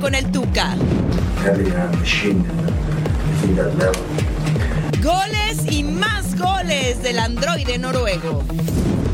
con 0.00 0.14
el 0.14 0.30
Tuca. 0.32 0.74
Goles 5.02 5.58
y 5.70 5.84
más 5.84 6.38
goles 6.38 7.02
del 7.02 7.18
androide 7.18 7.76
noruego. 7.78 8.42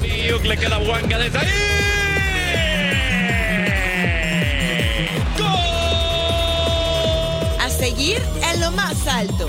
le 0.02 0.56
queda 0.56 0.78
de 0.78 1.38
A 7.60 7.68
seguir 7.68 8.22
en 8.52 8.60
lo 8.60 8.70
más 8.72 9.06
alto. 9.08 9.48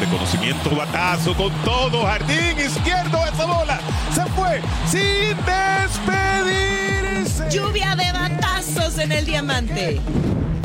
Reconocimiento, 0.00 0.74
batazo 0.74 1.34
con 1.34 1.52
todo. 1.64 2.04
Jardín 2.04 2.58
izquierdo, 2.58 3.24
esa 3.32 3.46
bola 3.46 3.78
se 4.12 4.24
fue 4.26 4.60
sin 4.86 5.36
despedirse. 5.46 7.48
Lluvia 7.50 7.94
de 7.96 8.12
batazos 8.12 8.98
en 8.98 9.12
el 9.12 9.24
diamante. 9.24 10.00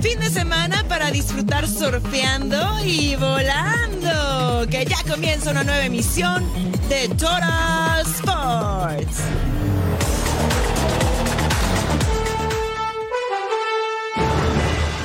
Fin 0.03 0.19
de 0.19 0.29
semana 0.29 0.83
para 0.89 1.11
disfrutar 1.11 1.65
surfeando 1.65 2.57
y 2.83 3.15
volando. 3.15 4.67
Que 4.69 4.83
ya 4.83 4.97
comienza 5.09 5.51
una 5.51 5.63
nueva 5.63 5.85
emisión 5.85 6.45
de 6.89 7.07
Total 7.07 8.01
Sports. 8.01 9.21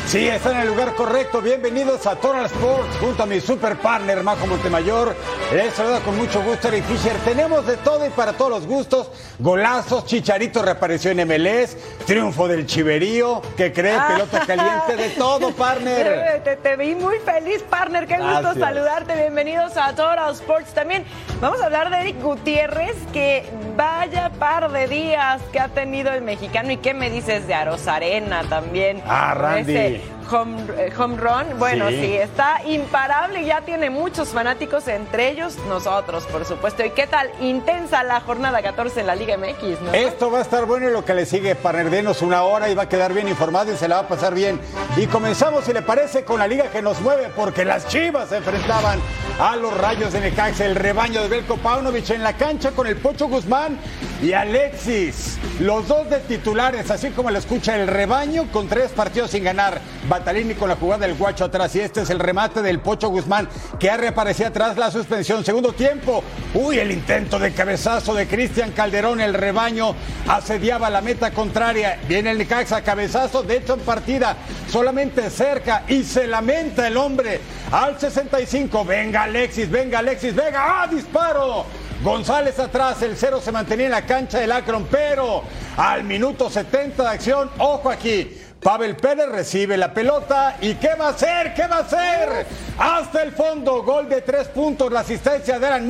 Sí, 0.08 0.26
está 0.26 0.50
en 0.50 0.62
el 0.62 0.68
lugar 0.68 0.96
correcto. 0.96 1.40
Bienvenidos 1.42 2.04
a 2.08 2.16
Total 2.16 2.46
Sports 2.46 2.96
junto 2.98 3.22
a 3.22 3.26
mi 3.26 3.40
super 3.40 3.78
partner 3.78 4.24
Majo 4.24 4.48
Montemayor. 4.48 5.14
Les 5.52 5.72
saluda 5.72 6.00
con 6.00 6.14
mucho 6.14 6.42
gusto 6.42 6.68
Eric 6.68 6.84
Fisher. 6.84 7.16
Tenemos 7.24 7.66
de 7.66 7.78
todo 7.78 8.06
y 8.06 8.10
para 8.10 8.34
todos 8.34 8.50
los 8.50 8.66
gustos. 8.66 9.10
Golazos, 9.38 10.04
Chicharito 10.04 10.60
reapareció 10.60 11.10
en 11.10 11.26
MLS, 11.26 11.74
triunfo 12.04 12.46
del 12.48 12.66
Chiverío, 12.66 13.40
que 13.56 13.72
cree 13.72 13.96
ah. 13.98 14.08
pelota 14.08 14.44
caliente, 14.46 14.96
de 14.96 15.08
todo, 15.16 15.50
partner. 15.56 16.42
Te, 16.62 16.76
vi 16.76 16.94
muy 16.94 17.18
feliz, 17.20 17.62
partner. 17.62 18.06
Qué 18.06 18.18
gusto 18.18 18.60
saludarte. 18.60 19.14
Bienvenidos 19.14 19.74
a 19.78 19.94
Total 19.94 20.34
Sports. 20.34 20.74
También 20.74 21.04
vamos 21.40 21.62
a 21.62 21.64
hablar 21.64 21.88
de 21.88 22.00
Eric 22.02 22.22
Gutiérrez, 22.22 22.96
que 23.14 23.46
vaya 23.74 24.30
par 24.38 24.70
de 24.70 24.86
días 24.86 25.40
que 25.50 25.60
ha 25.60 25.68
tenido 25.68 26.12
el 26.12 26.20
mexicano. 26.20 26.72
¿Y 26.72 26.76
qué 26.76 26.92
me 26.92 27.08
dices 27.08 27.46
de 27.46 27.54
Arena 27.54 28.42
también? 28.50 29.02
Ah, 29.06 29.32
Randy 29.32 30.17
home, 30.30 30.56
eh, 30.76 30.92
home 30.96 31.16
run. 31.16 31.58
Bueno, 31.58 31.88
sí. 31.88 32.16
está 32.16 32.62
imparable 32.64 33.42
y 33.42 33.46
ya 33.46 33.62
tiene 33.62 33.90
muchos 33.90 34.28
fanáticos, 34.28 34.86
entre 34.88 35.30
ellos 35.30 35.56
nosotros, 35.68 36.24
por 36.26 36.44
supuesto. 36.44 36.84
¿Y 36.84 36.90
qué 36.90 37.06
tal? 37.06 37.30
Intensa 37.40 38.04
la 38.04 38.20
jornada 38.20 38.62
14 38.62 39.00
en 39.00 39.06
la 39.06 39.14
Liga 39.14 39.36
MX, 39.36 39.80
¿no? 39.82 39.92
Esto 39.92 40.30
va 40.30 40.38
a 40.38 40.42
estar 40.42 40.64
bueno 40.66 40.88
y 40.88 40.92
lo 40.92 41.04
que 41.04 41.14
le 41.14 41.26
sigue, 41.26 41.54
para 41.54 41.82
denos 41.84 42.22
una 42.22 42.42
hora 42.42 42.68
y 42.68 42.74
va 42.74 42.84
a 42.84 42.88
quedar 42.88 43.12
bien 43.14 43.28
informado 43.28 43.72
y 43.72 43.76
se 43.76 43.88
la 43.88 43.96
va 43.96 44.02
a 44.02 44.08
pasar 44.08 44.34
bien. 44.34 44.60
Y 44.96 45.06
comenzamos, 45.06 45.64
si 45.64 45.72
le 45.72 45.82
parece, 45.82 46.24
con 46.24 46.38
la 46.38 46.46
liga 46.46 46.70
que 46.70 46.82
nos 46.82 47.00
mueve, 47.00 47.30
porque 47.34 47.64
las 47.64 47.86
chivas 47.88 48.28
se 48.28 48.36
enfrentaban 48.36 48.98
a 49.40 49.56
los 49.56 49.76
rayos 49.76 50.12
de 50.12 50.20
Necaxa, 50.20 50.66
el 50.66 50.74
rebaño 50.74 51.22
de 51.22 51.28
Belko 51.28 51.56
Paunovic 51.56 52.10
en 52.10 52.22
la 52.22 52.32
cancha 52.34 52.72
con 52.72 52.86
el 52.86 52.96
Pocho 52.96 53.28
Guzmán 53.28 53.78
y 54.22 54.32
Alexis. 54.32 55.38
Los 55.60 55.88
dos 55.88 56.10
de 56.10 56.18
titulares, 56.20 56.90
así 56.90 57.10
como 57.10 57.30
le 57.30 57.38
escucha 57.38 57.76
el 57.76 57.86
rebaño, 57.86 58.46
con 58.52 58.68
tres 58.68 58.90
partidos 58.90 59.30
sin 59.30 59.44
ganar. 59.44 59.80
Batalini 60.18 60.54
con 60.54 60.68
la 60.68 60.76
jugada 60.76 61.06
del 61.06 61.16
guacho 61.16 61.44
atrás. 61.44 61.74
Y 61.76 61.80
este 61.80 62.02
es 62.02 62.10
el 62.10 62.18
remate 62.18 62.60
del 62.60 62.80
Pocho 62.80 63.08
Guzmán, 63.08 63.48
que 63.78 63.88
ha 63.88 63.96
reaparecido 63.96 64.48
atrás 64.48 64.76
la 64.76 64.90
suspensión. 64.90 65.44
Segundo 65.44 65.72
tiempo. 65.72 66.24
Uy, 66.54 66.78
el 66.78 66.90
intento 66.90 67.38
de 67.38 67.52
cabezazo 67.52 68.14
de 68.14 68.26
Cristian 68.26 68.72
Calderón. 68.72 69.20
El 69.20 69.34
rebaño 69.34 69.94
asediaba 70.26 70.90
la 70.90 71.00
meta 71.00 71.30
contraria. 71.30 72.00
Viene 72.08 72.32
el 72.32 72.38
Necaxa, 72.38 72.82
cabezazo. 72.82 73.44
De 73.44 73.58
hecho, 73.58 73.74
en 73.74 73.80
partida, 73.80 74.36
solamente 74.68 75.30
cerca. 75.30 75.84
Y 75.86 76.02
se 76.02 76.26
lamenta 76.26 76.88
el 76.88 76.96
hombre. 76.96 77.40
Al 77.70 77.98
65. 77.98 78.84
Venga 78.84 79.22
Alexis, 79.22 79.70
venga 79.70 80.00
Alexis, 80.00 80.34
venga. 80.34 80.82
¡Ah, 80.82 80.86
disparo! 80.88 81.64
González 82.02 82.56
atrás, 82.60 83.02
el 83.02 83.16
cero 83.16 83.40
se 83.42 83.50
mantenía 83.50 83.86
en 83.86 83.92
la 83.92 84.06
cancha 84.06 84.38
del 84.38 84.52
Akron, 84.52 84.86
pero 84.88 85.42
al 85.76 86.04
minuto 86.04 86.48
70 86.48 87.02
de 87.02 87.08
acción, 87.08 87.50
ojo 87.58 87.90
aquí, 87.90 88.38
Pavel 88.62 88.96
Pérez 88.96 89.28
recibe 89.28 89.76
la 89.76 89.94
pelota 89.94 90.56
y 90.60 90.74
¿qué 90.74 90.94
va 90.94 91.06
a 91.06 91.10
hacer? 91.10 91.54
¿Qué 91.54 91.66
va 91.68 91.76
a 91.76 91.80
hacer? 91.80 92.46
Hasta 92.76 93.22
el 93.22 93.32
fondo, 93.32 93.82
gol 93.84 94.08
de 94.08 94.20
tres 94.22 94.48
puntos, 94.48 94.90
la 94.92 95.00
asistencia 95.00 95.60
de 95.60 95.66
Alan 95.66 95.88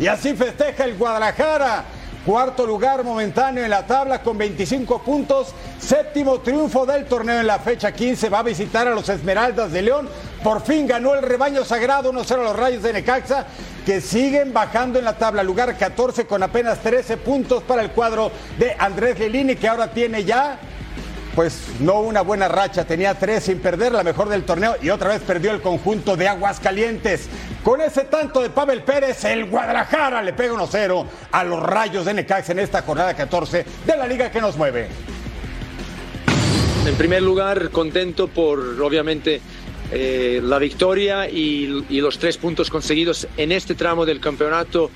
y 0.00 0.08
así 0.08 0.34
festeja 0.34 0.84
el 0.84 0.96
Guadalajara. 0.96 1.84
Cuarto 2.26 2.64
lugar 2.66 3.02
momentáneo 3.02 3.64
en 3.64 3.70
la 3.70 3.84
tabla 3.84 4.22
con 4.22 4.38
25 4.38 5.02
puntos. 5.02 5.52
Séptimo 5.80 6.38
triunfo 6.40 6.86
del 6.86 7.06
torneo 7.06 7.40
en 7.40 7.46
la 7.48 7.58
fecha 7.58 7.90
15. 7.90 8.28
Va 8.28 8.40
a 8.40 8.44
visitar 8.44 8.86
a 8.86 8.94
los 8.94 9.08
Esmeraldas 9.08 9.72
de 9.72 9.82
León. 9.82 10.08
Por 10.42 10.62
fin 10.62 10.86
ganó 10.86 11.14
el 11.14 11.22
rebaño 11.22 11.64
sagrado 11.64 12.12
1-0 12.12 12.32
a 12.32 12.44
los 12.44 12.56
Rayos 12.56 12.82
de 12.84 12.92
Necaxa 12.92 13.46
que 13.84 14.00
siguen 14.00 14.52
bajando 14.52 15.00
en 15.00 15.04
la 15.04 15.18
tabla. 15.18 15.42
Lugar 15.42 15.76
14 15.76 16.26
con 16.26 16.44
apenas 16.44 16.78
13 16.78 17.16
puntos 17.16 17.64
para 17.64 17.82
el 17.82 17.90
cuadro 17.90 18.30
de 18.56 18.76
Andrés 18.78 19.18
Lelini 19.18 19.56
que 19.56 19.66
ahora 19.66 19.92
tiene 19.92 20.22
ya 20.22 20.60
pues 21.34 21.62
no 21.80 22.00
una 22.00 22.20
buena 22.20 22.48
racha, 22.48 22.84
tenía 22.84 23.14
tres 23.14 23.44
sin 23.44 23.58
perder, 23.58 23.92
la 23.92 24.02
mejor 24.02 24.28
del 24.28 24.44
torneo 24.44 24.76
y 24.82 24.90
otra 24.90 25.08
vez 25.08 25.22
perdió 25.22 25.50
el 25.50 25.60
conjunto 25.60 26.16
de 26.16 26.28
Aguascalientes. 26.28 27.28
Con 27.62 27.80
ese 27.80 28.04
tanto 28.04 28.40
de 28.42 28.50
Pavel 28.50 28.82
Pérez, 28.82 29.24
el 29.24 29.46
Guadalajara 29.46 30.22
le 30.22 30.32
pega 30.32 30.54
1-0 30.54 31.06
a 31.30 31.44
los 31.44 31.62
Rayos 31.62 32.04
de 32.04 32.14
Necaxa 32.14 32.52
en 32.52 32.58
esta 32.58 32.82
jornada 32.82 33.14
14 33.14 33.64
de 33.86 33.96
la 33.96 34.06
liga 34.06 34.30
que 34.30 34.40
nos 34.40 34.56
mueve. 34.56 34.88
En 36.86 36.94
primer 36.96 37.22
lugar, 37.22 37.70
contento 37.70 38.28
por 38.28 38.58
obviamente 38.82 39.40
eh, 39.92 40.40
la 40.42 40.58
victoria 40.58 41.28
y 41.28 41.66
los 42.00 42.18
tres 42.18 42.36
puntos 42.36 42.68
conseguidos 42.68 43.28
en 43.36 43.52
este 43.52 43.74
tramo 43.74 44.04
del 44.04 44.20
campeonato 44.20 44.90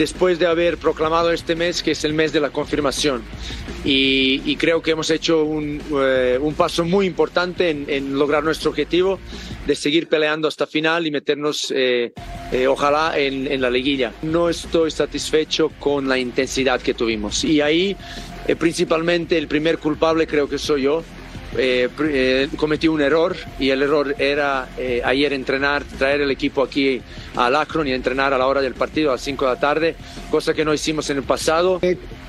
después 0.00 0.38
de 0.38 0.46
haber 0.46 0.78
proclamado 0.78 1.30
este 1.30 1.54
mes 1.54 1.82
que 1.82 1.90
es 1.90 2.04
el 2.04 2.14
mes 2.14 2.32
de 2.32 2.40
la 2.40 2.48
confirmación. 2.48 3.22
Y, 3.84 4.56
creo 4.56 4.80
que 4.80 4.92
hemos 4.92 5.10
hecho 5.10 5.44
un, 5.44 5.80
eh, 6.02 6.38
paso 6.56 6.84
muy 6.86 7.04
importante 7.04 7.68
en, 7.68 8.18
lograr 8.18 8.42
nuestro 8.42 8.70
objetivo 8.70 9.18
de 9.66 9.74
seguir 9.74 10.08
peleando 10.08 10.48
hasta 10.48 10.66
final 10.66 11.06
y 11.06 11.10
meternos, 11.10 11.70
eh, 11.76 12.12
eh, 12.50 12.66
ojalá, 12.66 13.18
en, 13.18 13.60
la 13.60 13.68
liguilla. 13.68 14.14
No 14.22 14.48
estoy 14.48 14.90
satisfecho 14.90 15.70
con 15.78 16.08
la 16.08 16.16
intensidad 16.16 16.80
que 16.80 16.94
tuvimos. 16.94 17.44
Y 17.44 17.60
ahí, 17.60 17.94
principalmente, 18.58 19.36
el 19.36 19.48
primer 19.48 19.76
culpable 19.78 20.26
creo 20.26 20.48
que 20.48 20.56
soy 20.56 20.82
yo 20.82 21.04
eh, 21.56 21.88
eh, 21.98 22.48
cometí 22.56 22.86
un 22.86 23.00
error 23.00 23.36
y 23.58 23.70
el 23.70 23.82
error 23.82 24.14
era 24.18 24.68
eh, 24.78 25.02
ayer 25.04 25.32
entrenar, 25.32 25.82
traer 25.82 26.20
el 26.20 26.30
equipo 26.30 26.62
aquí 26.62 27.02
al 27.34 27.56
Akron 27.56 27.88
y 27.88 27.92
entrenar 27.92 28.32
a 28.32 28.38
la 28.38 28.46
hora 28.46 28.60
del 28.60 28.74
partido 28.74 29.10
a 29.10 29.14
las 29.14 29.22
5 29.22 29.46
de 29.46 29.54
la 29.54 29.58
tarde, 29.58 29.96
cosa 30.30 30.54
que 30.54 30.64
no 30.64 30.72
hicimos 30.72 31.10
en 31.10 31.16
el 31.18 31.22
pasado. 31.24 31.80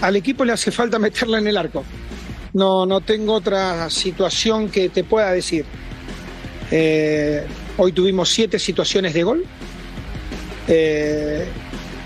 al 0.02 0.16
equipo 0.16 0.44
le 0.44 0.54
hace 0.54 0.72
falta 0.72 0.98
meterla 0.98 1.38
en 1.38 1.48
el 1.48 1.58
arco. 1.58 1.84
No, 2.54 2.86
no 2.86 3.02
tengo 3.02 3.34
otra 3.34 3.90
situación 3.90 4.69
que 4.69 4.90
te 4.90 5.04
pueda 5.04 5.31
decir. 5.31 5.66
hoy 7.78 7.92
tuvimos 7.92 8.30
siete 8.30 8.57
situaciones 8.57 9.13
de 9.13 9.24
gol 9.24 9.45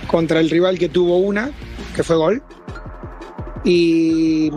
contra 0.07 0.39
el 0.39 0.49
rival 0.49 0.77
que 0.77 0.89
tuvo 0.89 1.17
una, 1.17 1.51
que 1.95 2.03
fue 2.03 2.15
gol, 2.17 2.43
y 3.63 4.51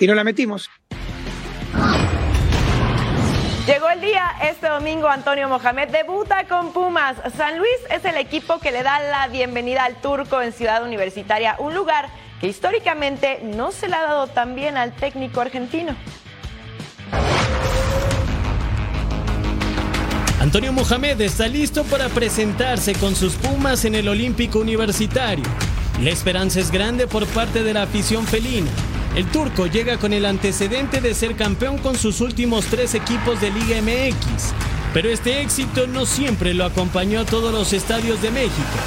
no 0.00 0.14
la 0.14 0.24
metimos. 0.24 0.70
Llegó 3.68 3.90
el 3.90 4.00
día, 4.00 4.30
este 4.44 4.66
domingo 4.66 5.08
Antonio 5.08 5.46
Mohamed 5.46 5.88
debuta 5.88 6.48
con 6.48 6.72
Pumas. 6.72 7.16
San 7.36 7.58
Luis 7.58 7.76
es 7.90 8.02
el 8.06 8.16
equipo 8.16 8.58
que 8.60 8.72
le 8.72 8.82
da 8.82 8.98
la 8.98 9.28
bienvenida 9.28 9.84
al 9.84 9.96
turco 9.96 10.40
en 10.40 10.54
Ciudad 10.54 10.82
Universitaria, 10.82 11.54
un 11.58 11.74
lugar 11.74 12.08
que 12.40 12.46
históricamente 12.46 13.40
no 13.42 13.70
se 13.70 13.88
le 13.88 13.96
ha 13.96 14.04
dado 14.04 14.26
tan 14.28 14.54
bien 14.54 14.78
al 14.78 14.96
técnico 14.96 15.42
argentino. 15.42 15.94
Antonio 20.40 20.72
Mohamed 20.72 21.20
está 21.20 21.46
listo 21.46 21.84
para 21.84 22.08
presentarse 22.08 22.94
con 22.94 23.14
sus 23.14 23.34
Pumas 23.34 23.84
en 23.84 23.96
el 23.96 24.08
Olímpico 24.08 24.60
Universitario. 24.60 25.44
La 26.00 26.08
esperanza 26.08 26.58
es 26.58 26.70
grande 26.70 27.06
por 27.06 27.26
parte 27.26 27.62
de 27.62 27.74
la 27.74 27.82
afición 27.82 28.26
felina 28.26 28.70
el 29.18 29.26
turco 29.32 29.66
llega 29.66 29.98
con 29.98 30.12
el 30.12 30.24
antecedente 30.24 31.00
de 31.00 31.12
ser 31.12 31.34
campeón 31.34 31.78
con 31.78 31.98
sus 31.98 32.20
últimos 32.20 32.66
tres 32.66 32.94
equipos 32.94 33.40
de 33.40 33.50
Liga 33.50 33.82
MX, 33.82 34.54
pero 34.94 35.08
este 35.08 35.42
éxito 35.42 35.88
no 35.88 36.06
siempre 36.06 36.54
lo 36.54 36.64
acompañó 36.64 37.22
a 37.22 37.24
todos 37.24 37.52
los 37.52 37.72
estadios 37.72 38.22
de 38.22 38.30
México. 38.30 38.78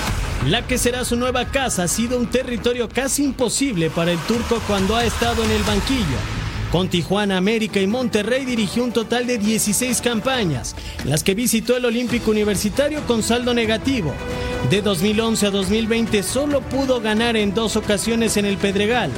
La 0.48 0.66
que 0.66 0.78
será 0.78 1.04
su 1.04 1.18
nueva 1.18 1.44
casa 1.48 1.84
ha 1.84 1.88
sido 1.90 2.18
un 2.18 2.28
territorio 2.28 2.88
casi 2.88 3.26
imposible 3.26 3.90
para 3.90 4.14
el 4.14 4.20
turco 4.20 4.62
cuando 4.68 4.96
ha 4.96 5.04
estado 5.04 5.44
en 5.44 5.52
el 5.52 5.64
banquillo. 5.64 6.18
Con 6.72 6.88
Tijuana, 6.88 7.36
América 7.36 7.82
y 7.82 7.88
Monterrey 7.88 8.46
dirigió 8.46 8.86
un 8.86 8.94
total 8.94 9.28
de 9.28 9.38
16 9.38 10.00
campañas, 10.00 10.78
las 11.04 11.26
que 11.26 11.36
visitó 11.36 11.76
el 11.76 11.84
Olímpico 11.84 12.32
Universitario 12.32 13.06
con 13.06 13.22
saldo 13.22 13.54
negativo. 13.54 14.14
De 14.70 14.82
2011 14.82 15.48
a 15.48 15.52
2020 15.52 16.24
solo 16.24 16.62
pudo 16.62 17.02
ganar 17.02 17.36
en 17.36 17.54
dos 17.54 17.76
ocasiones 17.76 18.38
en 18.38 18.46
el 18.46 18.56
Pedregal. 18.56 19.12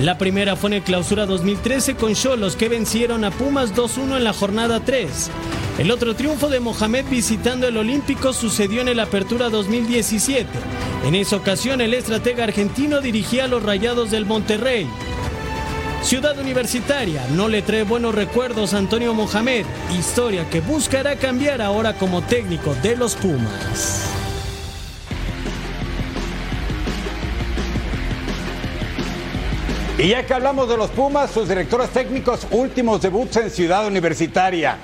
La 0.00 0.16
primera 0.16 0.56
fue 0.56 0.70
en 0.70 0.74
el 0.74 0.82
Clausura 0.82 1.26
2013 1.26 1.94
con 1.94 2.14
Cholos 2.14 2.56
que 2.56 2.70
vencieron 2.70 3.22
a 3.22 3.30
Pumas 3.30 3.74
2-1 3.74 4.16
en 4.16 4.24
la 4.24 4.32
jornada 4.32 4.80
3. 4.80 5.30
El 5.78 5.90
otro 5.90 6.16
triunfo 6.16 6.48
de 6.48 6.58
Mohamed 6.58 7.04
visitando 7.10 7.68
el 7.68 7.76
Olímpico 7.76 8.32
sucedió 8.32 8.80
en 8.80 8.88
el 8.88 8.98
Apertura 8.98 9.50
2017. 9.50 10.48
En 11.04 11.14
esa 11.14 11.36
ocasión 11.36 11.82
el 11.82 11.92
estratega 11.92 12.44
argentino 12.44 13.02
dirigía 13.02 13.44
a 13.44 13.48
los 13.48 13.62
Rayados 13.62 14.10
del 14.10 14.24
Monterrey. 14.24 14.88
Ciudad 16.02 16.38
Universitaria 16.38 17.26
no 17.32 17.48
le 17.48 17.60
trae 17.60 17.82
buenos 17.82 18.14
recuerdos 18.14 18.72
a 18.72 18.78
Antonio 18.78 19.12
Mohamed, 19.12 19.66
historia 19.98 20.48
que 20.48 20.62
buscará 20.62 21.16
cambiar 21.16 21.60
ahora 21.60 21.92
como 21.92 22.22
técnico 22.22 22.74
de 22.82 22.96
los 22.96 23.16
Pumas. 23.16 24.19
Y 30.02 30.08
ya 30.08 30.24
que 30.24 30.32
hablamos 30.32 30.66
de 30.66 30.78
los 30.78 30.88
Pumas, 30.88 31.30
sus 31.30 31.46
directores 31.46 31.90
técnicos 31.90 32.46
últimos 32.52 33.02
debuts 33.02 33.36
en 33.36 33.50
Ciudad 33.50 33.86
Universitaria. 33.86 34.78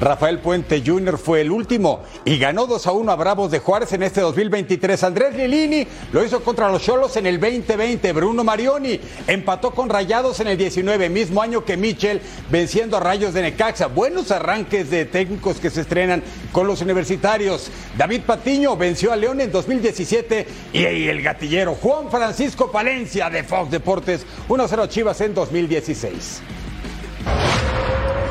Rafael 0.00 0.38
Puente 0.38 0.80
Jr. 0.84 1.18
fue 1.18 1.40
el 1.40 1.50
último 1.50 2.02
y 2.24 2.38
ganó 2.38 2.66
2 2.66 2.86
a 2.86 2.92
1 2.92 3.10
a 3.10 3.16
Bravos 3.16 3.50
de 3.50 3.58
Juárez 3.58 3.92
en 3.92 4.04
este 4.04 4.20
2023. 4.20 5.02
Andrés 5.02 5.34
Lilini 5.34 5.86
lo 6.12 6.24
hizo 6.24 6.40
contra 6.44 6.70
los 6.70 6.82
Cholos 6.82 7.16
en 7.16 7.26
el 7.26 7.40
2020. 7.40 8.12
Bruno 8.12 8.44
Marioni 8.44 9.00
empató 9.26 9.72
con 9.72 9.88
Rayados 9.88 10.38
en 10.38 10.48
el 10.48 10.56
19, 10.56 11.08
mismo 11.08 11.42
año 11.42 11.64
que 11.64 11.76
Michel, 11.76 12.20
venciendo 12.48 12.96
a 12.96 13.00
Rayos 13.00 13.34
de 13.34 13.42
Necaxa. 13.42 13.88
Buenos 13.88 14.30
arranques 14.30 14.88
de 14.88 15.04
técnicos 15.04 15.58
que 15.58 15.70
se 15.70 15.80
estrenan 15.80 16.22
con 16.52 16.68
los 16.68 16.80
universitarios. 16.80 17.70
David 17.96 18.22
Patiño 18.22 18.76
venció 18.76 19.12
a 19.12 19.16
León 19.16 19.40
en 19.40 19.50
2017 19.50 20.46
y 20.72 20.84
el 20.84 21.22
gatillero 21.22 21.74
Juan 21.74 22.08
Francisco 22.08 22.70
Palencia 22.70 23.28
de 23.30 23.42
Fox 23.42 23.72
Deportes 23.72 24.24
1-0 24.48 24.88
Chivas 24.88 25.20
en 25.22 25.34
2016. 25.34 26.42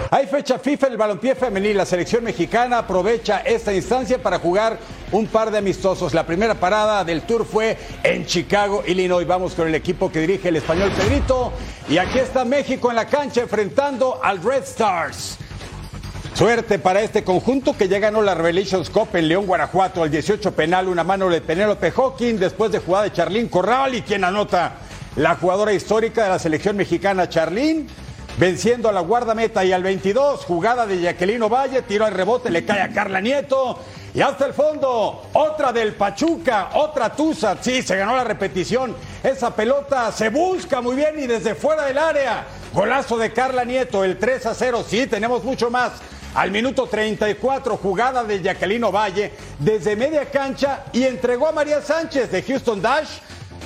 Hay 0.10 0.26
fecha 0.26 0.58
FIFA 0.58 0.88
en 0.88 0.92
el 0.94 0.98
balompié 0.98 1.36
femenil. 1.36 1.76
La 1.76 1.86
selección 1.86 2.24
mexicana 2.24 2.78
aprovecha 2.78 3.40
esta 3.40 3.74
instancia 3.74 4.18
para 4.18 4.40
jugar 4.40 4.80
un 5.12 5.28
par 5.28 5.52
de 5.52 5.58
amistosos. 5.58 6.14
La 6.14 6.26
primera 6.26 6.56
parada 6.56 7.04
del 7.04 7.24
tour 7.24 7.46
fue 7.46 7.78
en 8.04 8.26
Chicago, 8.26 8.84
Illinois. 8.88 9.28
Vamos 9.28 9.54
con 9.54 9.68
el 9.68 9.76
equipo 9.76 10.10
que 10.10 10.22
dirige 10.22 10.48
el 10.48 10.56
español 10.56 10.92
Pedrito. 10.96 11.52
Y 11.90 11.98
aquí 11.98 12.20
está 12.20 12.46
México 12.46 12.90
en 12.90 12.96
la 12.96 13.06
cancha 13.06 13.42
enfrentando 13.42 14.24
al 14.24 14.42
Red 14.42 14.64
Stars. 14.64 15.40
Suerte 16.34 16.80
para 16.80 17.02
este 17.02 17.26
conjunto 17.26 17.76
que 17.76 17.90
ya 17.90 18.00
ganó 18.00 18.22
la 18.22 18.34
Revelations 18.34 18.90
Cup 18.90 19.10
en 19.14 19.28
León, 19.28 19.46
Guanajuato, 19.46 20.04
al 20.04 20.12
18 20.12 20.54
penal, 20.54 20.88
una 20.88 21.04
mano 21.04 21.28
de 21.30 21.42
Penélope 21.42 21.92
Hawking, 21.92 22.36
después 22.36 22.72
de 22.72 22.80
jugada 22.80 23.06
de 23.06 23.12
Charlín 23.12 23.50
Corral 23.50 23.96
y 23.96 24.04
quien 24.04 24.24
anota 24.24 24.76
la 25.16 25.36
jugadora 25.36 25.74
histórica 25.74 26.24
de 26.24 26.30
la 26.30 26.40
selección 26.40 26.78
mexicana, 26.78 27.28
Charlín 27.28 27.88
venciendo 28.38 28.88
a 28.88 28.92
la 28.92 29.02
guardameta 29.02 29.66
y 29.66 29.74
al 29.74 29.84
22, 29.84 30.46
jugada 30.46 30.86
de 30.86 31.02
Jacqueline 31.02 31.50
Valle, 31.50 31.82
tiro 31.82 32.06
al 32.06 32.14
rebote, 32.14 32.50
le 32.50 32.64
cae 32.64 32.82
a 32.82 32.90
Carla 32.90 33.20
Nieto. 33.20 33.80
Y 34.14 34.22
hasta 34.22 34.46
el 34.46 34.54
fondo, 34.54 35.28
otra 35.34 35.72
del 35.72 35.94
Pachuca, 35.94 36.70
otra 36.74 37.14
Tusa. 37.16 37.58
Sí, 37.62 37.84
se 37.84 37.98
ganó 37.98 38.16
la 38.16 38.24
repetición. 38.24 38.96
Esa 39.22 39.56
pelota 39.56 40.12
se 40.12 40.30
busca 40.30 40.82
muy 40.82 40.96
bien 40.96 41.20
y 41.20 41.28
desde 41.28 41.54
fuera 41.54 41.86
del 41.86 41.98
área. 41.98 42.48
Golazo 42.74 43.18
de 43.18 43.32
Carla 43.32 43.64
Nieto, 43.64 44.04
el 44.04 44.18
3 44.18 44.46
a 44.48 44.54
0. 44.56 44.84
Sí, 44.88 45.06
tenemos 45.08 45.44
mucho 45.44 45.70
más. 45.70 45.94
Al 46.34 46.52
minuto 46.52 46.88
34, 46.88 47.78
jugada 47.78 48.24
de 48.24 48.42
Jacqueline 48.42 48.92
Valle 48.92 49.34
desde 49.60 49.96
media 49.96 50.26
cancha 50.26 50.86
y 50.94 51.04
entregó 51.04 51.48
a 51.48 51.52
María 51.52 51.82
Sánchez 51.82 52.32
de 52.32 52.42
Houston 52.44 52.82
Dash 52.82 53.20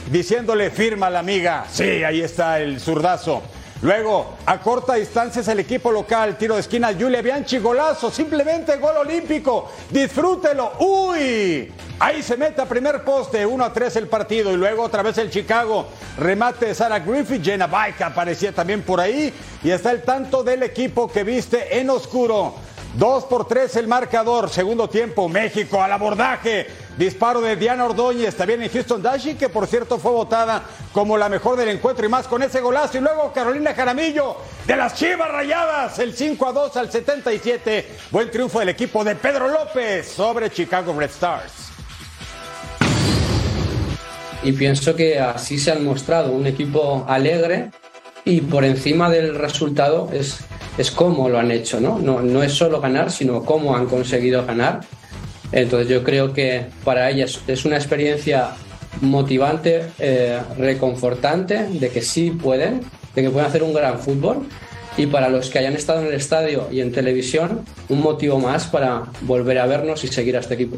diciéndole 0.09 0.69
firma 0.69 1.09
la 1.09 1.19
amiga. 1.19 1.65
Sí, 1.71 2.03
ahí 2.03 2.21
está 2.21 2.59
el 2.59 2.79
zurdazo. 2.79 3.41
Luego, 3.81 4.35
a 4.45 4.59
corta 4.59 4.93
distancia 4.93 5.41
es 5.41 5.47
el 5.47 5.59
equipo 5.59 5.91
local, 5.91 6.37
tiro 6.37 6.53
de 6.53 6.61
esquina, 6.61 6.93
Julia 6.97 7.23
Bianchi, 7.23 7.57
golazo, 7.57 8.11
simplemente 8.11 8.77
gol 8.77 8.97
olímpico, 8.97 9.71
disfrútelo, 9.89 10.73
uy, 10.79 11.71
ahí 11.97 12.21
se 12.21 12.37
mete 12.37 12.61
a 12.61 12.65
primer 12.65 13.03
poste, 13.03 13.43
1 13.43 13.63
a 13.63 13.73
3 13.73 13.95
el 13.95 14.07
partido. 14.07 14.51
Y 14.51 14.57
luego 14.57 14.83
otra 14.83 15.01
vez 15.01 15.17
el 15.17 15.31
Chicago, 15.31 15.87
remate 16.19 16.67
de 16.67 16.75
Sarah 16.75 16.99
Griffith, 16.99 17.43
Jenna 17.43 17.65
Baika 17.65 18.07
aparecía 18.07 18.51
también 18.51 18.83
por 18.83 18.99
ahí. 18.99 19.33
Y 19.63 19.71
está 19.71 19.89
el 19.89 20.03
tanto 20.03 20.43
del 20.43 20.61
equipo 20.61 21.11
que 21.11 21.23
viste 21.23 21.79
en 21.79 21.89
oscuro. 21.89 22.53
2 22.97 23.23
por 23.25 23.47
3 23.47 23.77
el 23.77 23.87
marcador, 23.87 24.49
segundo 24.49 24.89
tiempo, 24.89 25.29
México 25.29 25.81
al 25.81 25.93
abordaje. 25.93 26.67
Disparo 27.01 27.41
de 27.41 27.55
Diana 27.55 27.85
Ordóñez, 27.85 28.35
también 28.35 28.61
en 28.61 28.69
Houston 28.69 29.01
Dashi, 29.01 29.33
que 29.33 29.49
por 29.49 29.65
cierto 29.65 29.97
fue 29.97 30.11
votada 30.11 30.61
como 30.93 31.17
la 31.17 31.29
mejor 31.29 31.57
del 31.57 31.69
encuentro 31.69 32.05
y 32.05 32.09
más 32.09 32.27
con 32.27 32.43
ese 32.43 32.61
golazo. 32.61 32.99
Y 32.99 33.01
luego 33.01 33.33
Carolina 33.33 33.73
Jaramillo 33.73 34.37
de 34.67 34.75
las 34.75 34.93
Chivas 34.93 35.31
Rayadas, 35.31 35.97
el 35.97 36.13
5 36.13 36.47
a 36.47 36.51
2 36.51 36.77
al 36.77 36.91
77. 36.91 37.87
Buen 38.11 38.29
triunfo 38.29 38.59
del 38.59 38.69
equipo 38.69 39.03
de 39.03 39.15
Pedro 39.15 39.47
López 39.47 40.09
sobre 40.09 40.51
Chicago 40.51 40.93
Red 40.95 41.09
Stars. 41.09 41.71
Y 44.43 44.51
pienso 44.51 44.95
que 44.95 45.19
así 45.19 45.57
se 45.57 45.71
han 45.71 45.83
mostrado 45.83 46.31
un 46.31 46.45
equipo 46.45 47.03
alegre 47.09 47.71
y 48.25 48.41
por 48.41 48.63
encima 48.63 49.09
del 49.09 49.33
resultado 49.33 50.07
es, 50.13 50.41
es 50.77 50.91
cómo 50.91 51.29
lo 51.29 51.39
han 51.39 51.49
hecho, 51.49 51.81
¿no? 51.81 51.97
¿no? 51.97 52.21
No 52.21 52.43
es 52.43 52.53
solo 52.53 52.79
ganar, 52.79 53.09
sino 53.09 53.43
cómo 53.43 53.75
han 53.75 53.87
conseguido 53.87 54.45
ganar. 54.45 54.81
Entonces 55.51 55.89
yo 55.89 56.03
creo 56.03 56.33
que 56.33 56.65
para 56.83 57.09
ellas 57.09 57.41
es 57.47 57.65
una 57.65 57.75
experiencia 57.75 58.51
motivante, 59.01 59.83
eh, 59.99 60.39
reconfortante, 60.57 61.67
de 61.67 61.89
que 61.89 62.01
sí 62.01 62.31
pueden, 62.31 62.81
de 63.15 63.21
que 63.21 63.29
pueden 63.29 63.47
hacer 63.47 63.63
un 63.63 63.73
gran 63.73 63.99
fútbol. 63.99 64.45
Y 64.97 65.05
para 65.05 65.29
los 65.29 65.49
que 65.49 65.59
hayan 65.59 65.73
estado 65.73 66.01
en 66.01 66.07
el 66.07 66.13
estadio 66.13 66.67
y 66.71 66.81
en 66.81 66.91
televisión, 66.91 67.63
un 67.87 68.01
motivo 68.01 68.39
más 68.39 68.67
para 68.67 69.03
volver 69.21 69.57
a 69.59 69.65
vernos 69.65 70.03
y 70.03 70.07
seguir 70.07 70.35
a 70.35 70.41
este 70.41 70.55
equipo. 70.55 70.77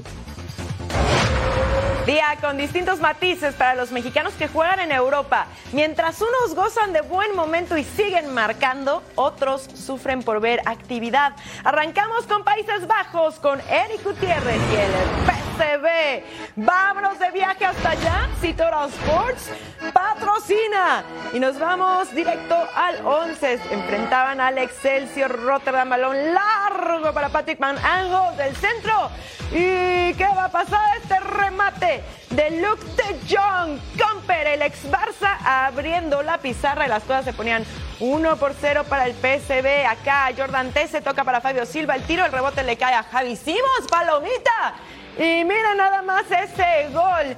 Día 2.06 2.38
con 2.42 2.58
distintos 2.58 3.00
matices 3.00 3.56
para 3.56 3.76
los 3.76 3.94
mexicanos 3.94 4.34
que 4.34 4.50
juegan 4.50 4.82
en 4.82 4.92
Europa. 4.92 5.48
Mientras 5.72 6.20
unos 6.22 6.54
gozan 6.54 6.92
de 6.92 7.00
buen 7.00 7.34
momento 7.34 7.78
y 7.78 7.86
siguen 7.86 8.34
marcando, 8.34 9.02
otros 9.16 9.70
sufren 9.74 10.22
por 10.22 10.42
ver 10.42 10.60
actividad. 10.66 11.34
Arrancamos 11.64 12.26
con 12.28 12.44
Países 12.44 12.88
Bajos, 12.88 13.36
con 13.36 13.62
Eric 13.70 14.04
Gutiérrez 14.04 14.60
y 14.74 14.76
el 14.76 15.43
PCB. 15.54 16.24
Vámonos 16.56 17.20
de 17.20 17.32
viaje 17.32 17.66
hasta 17.66 17.92
allá. 17.92 18.30
Citora 18.42 18.86
Sports 18.86 19.50
patrocina. 19.94 21.04
Y 21.34 21.40
nos 21.40 21.60
vamos 21.60 22.14
directo 22.14 22.56
al 22.76 23.06
11. 23.06 23.60
Enfrentaban 23.72 24.42
al 24.42 24.58
Excelsior 24.58 25.42
Rotterdam. 25.44 25.90
Balón 25.90 26.16
largo 26.34 27.14
para 27.14 27.30
Patrick 27.30 27.60
Van 27.60 27.78
Ango 27.78 28.32
del 28.38 28.56
centro. 28.56 29.10
¿Y 29.52 30.14
qué 30.14 30.28
va 30.36 30.46
a 30.46 30.52
pasar? 30.52 30.98
Este 30.98 31.20
remate 31.20 32.04
de 32.32 32.62
Luke 32.62 32.84
de 32.96 33.36
Jong. 33.36 33.80
Camper, 33.98 34.48
el 34.48 34.62
ex 34.64 34.90
Barça, 34.90 35.38
abriendo 35.46 36.24
la 36.24 36.40
pizarra 36.40 36.86
y 36.86 36.90
las 36.90 37.04
cosas 37.04 37.26
se 37.26 37.34
ponían 37.34 37.64
1 38.00 38.36
por 38.38 38.54
0 38.60 38.86
para 38.90 39.06
el 39.06 39.14
PSB. 39.14 39.86
Acá 39.86 40.30
Jordan 40.36 40.72
T 40.72 40.88
se 40.88 41.02
toca 41.02 41.24
para 41.24 41.42
Fabio 41.42 41.66
Silva. 41.66 41.96
El 41.96 42.04
tiro, 42.04 42.26
el 42.26 42.32
rebote 42.32 42.64
le 42.64 42.78
cae 42.78 42.96
a 42.96 43.04
Javi 43.04 43.36
Simos. 43.36 43.88
Palomita. 43.90 44.74
Y 45.18 45.44
mira 45.44 45.76
nada 45.76 46.02
más 46.02 46.26
ese 46.32 46.90
gol 46.92 47.36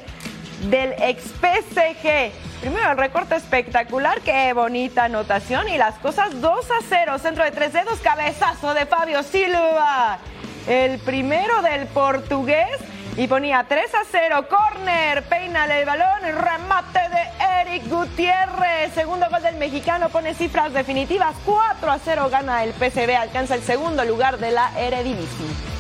del 0.69 0.93
ex 0.97 1.23
PSG. 1.23 2.31
Primero 2.61 2.91
el 2.91 2.97
recorte 2.97 3.35
espectacular, 3.35 4.21
qué 4.21 4.53
bonita 4.53 5.03
anotación 5.03 5.67
y 5.67 5.77
las 5.77 5.95
cosas 5.99 6.39
2 6.39 6.71
a 6.71 6.83
0, 6.87 7.19
centro 7.19 7.43
de 7.43 7.51
tres 7.51 7.73
dedos, 7.73 7.99
cabezazo 7.99 8.73
de 8.73 8.85
Fabio 8.85 9.21
Silva. 9.23 10.19
El 10.67 10.97
primero 10.99 11.61
del 11.61 11.85
portugués 11.87 12.79
y 13.17 13.27
ponía 13.27 13.65
3 13.67 13.93
a 13.93 13.99
0, 14.09 14.47
corner, 14.49 15.23
peina 15.23 15.65
el 15.65 15.85
balón, 15.85 16.21
remate 16.23 16.99
de 16.99 17.61
Eric 17.61 17.87
Gutiérrez, 17.89 18.93
segundo 18.93 19.27
gol 19.29 19.43
del 19.43 19.55
mexicano, 19.55 20.09
pone 20.09 20.33
cifras 20.33 20.73
definitivas, 20.73 21.35
4 21.45 21.91
a 21.91 21.99
0 21.99 22.29
gana 22.31 22.63
el 22.63 22.71
PCB, 22.71 23.15
alcanza 23.15 23.55
el 23.55 23.61
segundo 23.61 24.03
lugar 24.05 24.37
de 24.37 24.51
la 24.51 24.71
Eredivisie. 24.79 25.74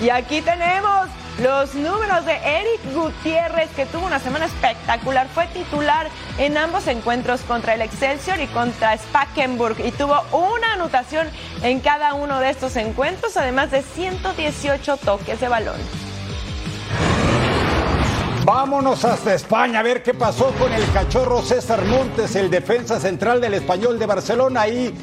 Y 0.00 0.08
aquí 0.08 0.40
tenemos 0.40 1.08
los 1.40 1.74
números 1.74 2.24
de 2.24 2.32
Eric 2.32 2.94
Gutiérrez, 2.94 3.68
que 3.76 3.84
tuvo 3.86 4.06
una 4.06 4.18
semana 4.18 4.46
espectacular. 4.46 5.28
Fue 5.28 5.46
titular 5.48 6.08
en 6.38 6.56
ambos 6.56 6.86
encuentros 6.86 7.42
contra 7.42 7.74
el 7.74 7.82
Excelsior 7.82 8.40
y 8.40 8.46
contra 8.46 8.96
Spakenburg 8.96 9.78
y 9.84 9.90
tuvo 9.92 10.22
una 10.32 10.72
anotación 10.72 11.28
en 11.62 11.80
cada 11.80 12.14
uno 12.14 12.40
de 12.40 12.50
estos 12.50 12.76
encuentros, 12.76 13.36
además 13.36 13.70
de 13.70 13.82
118 13.82 14.96
toques 14.98 15.38
de 15.38 15.48
balón. 15.48 15.80
Vámonos 18.44 19.04
hasta 19.04 19.34
España 19.34 19.80
a 19.80 19.82
ver 19.82 20.02
qué 20.02 20.14
pasó 20.14 20.52
con 20.58 20.72
el 20.72 20.90
cachorro 20.92 21.42
César 21.42 21.84
Montes, 21.84 22.34
el 22.36 22.50
defensa 22.50 22.98
central 22.98 23.40
del 23.40 23.54
español 23.54 23.98
de 23.98 24.06
Barcelona. 24.06 24.62
Ahí 24.62 24.94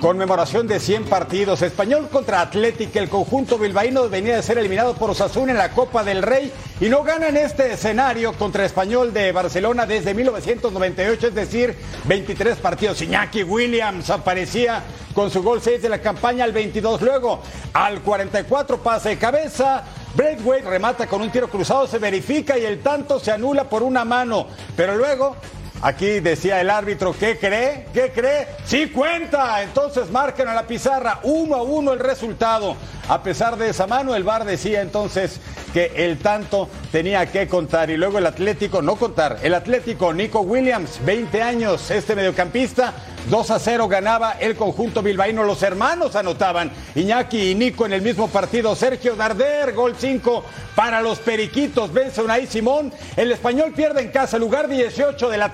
Conmemoración 0.00 0.68
de 0.68 0.78
100 0.78 1.06
partidos. 1.06 1.60
Español 1.60 2.08
contra 2.08 2.40
Atlético. 2.40 3.00
El 3.00 3.08
conjunto 3.08 3.58
bilbaíno 3.58 4.08
venía 4.08 4.36
de 4.36 4.44
ser 4.44 4.56
eliminado 4.56 4.94
por 4.94 5.10
Osasuna 5.10 5.50
en 5.50 5.58
la 5.58 5.72
Copa 5.72 6.04
del 6.04 6.22
Rey 6.22 6.52
y 6.80 6.88
no 6.88 7.02
gana 7.02 7.28
en 7.28 7.36
este 7.36 7.72
escenario 7.72 8.32
contra 8.34 8.64
Español 8.64 9.12
de 9.12 9.32
Barcelona 9.32 9.86
desde 9.86 10.14
1998, 10.14 11.26
es 11.26 11.34
decir, 11.34 11.76
23 12.04 12.58
partidos. 12.58 13.02
Iñaki 13.02 13.42
Williams 13.42 14.08
aparecía 14.10 14.84
con 15.14 15.32
su 15.32 15.42
gol 15.42 15.60
6 15.60 15.82
de 15.82 15.88
la 15.88 15.98
campaña 15.98 16.44
al 16.44 16.52
22. 16.52 17.02
Luego, 17.02 17.42
al 17.72 18.00
44 18.00 18.78
pase 18.78 19.08
de 19.10 19.18
cabeza. 19.18 19.82
Braithwaite 20.14 20.68
remata 20.68 21.08
con 21.08 21.22
un 21.22 21.30
tiro 21.30 21.48
cruzado, 21.48 21.88
se 21.88 21.98
verifica 21.98 22.56
y 22.56 22.64
el 22.64 22.80
tanto 22.80 23.18
se 23.18 23.32
anula 23.32 23.64
por 23.64 23.82
una 23.82 24.04
mano. 24.04 24.46
Pero 24.76 24.96
luego 24.96 25.36
Aquí 25.80 26.18
decía 26.18 26.60
el 26.60 26.70
árbitro, 26.70 27.14
¿qué 27.16 27.38
cree? 27.38 27.86
¿Qué 27.94 28.10
cree? 28.12 28.48
Sí 28.64 28.88
cuenta. 28.88 29.62
Entonces 29.62 30.10
marcan 30.10 30.48
a 30.48 30.54
la 30.54 30.66
pizarra 30.66 31.20
uno 31.22 31.54
a 31.54 31.62
uno 31.62 31.92
el 31.92 32.00
resultado. 32.00 32.76
A 33.08 33.22
pesar 33.22 33.56
de 33.56 33.70
esa 33.70 33.86
mano, 33.86 34.14
el 34.14 34.24
VAR 34.24 34.44
decía 34.44 34.82
entonces 34.82 35.40
que 35.72 35.92
el 35.96 36.18
tanto 36.18 36.68
tenía 36.90 37.24
que 37.26 37.46
contar. 37.46 37.90
Y 37.90 37.96
luego 37.96 38.18
el 38.18 38.26
Atlético, 38.26 38.82
no 38.82 38.96
contar, 38.96 39.38
el 39.42 39.54
Atlético, 39.54 40.12
Nico 40.12 40.40
Williams, 40.40 40.98
20 41.04 41.42
años, 41.42 41.90
este 41.90 42.16
mediocampista, 42.16 42.92
2 43.30 43.50
a 43.50 43.58
0 43.58 43.88
ganaba 43.88 44.32
el 44.40 44.56
conjunto 44.56 45.02
bilbaíno. 45.02 45.44
Los 45.44 45.62
hermanos 45.62 46.16
anotaban. 46.16 46.70
Iñaki 46.94 47.50
y 47.50 47.54
Nico 47.54 47.84
en 47.86 47.92
el 47.92 48.02
mismo 48.02 48.28
partido. 48.28 48.74
Sergio 48.74 49.16
Darder, 49.16 49.74
gol 49.74 49.94
5 49.98 50.44
para 50.74 51.00
los 51.02 51.18
Periquitos. 51.18 51.92
Vence 51.92 52.22
Unai 52.22 52.46
Simón. 52.46 52.92
El 53.16 53.32
español 53.32 53.72
pierde 53.74 54.00
en 54.00 54.10
casa, 54.10 54.38
lugar 54.38 54.68
18 54.68 55.28
de 55.28 55.36
la 55.36 55.52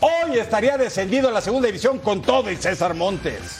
Hoy 0.00 0.38
estaría 0.38 0.78
descendido 0.78 1.28
a 1.28 1.32
la 1.32 1.42
segunda 1.42 1.66
división 1.66 1.98
con 1.98 2.22
todo 2.22 2.50
y 2.50 2.56
César 2.56 2.94
Montes. 2.94 3.58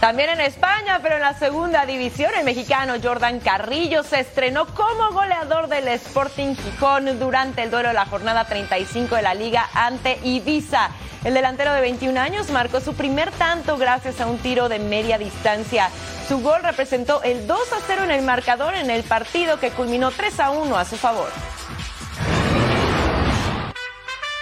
También 0.00 0.30
en 0.30 0.40
España, 0.40 1.00
pero 1.02 1.16
en 1.16 1.20
la 1.20 1.34
segunda 1.34 1.84
división, 1.84 2.30
el 2.38 2.44
mexicano 2.44 2.94
Jordan 3.02 3.40
Carrillo 3.40 4.04
se 4.04 4.20
estrenó 4.20 4.66
como 4.66 5.10
goleador 5.12 5.68
del 5.68 5.88
Sporting 5.88 6.54
Gijón 6.54 7.18
durante 7.18 7.64
el 7.64 7.70
duelo 7.70 7.88
de 7.88 7.94
la 7.94 8.06
jornada 8.06 8.44
35 8.46 9.16
de 9.16 9.22
la 9.22 9.34
liga 9.34 9.68
ante 9.74 10.18
Ibiza. 10.22 10.90
El 11.24 11.34
delantero 11.34 11.74
de 11.74 11.82
21 11.82 12.18
años 12.18 12.48
marcó 12.50 12.80
su 12.80 12.94
primer 12.94 13.32
tanto 13.32 13.76
gracias 13.76 14.20
a 14.20 14.26
un 14.26 14.38
tiro 14.38 14.70
de 14.70 14.78
media 14.78 15.18
distancia. 15.18 15.90
Su 16.26 16.40
gol 16.40 16.62
representó 16.62 17.22
el 17.22 17.46
2 17.46 17.58
a 17.72 17.80
0 17.86 18.04
en 18.04 18.12
el 18.12 18.22
marcador 18.22 18.74
en 18.76 18.90
el 18.90 19.02
partido 19.02 19.58
que 19.58 19.72
culminó 19.72 20.10
3 20.10 20.40
a 20.40 20.50
1 20.50 20.78
a 20.78 20.84
su 20.86 20.96
favor. 20.96 21.28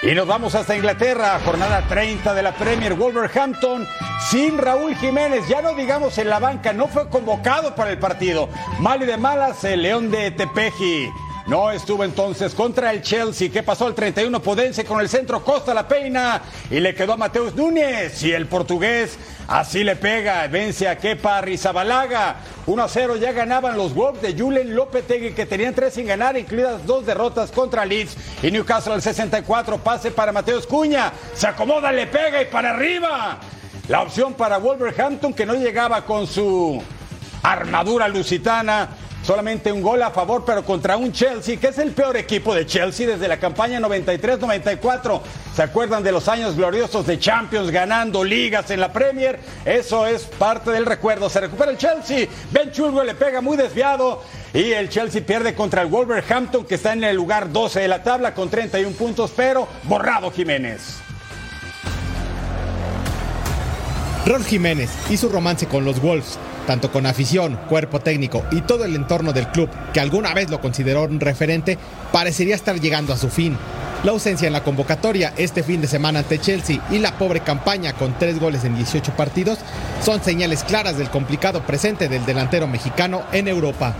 Y 0.02 0.14
nos 0.14 0.26
vamos 0.26 0.54
hasta 0.54 0.76
Inglaterra, 0.76 1.40
jornada 1.42 1.82
30 1.88 2.34
de 2.34 2.42
la 2.42 2.52
Premier 2.54 2.92
Wolverhampton, 2.92 3.88
sin 4.28 4.58
Raúl 4.58 4.94
Jiménez, 4.94 5.48
ya 5.48 5.62
no 5.62 5.74
digamos 5.74 6.18
en 6.18 6.28
la 6.28 6.38
banca, 6.38 6.74
no 6.74 6.86
fue 6.86 7.08
convocado 7.08 7.74
para 7.74 7.90
el 7.90 7.98
partido. 7.98 8.50
Mal 8.78 9.02
y 9.02 9.06
de 9.06 9.16
malas, 9.16 9.64
el 9.64 9.82
León 9.82 10.10
de 10.10 10.30
Tepeji. 10.32 11.10
No 11.46 11.70
estuvo 11.70 12.02
entonces 12.02 12.54
contra 12.54 12.90
el 12.90 13.02
Chelsea, 13.02 13.52
que 13.52 13.62
pasó 13.62 13.86
al 13.86 13.94
31 13.94 14.42
Podense 14.42 14.84
con 14.84 15.00
el 15.00 15.08
centro 15.08 15.44
Costa 15.44 15.72
la 15.72 15.86
Peina 15.86 16.42
y 16.68 16.80
le 16.80 16.92
quedó 16.92 17.12
a 17.12 17.16
Mateus 17.16 17.54
Núñez. 17.54 18.20
Y 18.24 18.32
el 18.32 18.46
portugués 18.46 19.16
así 19.46 19.84
le 19.84 19.94
pega, 19.94 20.44
vence 20.48 20.88
a 20.88 20.98
Kepa 20.98 21.40
Rizabalaga. 21.42 22.38
1 22.66 22.82
a 22.82 22.88
0 22.88 23.16
ya 23.18 23.30
ganaban 23.30 23.76
los 23.76 23.94
Wolves 23.94 24.22
de 24.22 24.34
Julen 24.36 24.74
Lopetegui 24.74 25.34
que 25.34 25.46
tenían 25.46 25.72
tres 25.72 25.94
sin 25.94 26.08
ganar, 26.08 26.36
incluidas 26.36 26.84
dos 26.84 27.06
derrotas 27.06 27.52
contra 27.52 27.86
Leeds. 27.86 28.16
Y 28.42 28.50
Newcastle 28.50 28.94
al 28.94 29.02
64, 29.02 29.78
pase 29.78 30.10
para 30.10 30.32
Mateus 30.32 30.66
Cuña, 30.66 31.12
se 31.32 31.46
acomoda, 31.46 31.92
le 31.92 32.08
pega 32.08 32.42
y 32.42 32.46
para 32.46 32.70
arriba. 32.70 33.38
La 33.86 34.02
opción 34.02 34.34
para 34.34 34.58
Wolverhampton 34.58 35.32
que 35.32 35.46
no 35.46 35.54
llegaba 35.54 36.04
con 36.04 36.26
su 36.26 36.82
armadura 37.44 38.08
lusitana 38.08 38.88
Solamente 39.26 39.72
un 39.72 39.82
gol 39.82 40.00
a 40.04 40.12
favor, 40.12 40.44
pero 40.46 40.64
contra 40.64 40.96
un 40.96 41.10
Chelsea, 41.10 41.56
que 41.56 41.66
es 41.66 41.78
el 41.78 41.90
peor 41.90 42.16
equipo 42.16 42.54
de 42.54 42.64
Chelsea 42.64 43.08
desde 43.08 43.26
la 43.26 43.40
campaña 43.40 43.80
93-94. 43.80 45.20
¿Se 45.52 45.64
acuerdan 45.64 46.04
de 46.04 46.12
los 46.12 46.28
años 46.28 46.54
gloriosos 46.54 47.04
de 47.08 47.18
Champions 47.18 47.72
ganando 47.72 48.22
ligas 48.22 48.70
en 48.70 48.78
la 48.78 48.92
Premier? 48.92 49.40
Eso 49.64 50.06
es 50.06 50.22
parte 50.22 50.70
del 50.70 50.86
recuerdo. 50.86 51.28
Se 51.28 51.40
recupera 51.40 51.72
el 51.72 51.76
Chelsea. 51.76 52.28
Ben 52.52 52.70
Chilwell 52.70 53.08
le 53.08 53.16
pega 53.16 53.40
muy 53.40 53.56
desviado. 53.56 54.22
Y 54.54 54.70
el 54.70 54.88
Chelsea 54.90 55.26
pierde 55.26 55.56
contra 55.56 55.82
el 55.82 55.88
Wolverhampton, 55.88 56.64
que 56.64 56.76
está 56.76 56.92
en 56.92 57.02
el 57.02 57.16
lugar 57.16 57.50
12 57.50 57.80
de 57.80 57.88
la 57.88 58.04
tabla 58.04 58.32
con 58.32 58.48
31 58.48 58.94
puntos, 58.94 59.32
pero 59.34 59.66
borrado 59.82 60.30
Jiménez. 60.30 60.98
Ron 64.24 64.44
Jiménez 64.44 64.90
y 65.10 65.16
su 65.16 65.28
romance 65.28 65.66
con 65.66 65.84
los 65.84 66.00
Wolves 66.00 66.38
tanto 66.66 66.90
con 66.92 67.06
afición, 67.06 67.58
cuerpo 67.68 68.00
técnico 68.00 68.44
y 68.50 68.60
todo 68.62 68.84
el 68.84 68.94
entorno 68.94 69.32
del 69.32 69.48
club, 69.48 69.70
que 69.92 70.00
alguna 70.00 70.34
vez 70.34 70.50
lo 70.50 70.60
consideró 70.60 71.04
un 71.04 71.20
referente, 71.20 71.78
parecería 72.12 72.54
estar 72.54 72.78
llegando 72.80 73.12
a 73.12 73.16
su 73.16 73.28
fin. 73.28 73.56
La 74.04 74.12
ausencia 74.12 74.46
en 74.46 74.52
la 74.52 74.62
convocatoria 74.62 75.32
este 75.36 75.62
fin 75.62 75.80
de 75.80 75.88
semana 75.88 76.20
ante 76.20 76.38
Chelsea 76.38 76.80
y 76.90 76.98
la 76.98 77.16
pobre 77.18 77.40
campaña 77.40 77.94
con 77.94 78.18
tres 78.18 78.38
goles 78.38 78.64
en 78.64 78.76
18 78.76 79.12
partidos 79.16 79.58
son 80.04 80.22
señales 80.22 80.64
claras 80.64 80.98
del 80.98 81.10
complicado 81.10 81.62
presente 81.62 82.08
del 82.08 82.26
delantero 82.26 82.66
mexicano 82.66 83.22
en 83.32 83.48
Europa. 83.48 83.94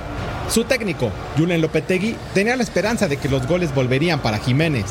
Su 0.49 0.65
técnico, 0.65 1.11
Julen 1.37 1.61
Lopetegui, 1.61 2.15
tenía 2.35 2.57
la 2.57 2.63
esperanza 2.63 3.09
de 3.09 3.17
que 3.17 3.29
los 3.29 3.47
goles 3.47 3.75
volverían 3.75 4.21
para 4.21 4.39
Jiménez. 4.39 4.85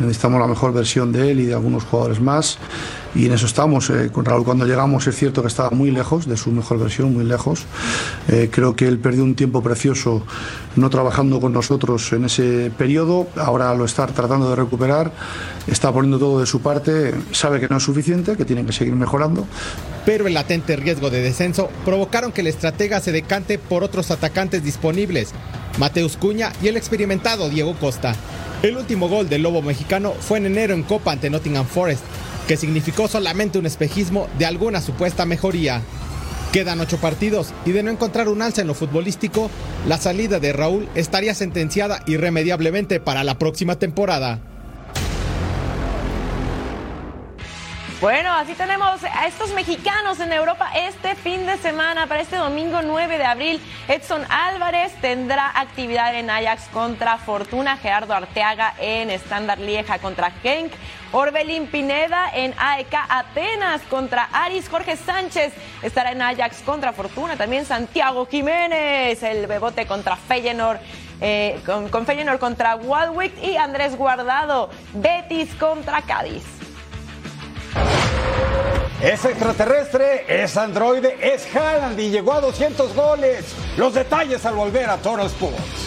Necesitamos 0.00 0.40
la 0.40 0.46
mejor 0.46 0.72
versión 0.72 1.12
de 1.12 1.30
él 1.30 1.40
y 1.40 1.46
de 1.46 1.54
algunos 1.54 1.84
jugadores 1.84 2.20
más 2.20 2.58
y 3.16 3.26
en 3.26 3.32
eso 3.32 3.46
estamos. 3.46 3.88
Eh, 3.90 4.10
con 4.12 4.24
Raúl 4.24 4.44
cuando 4.44 4.66
llegamos 4.66 5.06
es 5.06 5.16
cierto 5.16 5.40
que 5.40 5.48
estaba 5.48 5.70
muy 5.70 5.90
lejos 5.90 6.26
de 6.26 6.36
su 6.36 6.50
mejor 6.50 6.78
versión, 6.78 7.14
muy 7.14 7.24
lejos. 7.24 7.64
Eh, 8.28 8.50
creo 8.52 8.76
que 8.76 8.86
él 8.86 8.98
perdió 8.98 9.24
un 9.24 9.34
tiempo 9.34 9.62
precioso 9.62 10.22
no 10.76 10.90
trabajando 10.90 11.40
con 11.40 11.52
nosotros 11.52 12.12
en 12.12 12.26
ese 12.26 12.70
periodo, 12.76 13.26
ahora 13.36 13.74
lo 13.74 13.86
está 13.86 14.06
tratando 14.06 14.50
de 14.50 14.56
recuperar, 14.56 15.10
está 15.66 15.90
poniendo 15.90 16.18
todo 16.18 16.40
de 16.40 16.46
su 16.46 16.60
parte, 16.60 17.14
sabe 17.32 17.60
que 17.60 17.68
no 17.68 17.78
es 17.78 17.82
suficiente, 17.82 18.36
que 18.36 18.44
tienen 18.44 18.66
que 18.66 18.72
seguir 18.72 18.94
mejorando. 18.94 19.46
Pero 20.04 20.26
el 20.26 20.34
latente 20.34 20.76
riesgo 20.76 21.08
de 21.08 21.22
descenso 21.22 21.70
provocaron 21.86 22.32
que 22.32 22.42
el 22.42 22.48
estratega 22.48 23.00
se 23.00 23.12
decante 23.12 23.58
por 23.58 23.82
otros 23.84 24.10
atacantes 24.10 24.62
disponibles, 24.62 25.32
Mateus 25.78 26.18
Cuña 26.18 26.52
y 26.62 26.68
el 26.68 26.76
experimentado 26.76 27.48
Diego 27.48 27.74
Costa. 27.80 28.14
El 28.62 28.76
último 28.76 29.08
gol 29.08 29.28
del 29.28 29.42
Lobo 29.42 29.62
mexicano 29.62 30.12
fue 30.18 30.38
en 30.38 30.46
enero 30.46 30.74
en 30.74 30.82
Copa 30.82 31.12
ante 31.12 31.30
Nottingham 31.30 31.66
Forest 31.66 32.02
que 32.46 32.56
significó 32.56 33.08
solamente 33.08 33.58
un 33.58 33.66
espejismo 33.66 34.28
de 34.38 34.46
alguna 34.46 34.80
supuesta 34.80 35.26
mejoría. 35.26 35.82
Quedan 36.52 36.80
ocho 36.80 36.98
partidos 36.98 37.52
y 37.64 37.72
de 37.72 37.82
no 37.82 37.90
encontrar 37.90 38.28
un 38.28 38.40
alza 38.40 38.62
en 38.62 38.68
lo 38.68 38.74
futbolístico, 38.74 39.50
la 39.86 39.98
salida 39.98 40.38
de 40.38 40.52
Raúl 40.52 40.88
estaría 40.94 41.34
sentenciada 41.34 42.02
irremediablemente 42.06 43.00
para 43.00 43.24
la 43.24 43.36
próxima 43.36 43.78
temporada. 43.78 44.40
Bueno, 47.98 48.30
así 48.30 48.52
tenemos 48.52 49.02
a 49.04 49.26
estos 49.26 49.54
mexicanos 49.54 50.20
en 50.20 50.30
Europa 50.30 50.70
este 50.76 51.14
fin 51.14 51.46
de 51.46 51.56
semana. 51.56 52.06
Para 52.06 52.20
este 52.20 52.36
domingo 52.36 52.82
9 52.82 53.16
de 53.16 53.24
abril, 53.24 53.60
Edson 53.88 54.22
Álvarez 54.28 54.92
tendrá 55.00 55.58
actividad 55.58 56.14
en 56.14 56.28
Ajax 56.28 56.68
contra 56.74 57.16
Fortuna, 57.16 57.78
Gerardo 57.78 58.12
Arteaga 58.12 58.74
en 58.78 59.08
Standard 59.12 59.60
Lieja 59.60 59.98
contra 59.98 60.30
Genk, 60.30 60.72
Orbelín 61.12 61.68
Pineda 61.68 62.28
en 62.34 62.54
AEK 62.58 62.94
Atenas 63.08 63.80
contra 63.88 64.24
Aris, 64.30 64.68
Jorge 64.68 64.98
Sánchez 64.98 65.54
estará 65.80 66.12
en 66.12 66.20
Ajax 66.20 66.60
contra 66.66 66.92
Fortuna, 66.92 67.38
también 67.38 67.64
Santiago 67.64 68.26
Jiménez, 68.26 69.22
el 69.22 69.46
bebote 69.46 69.86
contra 69.86 70.16
Feyenoord. 70.16 70.80
Eh, 71.22 71.58
con, 71.64 71.88
con 71.88 72.04
Feyenoord 72.04 72.38
contra 72.38 72.76
Waldwick 72.76 73.42
y 73.42 73.56
Andrés 73.56 73.96
Guardado, 73.96 74.68
Betis 74.92 75.54
contra 75.54 76.02
Cádiz. 76.02 76.55
Es 79.02 79.26
extraterrestre, 79.26 80.24
es 80.26 80.56
androide, 80.56 81.18
es 81.20 81.54
Haaland 81.54 82.00
y 82.00 82.08
llegó 82.08 82.32
a 82.32 82.40
200 82.40 82.94
goles. 82.94 83.44
Los 83.76 83.92
detalles 83.92 84.46
al 84.46 84.54
volver 84.54 84.88
a 84.88 84.96
Toro 84.96 85.26
Sports. 85.26 85.85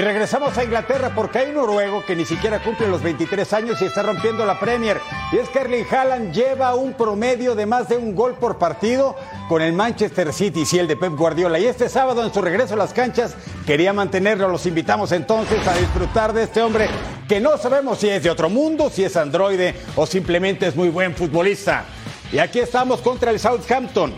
Y 0.00 0.02
regresamos 0.02 0.56
a 0.56 0.64
Inglaterra 0.64 1.12
porque 1.14 1.40
hay 1.40 1.50
un 1.50 1.56
noruego 1.56 2.02
que 2.06 2.16
ni 2.16 2.24
siquiera 2.24 2.62
cumple 2.62 2.88
los 2.88 3.02
23 3.02 3.52
años 3.52 3.82
y 3.82 3.84
está 3.84 4.02
rompiendo 4.02 4.46
la 4.46 4.58
Premier. 4.58 4.98
Y 5.30 5.36
es 5.36 5.50
que 5.50 5.58
Erling 5.58 5.84
Haaland 5.90 6.32
lleva 6.32 6.74
un 6.74 6.94
promedio 6.94 7.54
de 7.54 7.66
más 7.66 7.90
de 7.90 7.98
un 7.98 8.14
gol 8.14 8.34
por 8.36 8.56
partido 8.56 9.14
con 9.46 9.60
el 9.60 9.74
Manchester 9.74 10.32
City, 10.32 10.64
y 10.72 10.78
el 10.78 10.88
de 10.88 10.96
Pep 10.96 11.14
Guardiola. 11.14 11.58
Y 11.58 11.66
este 11.66 11.90
sábado 11.90 12.24
en 12.24 12.32
su 12.32 12.40
regreso 12.40 12.72
a 12.72 12.76
las 12.78 12.94
canchas 12.94 13.34
quería 13.66 13.92
mantenerlo. 13.92 14.48
Los 14.48 14.64
invitamos 14.64 15.12
entonces 15.12 15.66
a 15.66 15.74
disfrutar 15.74 16.32
de 16.32 16.44
este 16.44 16.62
hombre 16.62 16.88
que 17.28 17.38
no 17.38 17.58
sabemos 17.58 17.98
si 17.98 18.08
es 18.08 18.22
de 18.22 18.30
otro 18.30 18.48
mundo, 18.48 18.88
si 18.88 19.04
es 19.04 19.18
androide 19.18 19.74
o 19.96 20.06
simplemente 20.06 20.66
es 20.66 20.76
muy 20.76 20.88
buen 20.88 21.14
futbolista. 21.14 21.84
Y 22.32 22.38
aquí 22.38 22.60
estamos 22.60 23.02
contra 23.02 23.32
el 23.32 23.38
Southampton. 23.38 24.14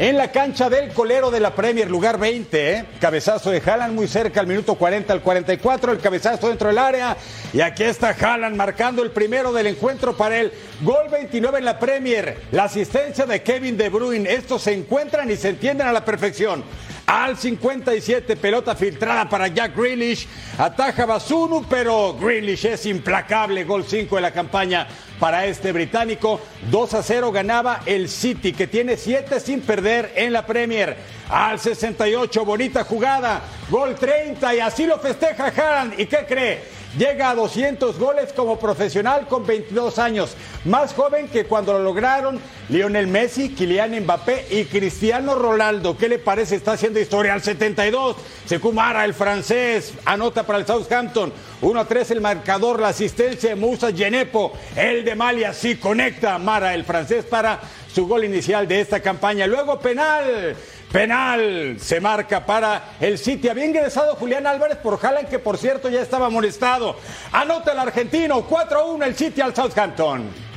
En 0.00 0.16
la 0.16 0.32
cancha 0.32 0.70
del 0.70 0.94
colero 0.94 1.30
de 1.30 1.40
la 1.40 1.54
Premier, 1.54 1.90
lugar 1.90 2.18
20, 2.18 2.72
¿eh? 2.72 2.84
cabezazo 2.98 3.50
de 3.50 3.60
Haaland 3.60 3.94
muy 3.94 4.08
cerca 4.08 4.40
al 4.40 4.46
minuto 4.46 4.74
40 4.74 5.12
al 5.12 5.20
44, 5.20 5.92
el 5.92 5.98
cabezazo 5.98 6.48
dentro 6.48 6.68
del 6.68 6.78
área. 6.78 7.18
Y 7.52 7.60
aquí 7.60 7.82
está 7.82 8.16
Haaland 8.18 8.56
marcando 8.56 9.02
el 9.02 9.10
primero 9.10 9.52
del 9.52 9.66
encuentro 9.66 10.16
para 10.16 10.38
él. 10.38 10.54
Gol 10.80 11.10
29 11.12 11.58
en 11.58 11.64
la 11.66 11.78
Premier, 11.78 12.44
la 12.50 12.64
asistencia 12.64 13.26
de 13.26 13.42
Kevin 13.42 13.76
De 13.76 13.90
Bruyne. 13.90 14.32
Estos 14.32 14.62
se 14.62 14.72
encuentran 14.72 15.30
y 15.30 15.36
se 15.36 15.50
entienden 15.50 15.86
a 15.86 15.92
la 15.92 16.02
perfección. 16.02 16.64
Al 17.10 17.36
57, 17.36 18.36
pelota 18.36 18.76
filtrada 18.76 19.28
para 19.28 19.48
Jack 19.48 19.76
Grealish. 19.76 20.28
Ataja 20.56 21.06
Basunu, 21.06 21.64
pero 21.68 22.14
Grealish 22.14 22.66
es 22.66 22.86
implacable. 22.86 23.64
Gol 23.64 23.82
5 23.84 24.14
de 24.14 24.22
la 24.22 24.30
campaña 24.30 24.86
para 25.18 25.44
este 25.44 25.72
británico. 25.72 26.40
2 26.70 26.94
a 26.94 27.02
0 27.02 27.32
ganaba 27.32 27.80
el 27.84 28.08
City, 28.08 28.52
que 28.52 28.68
tiene 28.68 28.96
7 28.96 29.40
sin 29.40 29.60
perder 29.62 30.12
en 30.14 30.32
la 30.32 30.46
Premier. 30.46 30.96
Al 31.28 31.58
68, 31.58 32.44
bonita 32.44 32.84
jugada. 32.84 33.42
Gol 33.68 33.96
30 33.96 34.54
y 34.54 34.60
así 34.60 34.86
lo 34.86 35.00
festeja 35.00 35.46
Haaland. 35.48 35.98
¿Y 35.98 36.06
qué 36.06 36.24
cree? 36.28 36.79
Llega 36.98 37.30
a 37.30 37.34
200 37.36 37.98
goles 38.00 38.32
como 38.32 38.58
profesional 38.58 39.28
con 39.28 39.46
22 39.46 39.98
años, 40.00 40.34
más 40.64 40.92
joven 40.92 41.28
que 41.28 41.44
cuando 41.44 41.72
lo 41.74 41.84
lograron 41.84 42.40
Lionel 42.68 43.06
Messi, 43.06 43.50
Kylian 43.50 44.00
Mbappé 44.00 44.46
y 44.50 44.64
Cristiano 44.64 45.36
Ronaldo. 45.36 45.96
¿Qué 45.96 46.08
le 46.08 46.18
parece? 46.18 46.56
Está 46.56 46.72
haciendo 46.72 46.98
historia 46.98 47.34
al 47.34 47.42
72. 47.42 48.16
Secumara, 48.44 49.04
el 49.04 49.14
francés, 49.14 49.94
anota 50.04 50.44
para 50.44 50.58
el 50.58 50.66
Southampton. 50.66 51.32
1 51.62 51.80
a 51.80 51.84
3 51.84 52.10
el 52.10 52.20
marcador, 52.20 52.80
la 52.80 52.88
asistencia 52.88 53.50
de 53.50 53.56
Musa 53.56 53.92
Genepo. 53.92 54.52
El 54.74 55.04
de 55.04 55.14
Malia 55.14 55.54
sí 55.54 55.76
conecta. 55.76 56.38
Mara, 56.38 56.74
el 56.74 56.84
francés, 56.84 57.24
para 57.24 57.60
su 57.92 58.08
gol 58.08 58.24
inicial 58.24 58.66
de 58.66 58.80
esta 58.80 59.00
campaña. 59.00 59.46
Luego 59.46 59.78
penal. 59.78 60.56
Penal 60.92 61.76
se 61.78 62.00
marca 62.00 62.44
para 62.44 62.96
el 63.00 63.16
City. 63.16 63.48
Había 63.48 63.64
ingresado 63.64 64.16
Julián 64.16 64.46
Álvarez 64.46 64.76
por 64.78 64.98
Haaland, 65.00 65.28
que 65.28 65.38
por 65.38 65.56
cierto 65.56 65.88
ya 65.88 66.02
estaba 66.02 66.28
molestado. 66.30 66.96
Anota 67.32 67.72
el 67.72 67.78
argentino, 67.78 68.46
4-1 68.48 69.04
el 69.04 69.14
City 69.14 69.40
al 69.40 69.54
Southampton. 69.54 70.50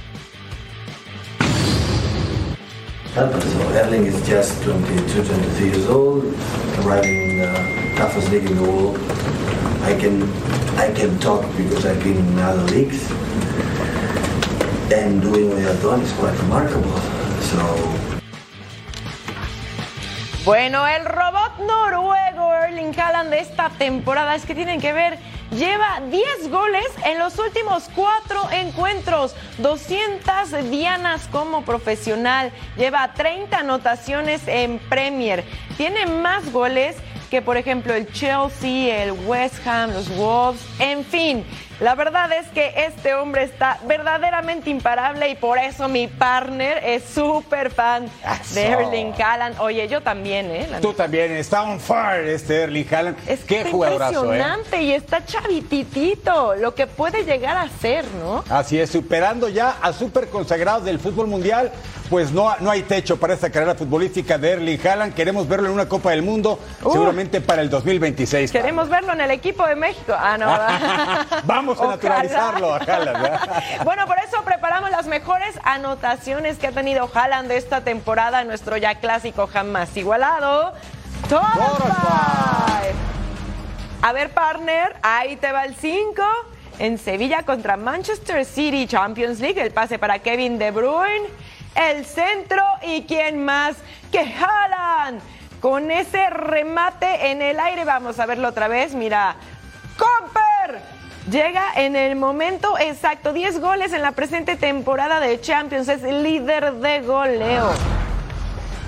So 3.14 3.22
Erling 3.76 4.08
is 4.08 4.28
just 4.28 4.64
22, 4.64 5.24
23 5.24 5.68
years 5.68 5.88
old, 5.88 6.24
arriving 6.80 7.14
in 7.14 7.38
the 7.38 7.96
toughest 7.96 8.32
league 8.32 8.50
in 8.50 8.56
the 8.56 8.64
world. 8.64 8.98
I 9.84 9.94
can, 10.00 10.24
I 10.80 10.92
can 10.92 11.20
talk 11.20 11.46
because 11.56 11.86
I've 11.86 12.04
been 12.04 12.18
in 12.18 12.40
other 12.40 12.64
leagues, 12.74 13.08
and 14.92 15.22
doing 15.22 15.50
what 15.50 15.60
has 15.60 15.80
done 15.84 16.02
is 16.02 16.12
quite 16.14 16.36
remarkable. 16.40 16.98
So 17.42 18.13
Bueno, 20.46 20.86
el 20.86 21.06
robot 21.06 21.58
noruego 21.60 22.54
Erling 22.54 22.94
Haaland 23.00 23.30
de 23.30 23.40
esta 23.40 23.70
temporada 23.70 24.36
es 24.36 24.46
que 24.46 24.54
tienen 24.54 24.82
que 24.82 24.92
ver, 24.92 25.18
lleva 25.52 26.02
10 26.12 26.52
goles 26.52 26.86
en 27.06 27.18
los 27.18 27.40
últimos 27.40 27.90
4 27.96 28.52
encuentros, 28.52 29.38
200 29.60 30.70
dianas 30.70 31.30
como 31.32 31.64
profesional, 31.64 32.52
lleva 32.76 33.14
30 33.14 33.58
anotaciones 33.58 34.46
en 34.48 34.80
Premier, 34.80 35.46
tiene 35.78 36.08
más 36.08 36.52
goles 36.52 36.98
que 37.32 37.42
por 37.42 37.56
ejemplo 37.56 37.96
el 37.96 38.12
Chelsea, 38.12 39.02
el 39.02 39.14
West 39.26 39.66
Ham, 39.66 39.94
los 39.94 40.10
Wolves, 40.18 40.62
en 40.78 41.06
fin. 41.06 41.46
La 41.80 41.96
verdad 41.96 42.32
es 42.32 42.48
que 42.50 42.74
este 42.86 43.16
hombre 43.16 43.44
está 43.44 43.80
verdaderamente 43.88 44.70
imparable 44.70 45.30
y 45.30 45.36
por 45.36 45.58
eso 45.58 45.90
mi 45.90 46.08
partner 46.08 46.82
es 46.84 47.04
súper 47.04 47.72
fan 47.72 48.10
de 48.54 48.66
Erling 48.66 49.14
Haaland. 49.20 49.60
Oye, 49.60 49.88
yo 49.88 50.02
también, 50.02 50.52
¿eh? 50.52 50.68
Tú 50.82 50.94
también, 50.94 51.32
está 51.32 51.64
on 51.64 51.80
fire 51.80 52.28
este 52.28 52.62
Erling 52.62 52.88
Haaland. 52.94 53.18
Es 53.28 53.42
Qué 53.42 53.66
jugadorazo, 53.66 54.20
¿eh? 54.20 54.38
impresionante 54.38 54.82
y 54.84 54.94
está 54.94 55.26
chavititito, 55.26 56.56
lo 56.56 56.76
que 56.76 56.86
puede 56.86 57.26
llegar 57.26 57.58
a 57.58 57.68
ser, 57.70 58.06
¿no? 58.20 58.44
Así 58.50 58.80
es, 58.80 58.92
superando 58.92 59.50
ya 59.50 59.78
a 59.82 59.94
súper 59.94 60.30
consagrados 60.30 60.86
del 60.86 61.00
fútbol 61.00 61.28
mundial, 61.28 61.72
pues 62.10 62.32
no, 62.32 62.56
no 62.60 62.70
hay 62.70 62.84
techo 62.84 63.18
para 63.18 63.34
esta 63.34 63.50
carrera 63.50 63.74
futbolística 63.74 64.38
de 64.38 64.52
Erling 64.52 64.88
Haaland. 64.88 65.14
Queremos 65.16 65.48
verlo 65.48 65.68
en 65.68 65.74
una 65.74 65.90
Copa 65.90 66.12
del 66.12 66.22
Mundo, 66.22 66.60
seguramente 66.80 67.42
para 67.42 67.64
el 67.64 67.70
2026. 67.70 68.52
Queremos 68.52 68.90
verlo 68.90 69.14
en 69.14 69.22
el 69.22 69.32
equipo 69.32 69.66
de 69.66 69.76
México. 69.76 70.14
Ah, 70.16 70.38
no. 70.38 71.42
Vamos 71.46 71.63
a 71.72 71.82
Ojalá. 71.84 71.92
naturalizarlo 71.96 72.74
a 72.74 72.78
Haaland. 72.78 73.84
bueno, 73.84 74.06
por 74.06 74.18
eso 74.20 74.44
preparamos 74.44 74.90
las 74.92 75.08
mejores 75.08 75.60
anotaciones 75.64 76.58
que 76.58 76.68
ha 76.68 76.72
tenido 76.72 77.10
Haaland 77.14 77.48
de 77.48 77.58
esta 77.58 77.82
temporada 77.82 78.42
en 78.42 78.48
nuestro 78.48 78.78
ya 78.78 78.96
clásico 78.96 79.48
jamás 79.48 79.96
igualado. 79.98 80.74
Five. 81.28 82.94
A 84.02 84.12
ver, 84.12 84.32
partner, 84.32 84.96
ahí 85.02 85.38
te 85.38 85.52
va 85.52 85.64
el 85.66 85.76
5. 85.76 86.22
En 86.80 86.98
Sevilla 86.98 87.44
contra 87.44 87.78
Manchester 87.78 88.44
City 88.46 88.88
Champions 88.88 89.40
League, 89.40 89.62
el 89.62 89.72
pase 89.72 90.00
para 90.00 90.20
Kevin 90.20 90.58
De 90.58 90.72
Bruyne, 90.72 91.28
el 91.76 92.06
centro 92.06 92.64
y 92.82 93.04
quién 93.04 93.46
más 93.46 93.76
que 94.12 94.20
Haaland. 94.20 95.22
Con 95.62 95.92
ese 95.92 96.30
remate 96.30 97.32
en 97.32 97.42
el 97.42 97.60
aire, 97.60 97.86
vamos 97.86 98.20
a 98.20 98.26
verlo 98.26 98.50
otra 98.50 98.68
vez, 98.68 98.94
mira, 98.94 99.36
Comper 99.98 100.43
llega 101.30 101.74
en 101.76 101.96
el 101.96 102.16
momento 102.16 102.78
exacto, 102.80 103.34
10 103.34 103.60
goles 103.60 103.94
en 103.94 104.02
la 104.02 104.12
presente 104.12 104.56
temporada 104.56 105.20
de 105.20 105.40
Champions, 105.40 105.88
es 105.88 106.04
líder 106.04 106.74
de 106.74 107.02
goleo. 107.02 107.72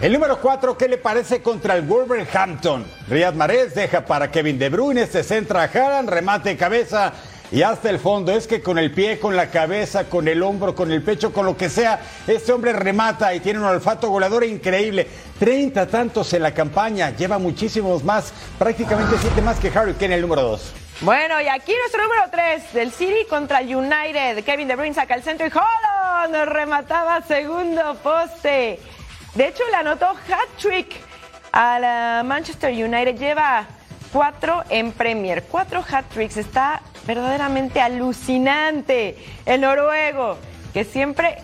El 0.02 0.14
número 0.14 0.40
4, 0.42 0.78
¿qué 0.78 0.88
le 0.90 0.98
parece 0.98 1.42
contra 1.42 1.76
el 1.76 1.84
Wolverhampton? 1.84 2.86
Riyad 3.08 3.34
Mahrez 3.34 3.74
deja 3.74 4.06
para 4.06 4.30
Kevin 4.30 4.60
De 4.60 4.70
Bruyne, 4.70 5.08
se 5.08 5.24
centra 5.24 5.64
a 5.64 5.66
Haaland, 5.66 6.10
remate 6.10 6.50
de 6.50 6.58
cabeza 6.58 7.14
y 7.50 7.62
hasta 7.62 7.90
el 7.90 8.00
fondo. 8.00 8.34
Es 8.34 8.46
que 8.46 8.62
con 8.62 8.78
el 8.78 8.92
pie, 8.92 9.20
con 9.20 9.38
la 9.38 9.50
cabeza, 9.50 10.06
con 10.06 10.28
el 10.28 10.44
hombro, 10.44 10.76
con 10.76 10.92
el 10.92 11.02
pecho, 11.02 11.32
con 11.32 11.46
lo 11.46 11.56
que 11.56 11.70
sea, 11.70 12.02
este 12.28 12.52
hombre 12.52 12.74
remata 12.74 13.34
y 13.34 13.40
tiene 13.40 13.60
un 13.60 13.66
olfato 13.66 14.10
goleador 14.10 14.44
increíble. 14.44 15.08
30 15.40 15.88
tantos 15.88 16.34
en 16.34 16.44
la 16.44 16.54
campaña, 16.54 17.12
lleva 17.12 17.40
muchísimos 17.40 18.04
más, 18.04 18.34
prácticamente 18.60 19.16
7 19.20 19.42
más 19.42 19.60
que 19.60 19.70
Harry 19.70 19.94
Kane, 19.94 20.16
el 20.16 20.22
número 20.22 20.42
2. 20.42 20.85
Bueno, 21.02 21.42
y 21.42 21.48
aquí 21.48 21.74
nuestro 21.78 22.04
número 22.04 22.24
3 22.32 22.74
del 22.74 22.92
City 22.92 23.26
contra 23.30 23.60
el 23.60 23.76
United. 23.76 24.44
Kevin 24.46 24.68
De 24.68 24.76
Bruyne 24.76 24.96
saca 24.96 25.14
el 25.16 25.24
centro 25.24 25.46
y 25.46 25.52
Holland 25.52 26.50
remataba 26.50 27.22
segundo 27.22 27.96
poste. 27.96 28.80
De 29.34 29.48
hecho, 29.48 29.64
le 29.72 29.76
anotó 29.76 30.08
hat-trick 30.08 30.96
a 31.52 31.80
la 31.80 32.24
Manchester 32.26 32.72
United. 32.72 33.18
Lleva 33.18 33.66
cuatro 34.14 34.64
en 34.70 34.94
Premier, 34.94 35.44
cuatro 35.44 35.84
hat-tricks. 35.88 36.38
Está 36.38 36.82
verdaderamente 37.06 37.82
alucinante. 37.82 39.18
El 39.46 39.62
noruego, 39.62 40.38
que 40.74 40.86
siempre 40.86 41.40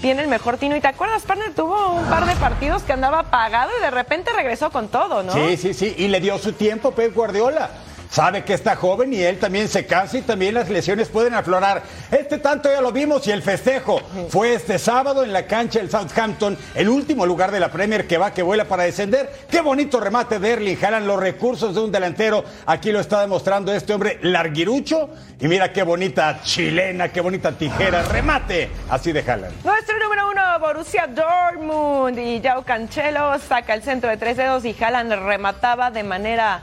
tiene 0.00 0.22
el 0.22 0.28
mejor 0.28 0.58
tino. 0.58 0.76
¿Y 0.76 0.80
te 0.80 0.88
acuerdas, 0.88 1.22
partner? 1.22 1.52
Tuvo 1.54 1.94
un 1.94 2.04
par 2.06 2.24
de 2.24 2.36
partidos 2.36 2.84
que 2.84 2.92
andaba 2.92 3.18
apagado 3.18 3.72
y 3.76 3.82
de 3.82 3.90
repente 3.90 4.32
regresó 4.32 4.70
con 4.70 4.86
todo, 4.88 5.24
¿no? 5.24 5.32
Sí, 5.32 5.56
sí, 5.56 5.74
sí, 5.74 5.92
y 5.98 6.06
le 6.06 6.20
dio 6.20 6.38
su 6.38 6.52
tiempo 6.52 6.92
Pep 6.92 7.12
Guardiola. 7.12 7.68
Sabe 8.12 8.44
que 8.44 8.52
está 8.52 8.76
joven 8.76 9.10
y 9.14 9.22
él 9.22 9.38
también 9.38 9.68
se 9.68 9.86
cansa 9.86 10.18
y 10.18 10.20
también 10.20 10.52
las 10.52 10.68
lesiones 10.68 11.08
pueden 11.08 11.32
aflorar. 11.32 11.82
Este 12.10 12.36
tanto 12.36 12.70
ya 12.70 12.82
lo 12.82 12.92
vimos 12.92 13.26
y 13.26 13.30
el 13.30 13.42
festejo 13.42 14.02
fue 14.28 14.52
este 14.52 14.78
sábado 14.78 15.24
en 15.24 15.32
la 15.32 15.46
cancha 15.46 15.78
del 15.78 15.90
Southampton, 15.90 16.58
el 16.74 16.90
último 16.90 17.24
lugar 17.24 17.50
de 17.50 17.58
la 17.58 17.72
Premier 17.72 18.06
que 18.06 18.18
va, 18.18 18.34
que 18.34 18.42
vuela 18.42 18.66
para 18.66 18.82
descender. 18.82 19.32
Qué 19.50 19.62
bonito 19.62 19.98
remate 19.98 20.38
de 20.38 20.50
Erling 20.50 20.76
Haaland, 20.84 21.06
los 21.06 21.18
recursos 21.18 21.74
de 21.74 21.80
un 21.80 21.90
delantero. 21.90 22.44
Aquí 22.66 22.92
lo 22.92 23.00
está 23.00 23.22
demostrando 23.22 23.72
este 23.72 23.94
hombre 23.94 24.18
larguirucho. 24.20 25.08
Y 25.40 25.48
mira 25.48 25.72
qué 25.72 25.82
bonita 25.82 26.42
chilena, 26.42 27.08
qué 27.08 27.22
bonita 27.22 27.52
tijera. 27.52 28.02
Remate 28.02 28.68
así 28.90 29.12
de 29.12 29.20
Haaland. 29.20 29.64
Nuestro 29.64 29.98
número 29.98 30.30
uno, 30.30 30.42
Borussia 30.60 31.06
Dortmund. 31.06 32.18
Y 32.18 32.42
Yao 32.42 32.62
Cancelo 32.62 33.38
saca 33.38 33.72
el 33.72 33.82
centro 33.82 34.10
de 34.10 34.18
tres 34.18 34.36
dedos 34.36 34.66
y 34.66 34.76
Haaland 34.78 35.14
remataba 35.14 35.90
de 35.90 36.02
manera 36.02 36.62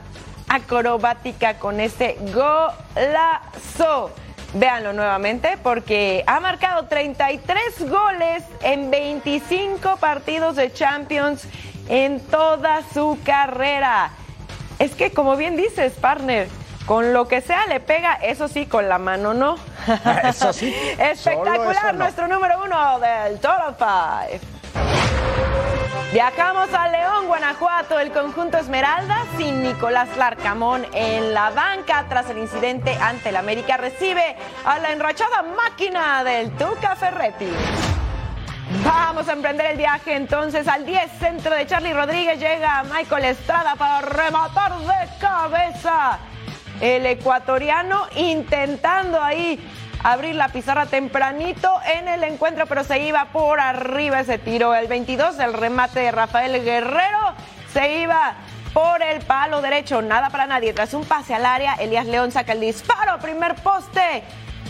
acrobática 0.50 1.58
con 1.60 1.80
ese 1.80 2.18
golazo. 2.34 4.12
Véanlo 4.54 4.94
nuevamente 4.94 5.58
porque 5.62 6.24
ha 6.26 6.40
marcado 6.40 6.88
33 6.88 7.88
goles 7.88 8.44
en 8.64 8.90
25 8.90 9.98
partidos 9.98 10.56
de 10.56 10.74
Champions 10.74 11.48
en 11.88 12.20
toda 12.20 12.82
su 12.94 13.20
carrera. 13.24 14.12
Es 14.80 14.96
que, 14.96 15.12
como 15.12 15.36
bien 15.36 15.56
dices, 15.56 15.94
partner, 15.94 16.48
Con 16.86 17.14
lo 17.14 17.28
que 17.28 17.42
sea 17.42 17.68
le 17.68 17.80
pega, 17.80 18.14
eso 18.16 18.48
sí, 18.48 18.66
con 18.66 18.90
la 18.90 18.98
mano 18.98 19.36
no. 19.36 19.58
Eso 20.24 20.52
sí. 20.54 20.74
Espectacular 20.98 21.58
solo 21.58 21.72
eso 21.72 21.92
no. 21.92 22.00
nuestro 22.00 22.28
número 22.28 22.64
uno 22.66 23.00
del 23.00 23.40
Total 23.40 23.76
Five. 23.78 24.59
Viajamos 26.12 26.74
a 26.74 26.88
León, 26.88 27.28
Guanajuato, 27.28 28.00
el 28.00 28.12
conjunto 28.12 28.58
Esmeralda, 28.58 29.26
sin 29.38 29.62
Nicolás 29.62 30.10
Larcamón 30.18 30.88
en 30.94 31.36
la 31.36 31.52
banca 31.52 32.06
tras 32.10 32.28
el 32.32 32.40
incidente 32.40 32.96
ante 33.00 33.30
el 33.30 33.36
América, 33.36 33.78
recibe 33.78 34.36
a 34.66 34.80
la 34.80 34.92
enrachada 34.92 35.44
máquina 35.44 36.24
del 36.24 36.50
Tuca 36.58 36.96
Ferretti. 36.96 37.48
Vamos 38.84 39.28
a 39.28 39.34
emprender 39.34 39.68
el 39.68 39.78
viaje 39.78 40.16
entonces 40.16 40.68
al 40.68 40.86
10 40.86 41.12
centro 41.20 41.54
de 41.56 41.68
Charlie 41.68 41.94
Rodríguez. 41.94 42.40
Llega 42.40 42.84
Michael 42.84 43.26
Estrada 43.26 43.76
para 43.76 44.02
rematar 44.02 44.78
de 44.80 45.10
cabeza. 45.20 46.20
El 46.82 47.06
ecuatoriano 47.06 48.08
intentando 48.16 49.22
ahí 49.22 49.60
abrir 50.04 50.36
la 50.36 50.50
pizarra 50.50 50.86
tempranito 50.86 51.74
en 51.96 52.08
el 52.08 52.24
encuentro, 52.24 52.66
pero 52.66 52.84
se 52.84 53.00
iba 53.00 53.26
por 53.26 53.60
arriba 53.60 54.22
ese 54.22 54.38
tiro. 54.38 54.74
El 54.74 54.88
22, 54.88 55.40
el 55.40 55.54
remate 55.54 56.00
de 56.00 56.12
Rafael 56.12 56.64
Guerrero, 56.64 57.34
se 57.74 58.02
iba 58.02 58.36
por 58.74 59.02
el 59.02 59.22
palo 59.22 59.62
derecho. 59.62 60.02
Nada 60.02 60.30
para 60.30 60.48
nadie. 60.48 60.74
Tras 60.74 60.94
un 60.94 61.06
pase 61.06 61.34
al 61.34 61.46
área, 61.46 61.76
Elías 61.76 62.06
León 62.06 62.32
saca 62.32 62.54
el 62.54 62.62
disparo, 62.62 63.20
primer 63.20 63.56
poste. 63.56 64.24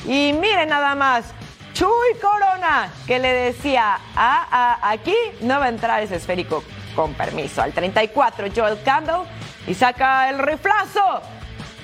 Y 0.05 0.33
miren 0.33 0.69
nada 0.69 0.95
más. 0.95 1.33
Chuy 1.73 2.19
Corona, 2.19 2.91
que 3.07 3.19
le 3.19 3.31
decía, 3.31 3.99
ah, 4.15 4.47
ah, 4.51 4.79
aquí 4.81 5.15
no 5.41 5.59
va 5.59 5.67
a 5.67 5.69
entrar 5.69 6.01
ese 6.01 6.15
esférico 6.15 6.63
con 6.95 7.13
permiso. 7.13 7.61
Al 7.61 7.71
34, 7.71 8.47
Joel 8.53 8.81
Campbell 8.83 9.21
y 9.67 9.73
saca 9.75 10.29
el 10.29 10.39
riflazo 10.39 11.21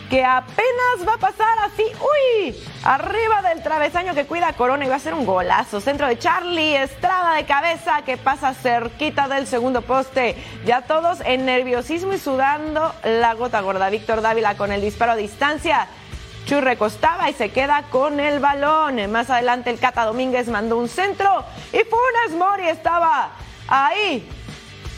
que 0.10 0.24
apenas 0.24 1.08
va 1.08 1.16
a 1.16 1.18
pasar 1.18 1.58
así, 1.60 1.84
uy, 1.84 2.56
arriba 2.84 3.42
del 3.42 3.64
travesaño 3.64 4.14
que 4.14 4.26
cuida 4.26 4.54
Corona 4.54 4.86
y 4.86 4.90
va 4.90 4.96
a 4.96 5.00
ser 5.00 5.14
un 5.14 5.26
golazo. 5.26 5.82
Centro 5.82 6.08
de 6.08 6.20
Charlie, 6.20 6.76
Estrada 6.76 7.36
de 7.36 7.46
cabeza 7.46 8.04
que 8.06 8.18
pasa 8.18 8.54
cerquita 8.54 9.28
del 9.28 9.48
segundo 9.48 9.82
poste. 9.82 10.36
Ya 10.66 10.82
todos 10.82 11.22
en 11.22 11.46
nerviosismo 11.46 12.14
y 12.14 12.20
sudando 12.20 12.94
la 13.04 13.34
gota 13.34 13.62
gorda. 13.62 13.90
Víctor 13.90 14.22
Dávila 14.22 14.56
con 14.56 14.72
el 14.72 14.82
disparo 14.82 15.14
a 15.14 15.16
distancia. 15.16 15.88
Chuy 16.46 16.62
recostaba 16.62 17.30
y 17.30 17.34
se 17.34 17.50
queda 17.50 17.84
con 17.90 18.20
el 18.20 18.40
balón. 18.40 19.12
Más 19.12 19.30
adelante 19.32 19.72
el 19.72 19.80
Cata 19.80 20.06
Domínguez 20.06 20.48
mandó 20.48 20.78
un 20.78 20.88
centro 20.88 21.44
y 21.74 21.80
Funes 21.80 22.38
Mori 22.38 22.68
estaba 22.68 23.32
ahí. 23.68 24.30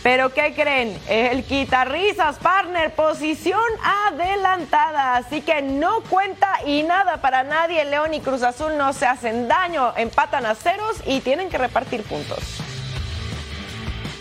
Pero 0.08 0.34
¿qué 0.34 0.54
creen? 0.54 0.98
El 1.10 1.44
quitarrisas, 1.44 2.38
partner, 2.38 2.96
posición 2.96 3.60
adelantada. 3.84 5.18
Así 5.18 5.42
que 5.42 5.62
no 5.62 6.00
cuenta 6.04 6.62
y 6.66 6.84
nada 6.84 7.18
para 7.18 7.44
nadie. 7.44 7.84
León 7.84 8.14
y 8.14 8.22
Cruz 8.22 8.42
Azul 8.42 8.78
no 8.78 8.94
se 8.94 9.06
hacen 9.06 9.50
daño, 9.50 9.92
empatan 9.98 10.46
a 10.46 10.56
ceros 10.56 11.02
y 11.06 11.20
tienen 11.20 11.50
que 11.50 11.58
repartir 11.58 12.04
puntos. 12.04 12.40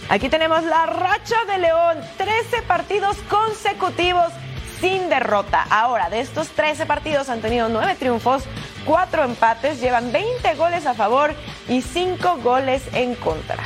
Aquí 0.08 0.28
tenemos 0.28 0.64
la 0.64 0.86
racha 0.86 1.36
de 1.46 1.58
León, 1.58 2.00
13 2.16 2.62
partidos 2.62 3.16
consecutivos 3.30 4.32
sin 4.80 5.08
derrota. 5.08 5.64
Ahora, 5.70 6.10
de 6.10 6.18
estos 6.18 6.48
13 6.48 6.86
partidos 6.86 7.28
han 7.28 7.40
tenido 7.40 7.68
9 7.68 7.94
triunfos, 7.96 8.42
4 8.86 9.22
empates, 9.22 9.80
llevan 9.80 10.10
20 10.10 10.52
goles 10.56 10.84
a 10.84 10.94
favor 10.94 11.32
y 11.68 11.80
5 11.80 12.38
goles 12.38 12.82
en 12.92 13.14
contra. 13.14 13.62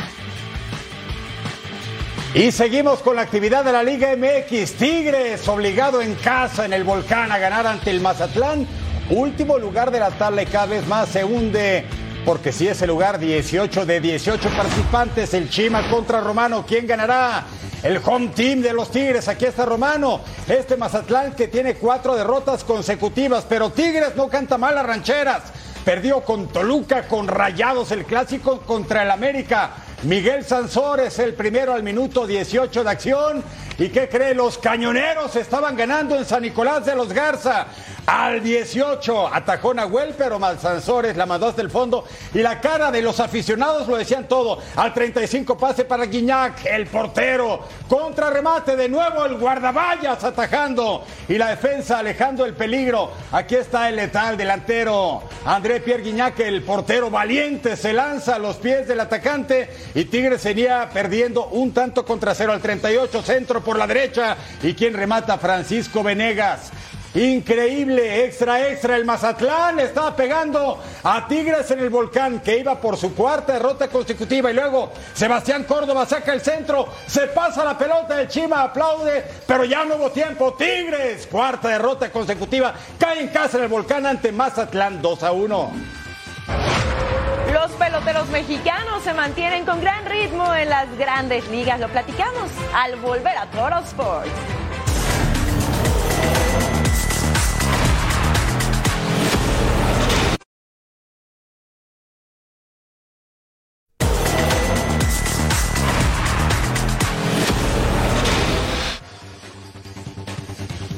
Y 2.33 2.53
seguimos 2.53 3.01
con 3.01 3.17
la 3.17 3.23
actividad 3.23 3.65
de 3.65 3.73
la 3.73 3.83
Liga 3.83 4.15
MX. 4.17 4.75
Tigres 4.75 5.49
obligado 5.49 6.01
en 6.01 6.15
casa 6.15 6.65
en 6.65 6.73
el 6.73 6.85
volcán 6.85 7.33
a 7.33 7.39
ganar 7.39 7.67
ante 7.67 7.91
el 7.91 8.01
Mazatlán. 8.01 8.69
Último 9.11 9.59
lugar 9.59 9.91
de 9.91 9.99
la 9.99 10.13
tabla 10.13 10.43
y 10.43 10.47
cada 10.47 10.67
vez 10.67 10.87
más 10.87 11.09
se 11.09 11.25
hunde. 11.25 11.85
Porque 12.25 12.53
si 12.53 12.69
es 12.69 12.81
el 12.83 12.89
lugar 12.89 13.19
18 13.19 13.85
de 13.85 14.01
18 14.01 14.49
participantes, 14.51 15.35
el 15.35 15.51
Chima 15.51 15.91
contra 15.91 16.21
Romano, 16.21 16.65
¿quién 16.69 16.87
ganará? 16.87 17.47
El 17.83 18.01
home 18.05 18.29
team 18.29 18.61
de 18.61 18.75
los 18.75 18.93
Tigres, 18.93 19.27
aquí 19.27 19.47
está 19.47 19.67
Romano. 19.67 20.21
Este 20.47 20.77
Mazatlán 20.77 21.33
que 21.33 21.49
tiene 21.49 21.75
cuatro 21.75 22.15
derrotas 22.15 22.63
consecutivas, 22.63 23.45
pero 23.49 23.71
Tigres 23.71 24.15
no 24.15 24.29
canta 24.29 24.57
mal 24.57 24.77
las 24.77 24.87
rancheras. 24.87 25.43
Perdió 25.85 26.21
con 26.21 26.47
Toluca, 26.47 27.09
con 27.09 27.27
Rayados, 27.27 27.91
el 27.91 28.05
clásico 28.05 28.61
contra 28.61 29.03
el 29.03 29.11
América. 29.11 29.73
Miguel 30.03 30.47
Sansores, 30.47 31.19
el 31.19 31.35
primero 31.35 31.75
al 31.75 31.83
minuto 31.83 32.27
18 32.27 32.85
de 32.85 32.91
acción. 32.91 33.45
¿Y 33.81 33.89
qué 33.89 34.11
cree? 34.11 34.35
Los 34.35 34.59
cañoneros 34.59 35.35
estaban 35.37 35.75
ganando 35.75 36.15
en 36.15 36.27
San 36.27 36.43
Nicolás 36.43 36.85
de 36.85 36.95
los 36.95 37.15
Garza. 37.15 37.67
Al 38.05 38.43
18 38.43 39.33
atajó 39.33 39.73
Nahuel, 39.73 40.15
pero 40.19 40.39
Sansores 40.59 41.17
la 41.17 41.25
mandó 41.25 41.47
hasta 41.47 41.63
el 41.63 41.71
fondo. 41.71 42.05
Y 42.35 42.41
la 42.41 42.61
cara 42.61 42.91
de 42.91 43.01
los 43.01 43.21
aficionados 43.21 43.89
lo 43.89 43.97
decían 43.97 44.29
todo. 44.29 44.59
Al 44.77 44.93
35 44.93 45.57
pase 45.57 45.87
para 45.87 46.05
Guiñac, 46.05 46.67
el 46.67 46.89
portero. 46.89 47.61
Contra 47.89 48.29
remate 48.29 48.77
de 48.77 48.89
nuevo 48.89 49.25
el 49.25 49.37
guardaballas 49.37 50.25
atajando. 50.25 51.07
Y 51.29 51.39
la 51.39 51.49
defensa 51.49 52.01
alejando 52.01 52.45
el 52.45 52.53
peligro. 52.53 53.13
Aquí 53.33 53.55
está 53.55 53.89
el 53.89 53.97
letal 53.97 54.37
delantero. 54.37 55.23
André 55.47 55.81
Pierre 55.81 56.03
Guiñac, 56.03 56.39
el 56.41 56.63
portero 56.65 57.11
valiente, 57.11 57.77
se 57.77 57.95
lanza 57.95 58.35
a 58.35 58.39
los 58.39 58.57
pies 58.57 58.89
del 58.89 59.01
atacante. 59.01 59.71
Y 59.95 60.05
Tigres 60.05 60.43
sería 60.43 60.91
perdiendo 60.93 61.47
un 61.47 61.73
tanto 61.73 62.05
contra 62.05 62.35
cero 62.35 62.53
al 62.53 62.61
38, 62.61 63.23
centro 63.23 63.63
por 63.71 63.79
la 63.79 63.87
derecha. 63.87 64.37
¿Y 64.65 64.75
quien 64.75 64.95
remata? 64.95 65.39
Francisco 65.39 66.03
Venegas. 66.03 66.73
Increíble, 67.15 68.25
extra, 68.25 68.69
extra. 68.69 68.97
El 68.97 69.05
Mazatlán 69.05 69.79
estaba 69.79 70.17
pegando 70.17 70.83
a 71.05 71.29
Tigres 71.29 71.71
en 71.71 71.79
el 71.79 71.89
volcán, 71.89 72.41
que 72.41 72.59
iba 72.59 72.81
por 72.81 72.97
su 72.97 73.15
cuarta 73.15 73.53
derrota 73.53 73.87
consecutiva. 73.87 74.51
Y 74.51 74.55
luego 74.55 74.91
Sebastián 75.15 75.63
Córdoba 75.63 76.05
saca 76.05 76.33
el 76.33 76.41
centro, 76.41 76.89
se 77.07 77.29
pasa 77.29 77.65
la 77.65 77.79
pelota, 77.79 78.21
el 78.21 78.27
Chima 78.27 78.63
aplaude, 78.63 79.25
pero 79.47 79.65
ya 79.65 79.85
no 79.85 79.95
hubo 79.95 80.11
tiempo. 80.11 80.55
Tigres, 80.55 81.29
cuarta 81.29 81.69
derrota 81.69 82.11
consecutiva, 82.11 82.75
cae 82.99 83.21
en 83.21 83.29
casa 83.29 83.59
en 83.59 83.63
el 83.65 83.69
volcán 83.69 84.05
ante 84.05 84.33
Mazatlán 84.33 85.01
2 85.01 85.23
a 85.23 85.31
1. 85.31 85.73
Los 87.61 87.73
peloteros 87.73 88.27
mexicanos 88.31 89.03
se 89.05 89.13
mantienen 89.13 89.67
con 89.67 89.83
gran 89.83 90.07
ritmo 90.07 90.55
en 90.55 90.71
las 90.71 90.97
grandes 90.97 91.47
ligas. 91.51 91.79
Lo 91.79 91.89
platicamos 91.89 92.51
al 92.75 92.97
volver 92.97 93.37
a 93.37 93.51
Toro 93.51 93.81
Sports. 93.81 94.31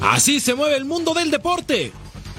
Así 0.01 0.39
se 0.39 0.55
mueve 0.55 0.77
el 0.77 0.85
mundo 0.85 1.13
del 1.13 1.33
deporte. 1.33 1.93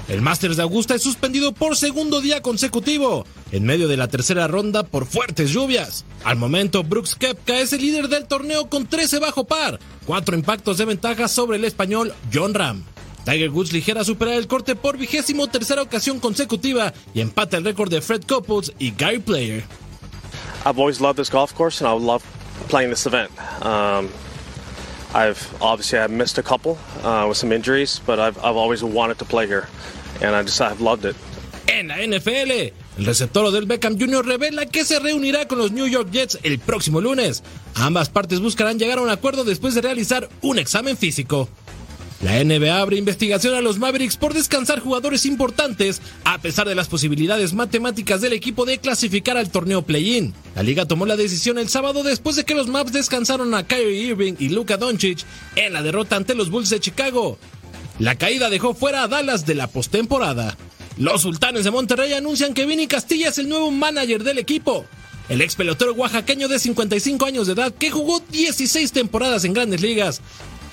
El 0.08 0.22
Masters 0.22 0.56
de 0.56 0.62
Augusta 0.62 0.94
es 0.94 1.02
suspendido 1.02 1.52
por 1.52 1.76
segundo 1.76 2.20
día 2.22 2.42
consecutivo, 2.42 3.24
en 3.54 3.64
medio 3.64 3.86
de 3.86 3.96
la 3.96 4.08
tercera 4.08 4.48
ronda 4.48 4.82
por 4.82 5.06
fuertes 5.06 5.52
lluvias. 5.52 6.04
Al 6.24 6.36
momento, 6.36 6.82
Brooks 6.82 7.14
Koepka 7.14 7.60
es 7.60 7.72
el 7.72 7.82
líder 7.82 8.08
del 8.08 8.26
torneo 8.26 8.68
con 8.68 8.88
13 8.88 9.20
bajo 9.20 9.44
par, 9.44 9.78
cuatro 10.06 10.34
impactos 10.34 10.76
de 10.76 10.86
ventaja 10.86 11.28
sobre 11.28 11.58
el 11.58 11.64
español 11.64 12.12
John 12.32 12.52
Ram. 12.52 12.84
Tiger 13.24 13.50
Woods 13.50 13.72
ligera 13.72 14.02
superar 14.02 14.34
el 14.34 14.48
corte 14.48 14.74
por 14.74 14.98
vigésimo 14.98 15.46
tercera 15.46 15.82
ocasión 15.82 16.18
consecutiva 16.18 16.92
y 17.14 17.20
empata 17.20 17.56
el 17.56 17.64
récord 17.64 17.90
de 17.90 18.00
Fred 18.00 18.24
Couples 18.26 18.72
y 18.80 18.90
Gary 18.90 19.20
Player. 19.20 19.62
I've 20.66 20.80
always 20.80 21.00
loved 21.00 21.18
this 21.18 21.30
golf 21.30 21.54
course 21.54 21.80
and 21.80 21.88
I 21.88 21.96
love 21.96 22.24
playing 22.68 22.90
this 22.90 23.06
event. 23.06 23.30
Um, 23.64 24.08
I've 25.14 25.38
obviously 25.62 26.00
I've 26.00 26.10
missed 26.10 26.38
a 26.38 26.42
couple 26.42 26.76
uh, 27.04 27.26
with 27.28 27.36
some 27.36 27.52
injuries, 27.52 28.00
but 28.04 28.18
I've, 28.18 28.36
I've 28.38 28.56
always 28.56 28.82
wanted 28.82 29.18
to 29.20 29.24
play 29.24 29.46
here, 29.46 29.68
and 30.20 30.34
I 30.34 30.42
just 30.42 30.60
I've 30.60 30.80
loved 30.80 31.04
it. 31.04 31.14
En 31.68 31.88
la 31.88 31.94
NFL, 31.94 32.72
el 32.98 33.06
receptor 33.06 33.50
del 33.50 33.66
Beckham 33.66 33.98
Jr. 33.98 34.24
revela 34.24 34.66
que 34.66 34.84
se 34.84 34.98
reunirá 35.00 35.48
con 35.48 35.58
los 35.58 35.72
New 35.72 35.86
York 35.86 36.10
Jets 36.10 36.38
el 36.42 36.58
próximo 36.58 37.00
lunes. 37.00 37.42
Ambas 37.74 38.08
partes 38.08 38.40
buscarán 38.40 38.78
llegar 38.78 38.98
a 38.98 39.02
un 39.02 39.10
acuerdo 39.10 39.44
después 39.44 39.74
de 39.74 39.82
realizar 39.82 40.28
un 40.42 40.58
examen 40.58 40.96
físico. 40.96 41.48
La 42.22 42.42
NBA 42.42 42.80
abre 42.80 42.96
investigación 42.96 43.54
a 43.54 43.60
los 43.60 43.78
Mavericks 43.78 44.16
por 44.16 44.32
descansar 44.32 44.80
jugadores 44.80 45.26
importantes 45.26 46.00
a 46.24 46.38
pesar 46.38 46.66
de 46.66 46.74
las 46.74 46.88
posibilidades 46.88 47.52
matemáticas 47.52 48.22
del 48.22 48.32
equipo 48.32 48.64
de 48.64 48.78
clasificar 48.78 49.36
al 49.36 49.50
torneo 49.50 49.82
play-in. 49.82 50.32
La 50.54 50.62
liga 50.62 50.86
tomó 50.86 51.04
la 51.04 51.16
decisión 51.16 51.58
el 51.58 51.68
sábado 51.68 52.02
después 52.02 52.36
de 52.36 52.44
que 52.44 52.54
los 52.54 52.68
Mavs 52.68 52.92
descansaron 52.92 53.52
a 53.54 53.66
Kyrie 53.66 54.06
Irving 54.06 54.34
y 54.38 54.48
Luka 54.48 54.78
Doncic 54.78 55.18
en 55.56 55.74
la 55.74 55.82
derrota 55.82 56.16
ante 56.16 56.34
los 56.34 56.48
Bulls 56.48 56.70
de 56.70 56.80
Chicago. 56.80 57.38
La 57.98 58.14
caída 58.16 58.48
dejó 58.48 58.74
fuera 58.74 59.02
a 59.02 59.08
Dallas 59.08 59.44
de 59.44 59.54
la 59.54 59.66
postemporada. 59.66 60.56
Los 60.96 61.22
Sultanes 61.22 61.64
de 61.64 61.70
Monterrey 61.70 62.12
anuncian 62.12 62.54
que 62.54 62.66
Vini 62.66 62.86
Castilla 62.86 63.28
es 63.28 63.38
el 63.38 63.48
nuevo 63.48 63.70
manager 63.70 64.22
del 64.22 64.38
equipo. 64.38 64.86
El 65.28 65.40
ex 65.40 65.56
pelotero 65.56 65.92
oaxaqueño 65.94 66.48
de 66.48 66.58
55 66.58 67.24
años 67.24 67.46
de 67.46 67.54
edad 67.54 67.72
que 67.74 67.90
jugó 67.90 68.20
16 68.30 68.92
temporadas 68.92 69.44
en 69.44 69.54
grandes 69.54 69.80
ligas 69.80 70.20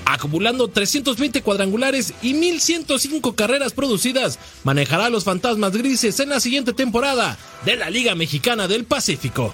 acumulando 0.06 0.68
320 0.68 1.42
cuadrangulares 1.42 2.14
y 2.22 2.34
1105 2.34 3.36
carreras 3.36 3.74
producidas, 3.74 4.40
manejará 4.64 5.06
a 5.06 5.10
los 5.10 5.24
fantasmas 5.24 5.72
grises 5.72 6.20
en 6.20 6.30
la 6.30 6.40
siguiente 6.40 6.74
temporada 6.74 7.38
de 7.66 7.78
la 7.78 7.90
Liga 7.90 8.16
Mexicana 8.16 8.68
del 8.68 8.84
Pacífico. 8.84 9.54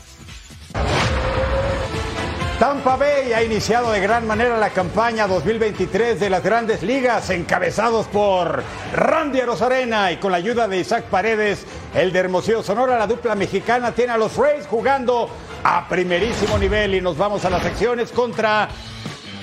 Tampa 2.88 3.06
ha 3.36 3.44
iniciado 3.44 3.92
de 3.92 4.00
gran 4.00 4.26
manera 4.26 4.58
la 4.58 4.70
campaña 4.70 5.28
2023 5.28 6.22
de 6.22 6.30
las 6.30 6.42
grandes 6.42 6.84
ligas, 6.84 7.30
encabezados 7.32 8.08
por 8.08 8.64
Randy 8.94 9.42
Arozarena 9.42 10.14
y 10.14 10.18
con 10.18 10.32
la 10.32 10.38
ayuda 10.38 10.70
de 10.70 10.80
Isaac 10.80 11.04
Paredes, 11.04 11.66
el 11.94 12.14
de 12.14 12.20
Hermosillo 12.20 12.64
Sonora, 12.64 12.98
la 12.98 13.06
dupla 13.06 13.36
mexicana 13.36 13.92
tiene 13.92 14.14
a 14.14 14.18
los 14.18 14.38
Rays 14.38 14.66
jugando 14.68 15.30
a 15.66 15.86
primerísimo 15.90 16.58
nivel 16.58 16.96
y 16.96 17.02
nos 17.02 17.18
vamos 17.18 17.44
a 17.44 17.50
las 17.50 17.62
secciones 17.62 18.10
contra 18.14 18.70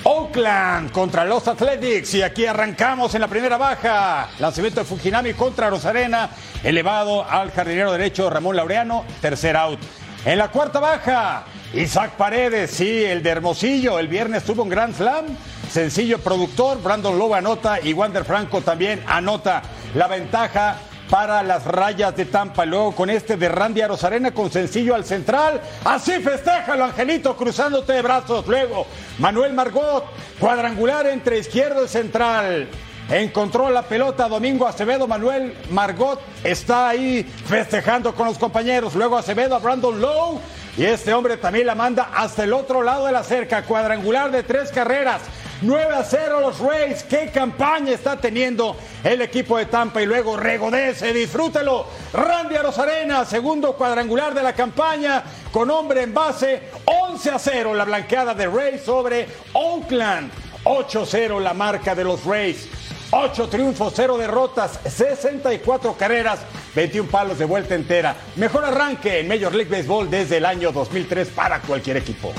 Oakland 0.05 0.91
contra 0.91 1.23
los 1.23 1.47
Athletics 1.47 2.15
y 2.15 2.23
aquí 2.23 2.47
arrancamos 2.47 3.13
en 3.13 3.21
la 3.21 3.27
primera 3.27 3.57
baja. 3.57 4.27
Lanzamiento 4.39 4.79
de 4.79 4.87
Fujinami 4.87 5.35
contra 5.35 5.69
Rosarena, 5.69 6.31
elevado 6.63 7.23
al 7.23 7.51
jardinero 7.51 7.91
derecho 7.91 8.27
Ramón 8.27 8.55
Laureano, 8.55 9.05
tercer 9.21 9.55
out. 9.55 9.79
En 10.25 10.39
la 10.39 10.47
cuarta 10.47 10.79
baja, 10.79 11.45
Isaac 11.73 12.11
Paredes, 12.11 12.71
sí, 12.71 13.03
el 13.03 13.21
de 13.21 13.29
Hermosillo, 13.31 13.99
el 13.99 14.07
viernes 14.07 14.43
tuvo 14.43 14.63
un 14.63 14.69
Grand 14.69 14.95
Slam. 14.95 15.25
Sencillo 15.69 16.19
productor, 16.19 16.81
Brandon 16.81 17.17
Lowe 17.17 17.35
anota 17.35 17.79
y 17.81 17.91
Wander 17.91 18.23
Franco 18.23 18.61
también 18.61 19.03
anota 19.07 19.61
la 19.93 20.07
ventaja 20.07 20.77
para 21.09 21.43
las 21.43 21.65
rayas 21.65 22.15
de 22.15 22.25
Tampa. 22.25 22.65
Luego 22.65 22.93
con 22.93 23.09
este 23.09 23.35
de 23.35 23.49
Randy 23.49 23.81
Arozarena 23.81 24.31
con 24.31 24.51
sencillo 24.51 24.95
al 24.95 25.03
central. 25.03 25.59
Así 25.83 26.13
festéjalo, 26.13 26.85
Angelito, 26.85 27.35
cruzándote 27.35 27.93
de 27.93 28.01
brazos. 28.01 28.47
Luego 28.47 28.87
Manuel 29.19 29.53
Margot, 29.53 30.05
cuadrangular 30.39 31.07
entre 31.07 31.39
izquierdo 31.39 31.83
y 31.83 31.87
central. 31.87 32.69
Encontró 33.09 33.69
la 33.69 33.83
pelota 33.83 34.27
Domingo 34.27 34.67
Acevedo. 34.67 35.07
Manuel 35.07 35.55
Margot 35.71 36.19
está 36.43 36.89
ahí 36.89 37.23
festejando 37.23 38.15
con 38.15 38.27
los 38.27 38.37
compañeros. 38.37 38.95
Luego 38.95 39.17
Acevedo 39.17 39.55
a 39.55 39.59
Brandon 39.59 39.99
Lowe. 39.99 40.39
Y 40.77 40.83
este 40.83 41.13
hombre 41.13 41.37
también 41.37 41.67
la 41.67 41.75
manda 41.75 42.09
hasta 42.13 42.43
el 42.43 42.51
otro 42.51 42.83
lado 42.83 43.05
de 43.05 43.13
la 43.13 43.23
cerca. 43.23 43.63
Cuadrangular 43.63 44.29
de 44.31 44.43
tres 44.43 44.71
carreras. 44.71 45.21
9 45.61 45.95
a 45.95 46.03
0 46.03 46.41
los 46.41 46.59
Rays. 46.59 47.03
Qué 47.03 47.31
campaña 47.33 47.93
está 47.93 48.17
teniendo 48.17 48.75
el 49.03 49.21
equipo 49.21 49.57
de 49.57 49.67
Tampa. 49.67 50.01
Y 50.01 50.05
luego 50.05 50.35
regodece, 50.35 51.13
disfrútelo. 51.13 51.87
Randy 52.11 52.55
Arozarena, 52.55 53.23
segundo 53.23 53.73
cuadrangular 53.77 54.33
de 54.33 54.43
la 54.43 54.53
campaña, 54.53 55.23
con 55.51 55.71
hombre 55.71 56.03
en 56.03 56.13
base. 56.13 56.63
11 56.85 57.31
a 57.31 57.39
0 57.39 57.73
la 57.73 57.85
blanqueada 57.85 58.33
de 58.33 58.47
Rays 58.47 58.81
sobre 58.81 59.27
Oakland. 59.53 60.29
8-0 60.65 61.39
la 61.41 61.53
marca 61.53 61.95
de 61.95 62.03
los 62.03 62.25
Rays. 62.25 62.67
8 63.11 63.49
triunfos, 63.49 63.93
0 63.95 64.17
derrotas, 64.17 64.79
64 64.85 65.93
carreras, 65.97 66.39
21 66.75 67.09
palos 67.09 67.37
de 67.37 67.45
vuelta 67.45 67.75
entera. 67.75 68.15
Mejor 68.35 68.65
arranque 68.65 69.19
en 69.19 69.27
Major 69.27 69.53
League 69.53 69.71
Baseball 69.71 70.09
desde 70.09 70.37
el 70.37 70.45
año 70.45 70.71
2003 70.71 71.29
para 71.29 71.61
cualquier 71.61 71.97
equipo. 71.97 72.33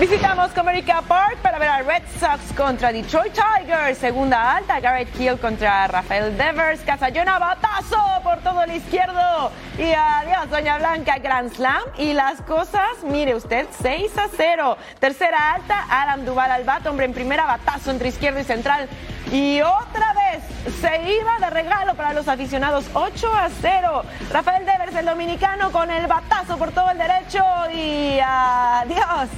Visitamos 0.00 0.50
Comerica 0.52 1.02
Park 1.02 1.36
para 1.42 1.58
ver 1.58 1.68
a 1.68 1.82
Red 1.82 2.02
Sox 2.18 2.54
contra 2.56 2.90
Detroit 2.90 3.34
Tigers. 3.34 3.98
Segunda 3.98 4.56
alta, 4.56 4.80
Garrett 4.80 5.14
Hill 5.20 5.38
contra 5.38 5.86
Rafael 5.88 6.38
Devers. 6.38 6.80
Casayona, 6.80 7.38
batazo 7.38 7.98
por 8.22 8.38
todo 8.38 8.62
el 8.62 8.76
izquierdo. 8.76 9.52
Y 9.76 9.92
adiós, 9.92 10.48
Doña 10.48 10.78
Blanca, 10.78 11.18
Grand 11.18 11.52
Slam. 11.52 11.82
Y 11.98 12.14
las 12.14 12.40
cosas, 12.40 13.04
mire 13.04 13.34
usted, 13.34 13.66
6 13.82 14.16
a 14.16 14.28
0. 14.34 14.78
Tercera 14.98 15.52
alta, 15.52 15.84
Adam 15.90 16.24
Duval 16.24 16.50
al 16.50 16.64
bat, 16.64 16.86
hombre 16.86 17.04
en 17.04 17.12
primera, 17.12 17.44
batazo 17.44 17.90
entre 17.90 18.08
izquierdo 18.08 18.40
y 18.40 18.44
central. 18.44 18.88
Y 19.30 19.60
otra 19.60 20.14
vez 20.14 20.74
se 20.80 21.12
iba 21.12 21.38
de 21.40 21.50
regalo 21.50 21.94
para 21.94 22.14
los 22.14 22.26
aficionados, 22.26 22.86
8 22.94 23.30
a 23.36 23.50
0. 23.60 24.04
Rafael 24.32 24.64
Devers, 24.64 24.96
el 24.96 25.04
dominicano, 25.04 25.70
con 25.70 25.90
el 25.90 26.06
batazo 26.06 26.56
por 26.56 26.72
todo 26.72 26.90
el 26.90 26.96
derecho. 26.96 27.44
Y 27.74 28.18
adiós. 28.18 29.28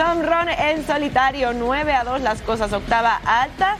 Home 0.00 0.22
run 0.22 0.48
en 0.48 0.86
solitario, 0.86 1.52
9 1.52 1.92
a 1.92 2.04
2 2.04 2.22
las 2.22 2.40
cosas, 2.40 2.72
octava 2.72 3.20
alta. 3.22 3.76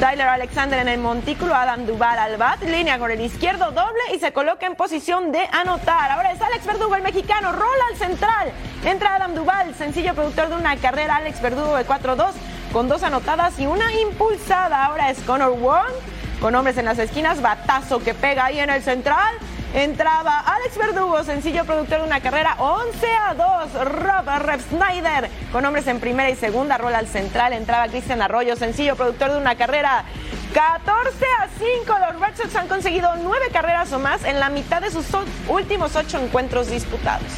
Tyler 0.00 0.26
Alexander 0.26 0.80
en 0.80 0.88
el 0.88 0.98
montículo, 0.98 1.54
Adam 1.54 1.86
Duval 1.86 2.18
al 2.18 2.36
bat, 2.38 2.60
línea 2.62 2.98
con 2.98 3.10
el 3.10 3.20
izquierdo 3.20 3.70
doble 3.70 4.00
y 4.12 4.18
se 4.18 4.32
coloca 4.32 4.66
en 4.66 4.74
posición 4.74 5.30
de 5.30 5.46
anotar. 5.52 6.10
Ahora 6.10 6.32
es 6.32 6.42
Alex 6.42 6.66
Verdugo, 6.66 6.96
el 6.96 7.02
mexicano, 7.02 7.52
rola 7.52 7.84
al 7.88 7.96
central. 7.96 8.50
Entra 8.84 9.14
Adam 9.14 9.34
Duval, 9.34 9.72
sencillo 9.76 10.14
productor 10.14 10.48
de 10.48 10.56
una 10.56 10.76
carrera, 10.76 11.16
Alex 11.16 11.40
Verdugo 11.40 11.76
de 11.76 11.86
4-2 11.86 12.32
con 12.72 12.88
dos 12.88 13.04
anotadas 13.04 13.56
y 13.60 13.66
una 13.66 13.92
impulsada. 13.94 14.86
Ahora 14.86 15.10
es 15.10 15.20
Connor 15.20 15.56
Wong 15.56 15.92
con 16.40 16.54
hombres 16.56 16.78
en 16.78 16.86
las 16.86 16.98
esquinas, 16.98 17.42
batazo 17.42 18.02
que 18.02 18.14
pega 18.14 18.46
ahí 18.46 18.58
en 18.58 18.70
el 18.70 18.82
central. 18.82 19.36
Entraba 19.74 20.40
Alex 20.40 20.76
Verdugo, 20.76 21.22
sencillo 21.22 21.64
productor 21.64 21.98
de 22.00 22.06
una 22.06 22.20
carrera 22.20 22.56
11 22.58 23.06
a 23.06 23.34
2. 23.34 23.84
Rob 23.84 24.28
Rep 24.40 24.60
Snyder 24.68 25.30
con 25.52 25.64
hombres 25.64 25.86
en 25.86 26.00
primera 26.00 26.28
y 26.28 26.34
segunda. 26.34 26.76
Rola 26.76 26.98
al 26.98 27.06
central. 27.06 27.52
Entraba 27.52 27.86
Cristian 27.86 28.20
Arroyo, 28.20 28.56
sencillo 28.56 28.96
productor 28.96 29.30
de 29.30 29.38
una 29.38 29.54
carrera 29.54 30.04
14 30.52 31.24
a 31.38 31.48
5. 31.56 31.98
Los 32.00 32.20
Red 32.20 32.36
Sox 32.36 32.56
han 32.56 32.66
conseguido 32.66 33.14
nueve 33.22 33.46
carreras 33.52 33.92
o 33.92 34.00
más 34.00 34.24
en 34.24 34.40
la 34.40 34.48
mitad 34.48 34.82
de 34.82 34.90
sus 34.90 35.06
últimos 35.48 35.94
ocho 35.94 36.18
encuentros 36.18 36.68
disputados. 36.68 37.32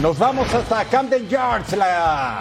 Nos 0.00 0.18
vamos 0.18 0.52
hasta 0.54 0.82
Camden 0.86 1.28
Yards, 1.28 1.76
la 1.76 2.40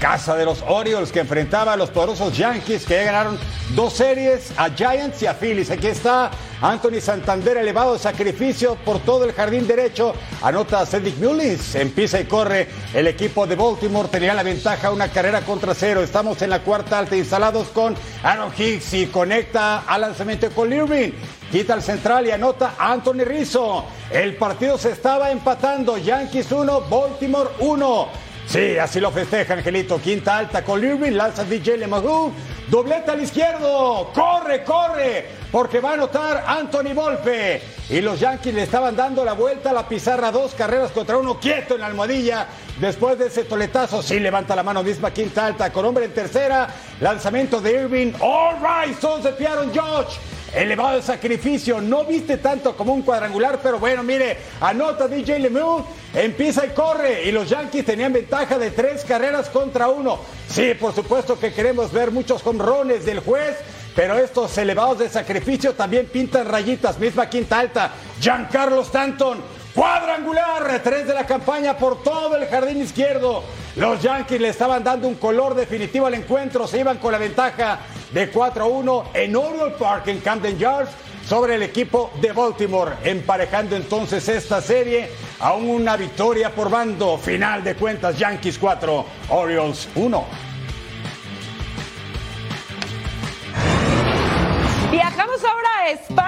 casa 0.00 0.34
de 0.34 0.46
los 0.46 0.64
Orioles 0.66 1.12
que 1.12 1.20
enfrentaba 1.20 1.74
a 1.74 1.76
los 1.76 1.90
poderosos 1.90 2.36
Yankees 2.36 2.86
que 2.86 2.94
ya 2.94 3.04
ganaron 3.04 3.38
dos 3.76 3.92
series 3.92 4.50
a 4.56 4.70
Giants 4.70 5.22
y 5.22 5.26
a 5.26 5.34
Phillies. 5.34 5.70
Aquí 5.70 5.88
está 5.88 6.30
Anthony 6.62 7.00
Santander, 7.00 7.58
elevado 7.58 7.98
sacrificio 7.98 8.76
por 8.76 9.00
todo 9.00 9.24
el 9.24 9.34
jardín 9.34 9.66
derecho. 9.66 10.14
Anota 10.42 10.86
Cedric 10.86 11.18
Mullins, 11.18 11.74
empieza 11.74 12.18
y 12.18 12.24
corre. 12.24 12.68
El 12.94 13.06
equipo 13.08 13.46
de 13.46 13.56
Baltimore 13.56 14.08
tenía 14.08 14.32
la 14.32 14.42
ventaja, 14.42 14.90
una 14.90 15.08
carrera 15.08 15.42
contra 15.42 15.74
cero. 15.74 16.02
Estamos 16.02 16.40
en 16.40 16.50
la 16.50 16.60
cuarta 16.60 16.98
alta, 16.98 17.14
instalados 17.14 17.68
con 17.68 17.94
Aaron 18.22 18.52
Hicks 18.56 18.94
y 18.94 19.06
conecta 19.06 19.80
al 19.80 20.00
lanzamiento 20.00 20.50
con 20.50 20.72
Irving. 20.72 21.12
Quita 21.52 21.74
el 21.74 21.82
central 21.82 22.26
y 22.26 22.30
anota 22.30 22.74
Anthony 22.78 23.24
Rizzo. 23.24 23.84
El 24.10 24.36
partido 24.36 24.78
se 24.78 24.92
estaba 24.92 25.30
empatando. 25.30 25.98
Yankees 25.98 26.50
1, 26.50 26.80
Baltimore 26.88 27.50
1. 27.58 28.29
Sí, 28.50 28.76
así 28.78 28.98
lo 28.98 29.12
festeja 29.12 29.54
Angelito. 29.54 30.00
Quinta 30.00 30.38
alta 30.38 30.64
con 30.64 30.82
Irving, 30.82 31.12
lanza 31.12 31.44
DJ 31.44 31.76
LeMahieu. 31.76 32.32
Dobleta 32.66 33.12
al 33.12 33.22
izquierdo. 33.22 34.10
Corre, 34.12 34.64
corre. 34.64 35.28
Porque 35.52 35.78
va 35.78 35.90
a 35.90 35.92
anotar 35.94 36.44
Anthony 36.48 36.92
Volpe. 36.92 37.62
Y 37.88 38.00
los 38.00 38.18
Yankees 38.18 38.52
le 38.52 38.64
estaban 38.64 38.96
dando 38.96 39.24
la 39.24 39.34
vuelta 39.34 39.70
a 39.70 39.72
la 39.72 39.88
pizarra. 39.88 40.32
Dos 40.32 40.54
carreras 40.56 40.90
contra 40.90 41.16
uno. 41.16 41.38
Quieto 41.38 41.74
en 41.76 41.82
la 41.82 41.86
almohadilla. 41.86 42.48
Después 42.80 43.20
de 43.20 43.28
ese 43.28 43.44
toletazo, 43.44 44.02
sí 44.02 44.18
levanta 44.18 44.56
la 44.56 44.64
mano 44.64 44.82
misma 44.82 45.12
quinta 45.12 45.46
alta. 45.46 45.72
Con 45.72 45.84
hombre 45.84 46.06
en 46.06 46.12
tercera. 46.12 46.66
Lanzamiento 46.98 47.60
de 47.60 47.82
Irving. 47.82 48.14
All 48.20 48.56
right, 48.56 49.00
son 49.00 49.22
Pierre 49.38 49.68
George. 49.72 50.18
Elevado 50.54 50.96
el 50.96 51.02
sacrificio, 51.04 51.80
no 51.80 52.04
viste 52.04 52.38
tanto 52.38 52.76
como 52.76 52.92
un 52.92 53.02
cuadrangular, 53.02 53.60
pero 53.62 53.78
bueno, 53.78 54.02
mire, 54.02 54.36
anota 54.60 55.06
DJ 55.06 55.38
Lemieux, 55.38 55.84
empieza 56.12 56.66
y 56.66 56.70
corre, 56.70 57.24
y 57.24 57.30
los 57.30 57.48
Yankees 57.48 57.84
tenían 57.84 58.12
ventaja 58.12 58.58
de 58.58 58.72
tres 58.72 59.04
carreras 59.04 59.48
contra 59.48 59.88
uno. 59.88 60.18
Sí, 60.48 60.74
por 60.74 60.92
supuesto 60.92 61.38
que 61.38 61.52
queremos 61.52 61.92
ver 61.92 62.10
muchos 62.10 62.42
jonrones 62.42 63.04
del 63.04 63.20
juez, 63.20 63.58
pero 63.94 64.18
estos 64.18 64.58
elevados 64.58 64.98
de 64.98 65.08
sacrificio 65.08 65.74
también 65.74 66.06
pintan 66.06 66.46
rayitas, 66.46 66.98
misma 66.98 67.30
quinta 67.30 67.60
alta. 67.60 67.92
Giancarlo 68.20 68.82
Stanton, 68.82 69.38
cuadrangular, 69.80 70.82
tres 70.84 71.06
de 71.06 71.14
la 71.14 71.24
campaña 71.24 71.74
por 71.74 72.02
todo 72.02 72.36
el 72.36 72.46
jardín 72.48 72.82
izquierdo. 72.82 73.42
Los 73.76 74.02
Yankees 74.02 74.38
le 74.38 74.50
estaban 74.50 74.84
dando 74.84 75.08
un 75.08 75.14
color 75.14 75.54
definitivo 75.54 76.04
al 76.04 76.12
encuentro, 76.12 76.66
se 76.66 76.80
iban 76.80 76.98
con 76.98 77.12
la 77.12 77.16
ventaja 77.16 77.78
de 78.12 78.28
4 78.28 78.62
a 78.62 78.66
1 78.66 79.04
en 79.14 79.34
Oriole 79.34 79.74
Park 79.78 80.08
en 80.08 80.20
Camden 80.20 80.58
Yards 80.58 80.90
sobre 81.26 81.54
el 81.54 81.62
equipo 81.62 82.10
de 82.20 82.30
Baltimore, 82.30 82.96
emparejando 83.04 83.74
entonces 83.74 84.28
esta 84.28 84.60
serie 84.60 85.08
a 85.38 85.54
una 85.54 85.96
victoria 85.96 86.54
por 86.54 86.68
bando. 86.68 87.16
Final 87.16 87.64
de 87.64 87.74
cuentas, 87.74 88.18
Yankees 88.18 88.58
4, 88.58 89.06
Orioles 89.30 89.88
1. 89.94 90.24
Viajamos 94.90 95.42
ahora 95.42 95.68
a 95.78 95.88
España. 95.88 96.19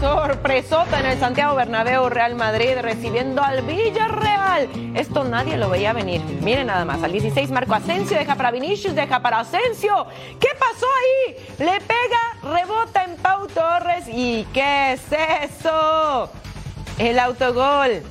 Sorpresota 0.00 0.98
en 1.00 1.06
el 1.06 1.18
Santiago 1.20 1.54
Bernabéu, 1.54 2.08
Real 2.08 2.34
Madrid 2.34 2.72
recibiendo 2.80 3.42
al 3.42 3.62
Villarreal. 3.62 4.68
Esto 4.96 5.24
nadie 5.24 5.56
lo 5.56 5.68
veía 5.68 5.92
venir. 5.92 6.22
Miren 6.42 6.68
nada 6.68 6.84
más. 6.84 7.02
Al 7.02 7.12
16 7.12 7.50
Marco 7.50 7.74
Asensio 7.74 8.18
deja 8.18 8.34
para 8.34 8.50
Vinicius, 8.50 8.94
deja 8.94 9.20
para 9.20 9.40
Asensio. 9.40 10.06
¿Qué 10.40 10.48
pasó 10.58 10.86
ahí? 10.86 11.36
Le 11.58 11.78
pega, 11.80 12.58
rebota 12.60 13.04
en 13.04 13.16
Pau 13.16 13.46
Torres. 13.46 14.06
¿Y 14.08 14.44
qué 14.52 14.94
es 14.94 15.02
eso? 15.12 16.30
El 16.98 17.18
autogol 17.18 18.02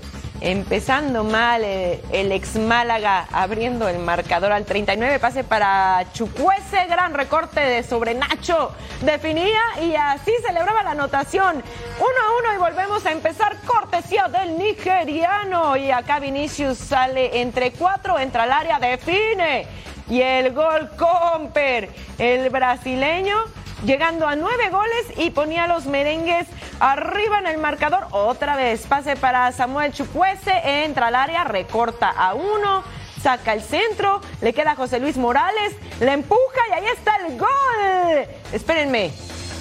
empezando 0.41 1.23
mal 1.23 1.63
eh, 1.63 2.01
el 2.12 2.32
ex 2.32 2.56
Málaga 2.56 3.27
abriendo 3.32 3.88
el 3.88 3.99
marcador 3.99 4.51
al 4.51 4.65
39, 4.65 5.19
pase 5.19 5.43
para 5.43 6.06
Chucuese, 6.13 6.86
gran 6.88 7.13
recorte 7.13 7.60
de 7.60 7.84
sobre 7.84 8.15
Nacho, 8.15 8.71
definía 9.01 9.62
y 9.82 9.95
así 9.95 10.32
celebraba 10.45 10.84
la 10.84 10.91
anotación. 10.91 11.58
1 11.58 11.63
a 12.01 12.51
1 12.51 12.56
y 12.56 12.58
volvemos 12.58 13.06
a 13.06 13.12
empezar 13.12 13.56
cortesía 13.65 14.27
del 14.27 14.58
nigeriano 14.58 15.77
y 15.77 15.91
acá 15.91 16.19
Vinicius 16.19 16.77
sale 16.80 17.41
entre 17.41 17.71
cuatro, 17.71 18.17
entra 18.17 18.43
al 18.43 18.51
área, 18.51 18.80
define 18.80 19.67
y 20.10 20.21
el 20.21 20.54
gol 20.54 20.89
Comper, 20.97 21.89
el 22.17 22.49
brasileño 22.49 23.45
llegando 23.84 24.28
a 24.28 24.36
nueve 24.36 24.70
goles 24.70 25.17
y 25.17 25.30
ponía 25.32 25.67
los 25.67 25.86
merengues 25.86 26.48
arriba 26.80 27.39
en 27.39 27.48
el 27.48 27.58
marcador. 27.58 28.08
Otra 28.12 28.56
vez, 28.56 28.86
pase 28.88 29.15
para 29.15 29.52
Samuel 29.52 29.94
Chucuese, 29.94 30.84
entra 30.84 31.08
al 31.08 31.15
área, 31.15 31.44
recorta 31.44 32.10
a 32.10 32.34
uno, 32.34 32.84
saca 33.22 33.54
el 33.54 33.62
centro, 33.62 34.22
le 34.41 34.54
queda 34.54 34.72
a 34.72 34.76
José 34.76 35.00
Luis 35.00 35.17
Morales, 35.17 35.76
le 36.00 36.12
empuja 36.12 36.62
y 36.70 36.74
ahí 36.74 36.86
está 36.88 37.15
el 37.17 37.38
gol. 37.38 38.28
Espérenme, 38.52 39.12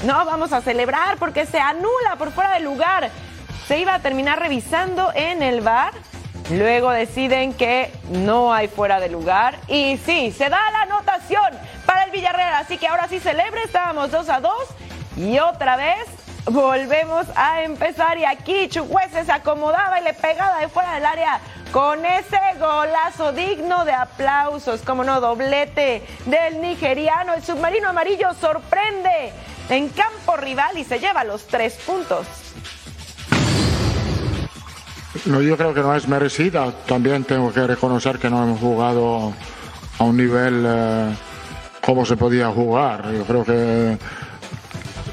no 0.04 0.24
vamos 0.24 0.52
a 0.52 0.61
celebrar 0.61 1.18
porque 1.18 1.46
se 1.46 1.59
anula 1.59 2.16
por 2.18 2.33
fuera 2.33 2.54
de 2.54 2.61
lugar. 2.61 3.11
Se 3.66 3.78
iba 3.78 3.94
a 3.94 4.00
terminar 4.00 4.40
revisando 4.40 5.12
en 5.14 5.42
el 5.42 5.61
bar. 5.61 5.92
Luego 6.50 6.90
deciden 6.90 7.52
que 7.52 7.92
no 8.09 8.52
hay 8.52 8.66
fuera 8.66 8.98
de 8.98 9.09
lugar. 9.09 9.56
Y 9.68 9.98
sí, 9.98 10.33
se 10.33 10.48
da 10.48 10.59
la 10.72 10.83
anotación 10.83 11.52
para 11.90 12.05
el 12.05 12.12
Villarreal. 12.12 12.55
Así 12.55 12.79
que 12.79 12.87
ahora 12.87 13.09
sí 13.09 13.18
celebre. 13.18 13.62
Estábamos 13.64 14.12
2 14.12 14.29
a 14.29 14.40
2. 14.40 14.53
Y 15.16 15.40
otra 15.40 15.76
vez 15.76 16.07
volvemos 16.44 17.26
a 17.35 17.62
empezar. 17.62 18.16
Y 18.16 18.24
aquí 18.24 18.68
Chucuese 18.68 19.24
se 19.24 19.33
acomodaba 19.33 20.00
y 20.00 20.05
le 20.05 20.14
pegaba 20.14 20.61
de 20.61 20.68
fuera 20.68 20.94
del 20.94 21.05
área 21.05 21.40
con 21.72 22.05
ese 22.07 22.38
golazo 22.61 23.33
digno 23.33 23.85
de 23.85 23.92
aplausos. 23.92 24.83
Como 24.83 25.03
no, 25.03 25.20
doblete 25.20 26.07
del 26.26 26.61
nigeriano. 26.61 27.35
El 27.35 27.42
submarino 27.42 27.88
amarillo 27.88 28.35
sorprende 28.40 29.33
en 29.68 29.88
campo 29.88 30.37
rival 30.37 30.79
y 30.79 30.85
se 30.85 31.00
lleva 31.00 31.24
los 31.24 31.48
tres 31.48 31.74
puntos. 31.85 32.24
No, 35.24 35.42
yo 35.42 35.57
creo 35.57 35.74
que 35.74 35.81
no 35.81 35.96
es 35.96 36.07
merecida. 36.07 36.70
También 36.87 37.24
tengo 37.24 37.53
que 37.53 37.66
reconocer 37.66 38.20
que 38.20 38.31
no 38.31 38.44
hemos 38.44 38.61
jugado 38.61 39.33
a 39.98 40.05
un 40.05 40.16
nivel 40.16 40.64
eh, 40.64 41.14
como 41.80 42.04
se 42.04 42.16
podía 42.16 42.48
jugar. 42.48 43.12
Yo 43.12 43.24
creo 43.24 43.44
que 43.44 43.98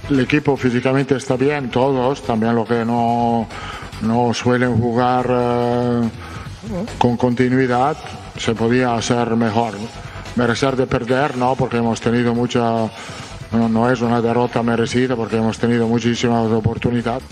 el 0.10 0.20
equipo 0.20 0.56
físicamente 0.56 1.16
está 1.16 1.36
bien, 1.36 1.70
todos, 1.70 2.22
también 2.24 2.56
los 2.56 2.68
que 2.68 2.86
no, 2.86 3.48
no 4.02 4.34
suelen 4.34 4.80
jugar 4.80 5.26
eh, 5.30 6.10
con 6.98 7.18
continuidad, 7.18 7.98
se 8.38 8.56
podía 8.56 8.96
hacer 8.96 9.36
mejor. 9.36 9.74
Merecer 10.36 10.76
de 10.76 10.86
perder, 10.88 11.36
no, 11.36 11.56
porque 11.56 11.78
hemos 11.78 12.00
tenido 12.00 12.34
mucha. 12.34 12.90
No, 13.52 13.70
no 13.70 13.90
es 13.90 14.02
una 14.02 14.22
derrota 14.22 14.62
merecida, 14.62 15.16
porque 15.16 15.38
hemos 15.38 15.58
tenido 15.58 15.88
muchísimas 15.88 16.52
oportunidades. 16.52 17.24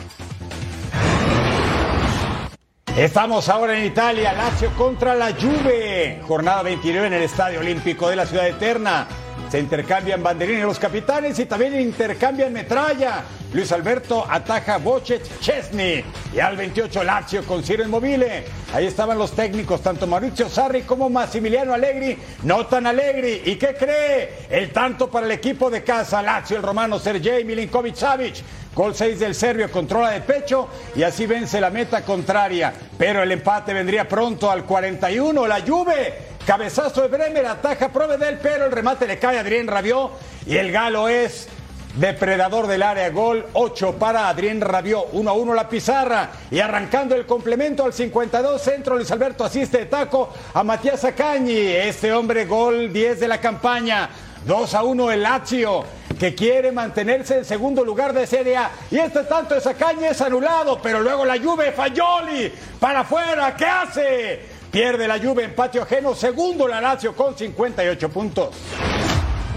Estamos 2.97 3.49
ahora 3.49 3.77
en 3.77 3.85
Italia, 3.85 4.31
Lazio 4.31 4.71
contra 4.71 5.15
la 5.15 5.33
Juve. 5.33 6.21
Jornada 6.25 6.63
29 6.63 7.07
en 7.07 7.13
el 7.13 7.23
Estadio 7.23 7.59
Olímpico 7.59 8.09
de 8.09 8.15
la 8.15 8.25
Ciudad 8.25 8.47
Eterna. 8.47 9.05
Se 9.49 9.59
intercambian 9.59 10.23
banderines 10.23 10.63
los 10.63 10.79
capitanes 10.79 11.37
y 11.39 11.45
también 11.45 11.79
intercambian 11.79 12.51
metralla. 12.51 13.23
Luis 13.53 13.71
Alberto 13.71 14.25
ataja 14.27 14.77
Bochet 14.79 15.39
Chesney. 15.39 16.03
Y 16.33 16.39
al 16.39 16.57
28 16.57 17.03
Lazio 17.03 17.43
con 17.45 17.63
Ciro 17.63 17.83
Immobile. 17.83 18.43
Ahí 18.73 18.87
estaban 18.87 19.17
los 19.17 19.31
técnicos, 19.31 19.81
tanto 19.81 20.07
Mauricio 20.07 20.49
Sarri 20.49 20.81
como 20.81 21.09
Massimiliano 21.09 21.73
Allegri. 21.73 22.17
No 22.43 22.65
tan 22.65 22.87
Allegri. 22.87 23.43
¿Y 23.45 23.55
qué 23.55 23.75
cree? 23.75 24.47
El 24.49 24.71
tanto 24.71 25.09
para 25.09 25.25
el 25.25 25.31
equipo 25.31 25.69
de 25.69 25.83
casa. 25.83 26.21
Lazio, 26.21 26.57
el 26.57 26.63
romano 26.63 26.99
Sergei 26.99 27.45
Milinkovic 27.45 27.95
Savic. 27.95 28.35
Gol 28.75 28.93
6 28.93 29.19
del 29.19 29.33
serbio, 29.33 29.71
controla 29.71 30.09
de 30.09 30.19
pecho 30.19 30.67
y 30.97 31.03
así 31.03 31.25
vence 31.25 31.61
la 31.61 31.69
meta 31.69 32.03
contraria. 32.03 32.73
Pero 32.97 33.23
el 33.23 33.31
empate 33.31 33.73
vendría 33.73 34.05
pronto 34.05 34.51
al 34.51 34.65
41. 34.65 35.47
La 35.47 35.61
Juve 35.61 36.34
Cabezazo 36.45 37.01
de 37.01 37.07
Bremer, 37.07 37.43
ataja 37.47 37.89
Provedel, 37.89 38.37
pero 38.37 38.65
el 38.65 38.71
remate 38.71 39.07
le 39.07 39.17
cae 39.17 39.37
a 39.37 39.41
Adrián 39.41 39.65
Rabió 39.65 40.11
y 40.45 40.57
el 40.57 40.71
galo 40.71 41.09
es 41.09 41.47
depredador 41.95 42.67
del 42.67 42.83
área. 42.83 43.09
Gol 43.09 43.47
8 43.53 43.95
para 43.97 44.29
Adrián 44.29 44.61
Rabió. 44.61 45.05
1 45.11 45.27
a 45.27 45.33
1 45.33 45.53
la 45.55 45.67
pizarra. 45.67 46.29
Y 46.51 46.59
arrancando 46.59 47.15
el 47.15 47.25
complemento 47.25 47.83
al 47.83 47.93
52, 47.93 48.61
centro 48.61 48.95
Luis 48.95 49.09
Alberto 49.09 49.43
asiste 49.43 49.79
de 49.79 49.85
taco 49.87 50.29
a 50.53 50.63
Matías 50.63 51.03
Acañi. 51.03 51.57
Este 51.57 52.13
hombre, 52.13 52.45
gol 52.45 52.93
10 52.93 53.21
de 53.21 53.27
la 53.27 53.41
campaña. 53.41 54.07
2 54.45 54.73
a 54.75 54.83
1 54.83 55.11
el 55.11 55.23
Lazio, 55.23 55.83
que 56.19 56.35
quiere 56.35 56.71
mantenerse 56.71 57.39
en 57.39 57.45
segundo 57.45 57.83
lugar 57.83 58.13
de 58.13 58.27
Serie 58.27 58.55
A. 58.57 58.69
Y 58.91 58.99
este 58.99 59.23
tanto 59.23 59.55
de 59.55 59.61
Sacañi 59.61 60.05
es 60.05 60.21
anulado, 60.21 60.79
pero 60.79 60.99
luego 60.99 61.25
la 61.25 61.39
Juve, 61.39 61.71
Fayoli, 61.71 62.53
para 62.79 62.99
afuera, 62.99 63.55
¿qué 63.55 63.65
hace? 63.65 64.54
Pierde 64.75 65.07
la 65.07 65.17
Juve 65.17 65.45
en 65.45 65.55
patio 65.55 65.83
ajeno, 65.83 66.13
segundo 66.13 66.67
la 66.67 66.81
Lazio 66.81 67.15
con 67.15 67.33
58 67.33 68.09
puntos. 68.09 68.49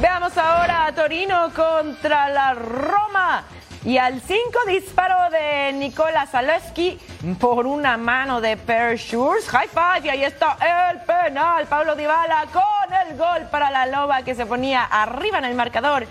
Veamos 0.01 0.39
ahora 0.39 0.87
a 0.87 0.95
Torino 0.95 1.51
contra 1.57 2.29
la 2.29 2.55
Roma. 2.55 3.43
Y 3.85 3.99
al 3.99 4.21
5 4.21 4.39
disparo 4.69 5.17
de 5.33 5.73
Nicola 5.73 6.25
Zalewski 6.25 7.01
por 7.41 7.67
una 7.67 7.97
mano 7.97 8.41
de 8.41 8.57
Per 8.57 8.97
Schurz. 8.97 9.49
High 9.49 9.67
five 9.67 10.07
y 10.07 10.09
ahí 10.09 10.23
está 10.23 10.57
el 10.93 11.01
penal. 11.01 11.67
Pablo 11.67 11.97
Dybala 11.97 12.47
con 12.53 12.95
el 13.09 13.19
gol 13.19 13.49
para 13.51 13.73
la 13.73 13.87
Loba 13.87 14.23
que 14.23 14.37
se 14.37 14.47
ponía 14.47 14.85
arriba 14.85 15.39
en 15.39 15.47
el 15.47 15.57
marcador. 15.57 16.07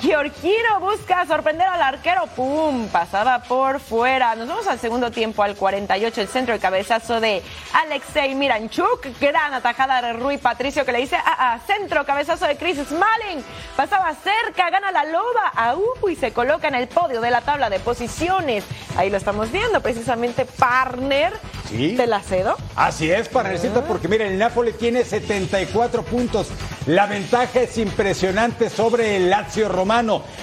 Georgino 0.00 0.80
busca 0.80 1.24
sorprender 1.24 1.68
al 1.68 1.80
arquero. 1.80 2.26
¡Pum! 2.34 2.88
Pasaba 2.88 3.40
por 3.44 3.78
fuera. 3.78 4.34
Nos 4.34 4.48
vamos 4.48 4.66
al 4.66 4.80
segundo 4.80 5.12
tiempo, 5.12 5.44
al 5.44 5.54
48, 5.54 6.20
el 6.20 6.28
centro, 6.28 6.52
el 6.52 6.60
cabezazo 6.60 7.20
de 7.20 7.42
Alexei 7.72 8.34
Miranchuk. 8.34 9.06
Gran 9.20 9.54
atajada 9.54 10.02
de 10.02 10.14
Rui 10.14 10.38
Patricio 10.38 10.84
que 10.84 10.90
le 10.90 10.98
dice 10.98 11.16
a, 11.16 11.60
centro, 11.64 12.04
cabezazo 12.04 12.44
de 12.46 12.56
Chris 12.56 12.78
Smalling. 12.78 13.44
Pasaba 13.76 14.12
cerca, 14.14 14.68
gana 14.68 14.90
la 14.90 15.04
loba. 15.04 15.52
A 15.54 15.74
y 16.10 16.16
se 16.16 16.32
coloca 16.32 16.68
en 16.68 16.74
el 16.74 16.88
podio 16.88 17.20
de 17.20 17.30
la 17.30 17.40
tabla 17.42 17.70
de 17.70 17.78
posiciones. 17.78 18.64
Ahí 18.96 19.10
lo 19.10 19.16
estamos 19.16 19.50
viendo, 19.52 19.80
precisamente 19.80 20.44
partner 20.44 21.32
¿Sí? 21.68 21.94
de 21.94 22.06
la 22.06 22.20
cedo. 22.20 22.56
Así 22.76 23.10
es, 23.10 23.28
partnercito, 23.28 23.84
porque 23.84 24.08
mira, 24.08 24.26
el 24.26 24.38
Napoli 24.38 24.72
tiene 24.72 25.04
74 25.04 26.02
puntos. 26.02 26.48
La 26.86 27.06
ventaja 27.06 27.60
es 27.60 27.78
impresionante 27.78 28.68
sobre 28.68 29.16
el 29.16 29.30
Lazio 29.30 29.68
Romano. 29.68 29.83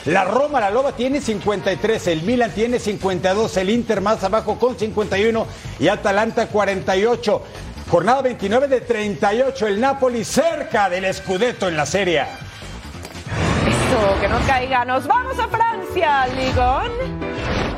La 0.05 0.25
Roma, 0.25 0.59
la 0.59 0.69
Loba, 0.69 0.91
tiene 0.91 1.19
53, 1.19 2.07
el 2.07 2.21
Milan 2.23 2.51
tiene 2.51 2.79
52, 2.79 3.57
el 3.57 3.69
Inter 3.69 4.01
más 4.01 4.23
abajo 4.23 4.59
con 4.59 4.77
51 4.77 5.47
y 5.79 5.87
Atalanta 5.87 6.47
48. 6.47 7.43
Jornada 7.89 8.21
29 8.21 8.67
de 8.67 8.81
38, 8.81 9.67
el 9.67 9.81
Napoli 9.81 10.23
cerca 10.23 10.89
del 10.89 11.11
Scudetto 11.13 11.67
en 11.67 11.75
la 11.75 11.85
Serie. 11.85 12.21
Eso, 12.21 14.21
que 14.21 14.29
no 14.29 14.39
caiga. 14.47 14.85
Nos 14.85 15.05
vamos 15.07 15.37
a 15.37 15.47
Francia, 15.47 16.27
Ligón. 16.27 17.31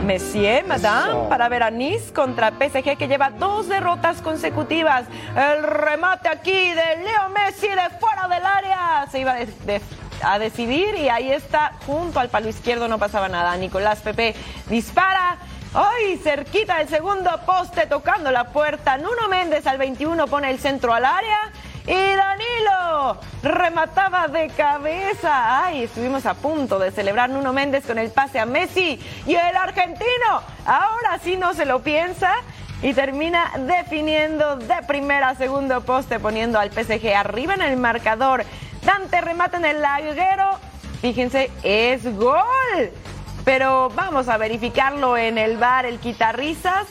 Messier, 0.04 0.66
Madame, 0.66 1.30
para 1.30 1.50
ver 1.50 1.64
a 1.64 1.72
Nice 1.72 2.14
contra 2.14 2.52
PSG 2.52 2.98
que 2.98 3.08
lleva 3.08 3.30
dos 3.30 3.70
derrotas 3.70 4.22
consecutivas. 4.22 5.06
El 5.36 5.64
remate 5.64 6.30
aquí 6.30 6.52
de 6.52 7.04
Leo 7.04 7.30
Messi 7.34 7.70
de 7.70 7.98
fuera 8.00 8.28
del 8.28 8.46
área. 8.46 9.08
Se 9.10 9.20
iba 9.20 9.36
a 10.24 10.40
decidir 10.40 10.96
y 10.96 11.10
ahí 11.10 11.32
está, 11.32 11.74
junto 11.86 12.20
al 12.20 12.30
palo 12.30 12.50
izquierdo 12.50 12.88
no 12.88 13.00
pasaba 13.00 13.30
nada. 13.30 13.56
Nicolás 13.58 14.00
Pepe 14.00 14.36
dispara. 14.70 15.38
¡Ay! 15.76 16.18
Cerquita 16.18 16.78
del 16.78 16.88
segundo 16.88 17.32
poste, 17.48 17.88
tocando 17.88 18.30
la 18.30 18.50
puerta. 18.50 18.98
Nuno 18.98 19.28
Méndez 19.28 19.66
al 19.66 19.80
21 19.80 20.28
pone 20.28 20.52
el 20.52 20.60
centro 20.60 20.94
al 20.94 21.04
área. 21.04 21.52
Y 21.86 21.94
Danilo 21.94 23.20
remataba 23.42 24.28
de 24.28 24.48
cabeza. 24.50 25.66
Ay, 25.66 25.84
estuvimos 25.84 26.26
a 26.26 26.36
punto 26.36 26.80
de 26.80 26.92
celebrar 26.92 27.30
Nuno 27.30 27.52
Méndez 27.54 27.86
con 27.86 27.98
el 27.98 28.12
pase 28.12 28.40
a 28.40 28.46
Messi. 28.46 29.00
Y 29.26 29.34
el 29.34 29.58
argentino, 29.58 30.42
ahora 30.66 31.20
sí 31.24 31.36
no 31.38 31.54
se 31.54 31.66
lo 31.66 31.82
piensa. 31.82 32.36
Y 32.84 32.94
termina 32.94 33.52
definiendo 33.60 34.58
de 34.58 34.76
primera 34.88 35.30
a 35.30 35.36
segundo 35.36 35.82
poste, 35.82 36.20
poniendo 36.20 36.60
al 36.60 36.72
PSG 36.72 37.16
arriba 37.16 37.56
en 37.56 37.62
el 37.62 37.78
marcador. 37.78 38.46
Dante 38.86 39.22
remata 39.22 39.58
en 39.58 39.66
el 39.66 39.82
laguero. 39.82 40.60
Fíjense, 41.02 41.52
es 41.64 42.04
gol. 42.18 42.92
Pero 43.46 43.90
vamos 43.90 44.30
a 44.30 44.38
verificarlo 44.38 45.18
en 45.18 45.38
el 45.38 45.58
bar, 45.58 45.86
el 45.86 46.00
quitarrisas 46.00 46.88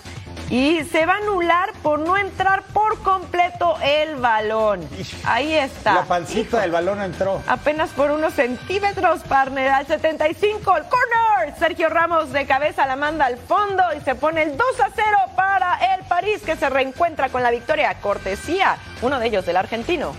y 0.51 0.85
se 0.85 1.07
va 1.07 1.15
a 1.15 1.17
anular 1.17 1.73
por 1.83 1.99
no 2.01 2.19
entrar 2.19 2.63
por 2.75 3.03
completo 3.03 3.77
el 3.83 4.17
balón. 4.17 4.87
Ahí 5.25 5.55
está. 5.55 5.95
La 5.95 6.05
pancita 6.05 6.61
del 6.61 6.73
balón 6.73 7.01
entró. 7.01 7.41
Apenas 7.47 7.89
por 7.91 8.11
unos 8.11 8.35
centímetros, 8.35 9.21
partner. 9.23 9.71
Al 9.71 9.87
75, 9.87 10.77
el 10.77 10.83
corner. 10.83 11.59
Sergio 11.59 11.89
Ramos 11.89 12.33
de 12.33 12.45
cabeza 12.47 12.87
la 12.87 12.97
manda 12.97 13.25
al 13.25 13.39
fondo 13.39 13.83
y 13.97 14.03
se 14.03 14.15
pone 14.15 14.43
el 14.43 14.57
2 14.59 14.81
a 14.81 14.91
0 14.95 15.17
para 15.35 15.79
el 15.95 16.03
Luis 16.23 16.43
que 16.43 16.57
se 16.57 16.71
reencuentra 16.71 17.31
con 17.31 17.43
la 17.43 17.51
victoria 17.51 17.95
cortesía, 18.01 18.77
uno 19.01 19.19
de 19.19 19.27
ellos 19.27 19.45
del 19.45 19.57
argentino. 19.57 20.15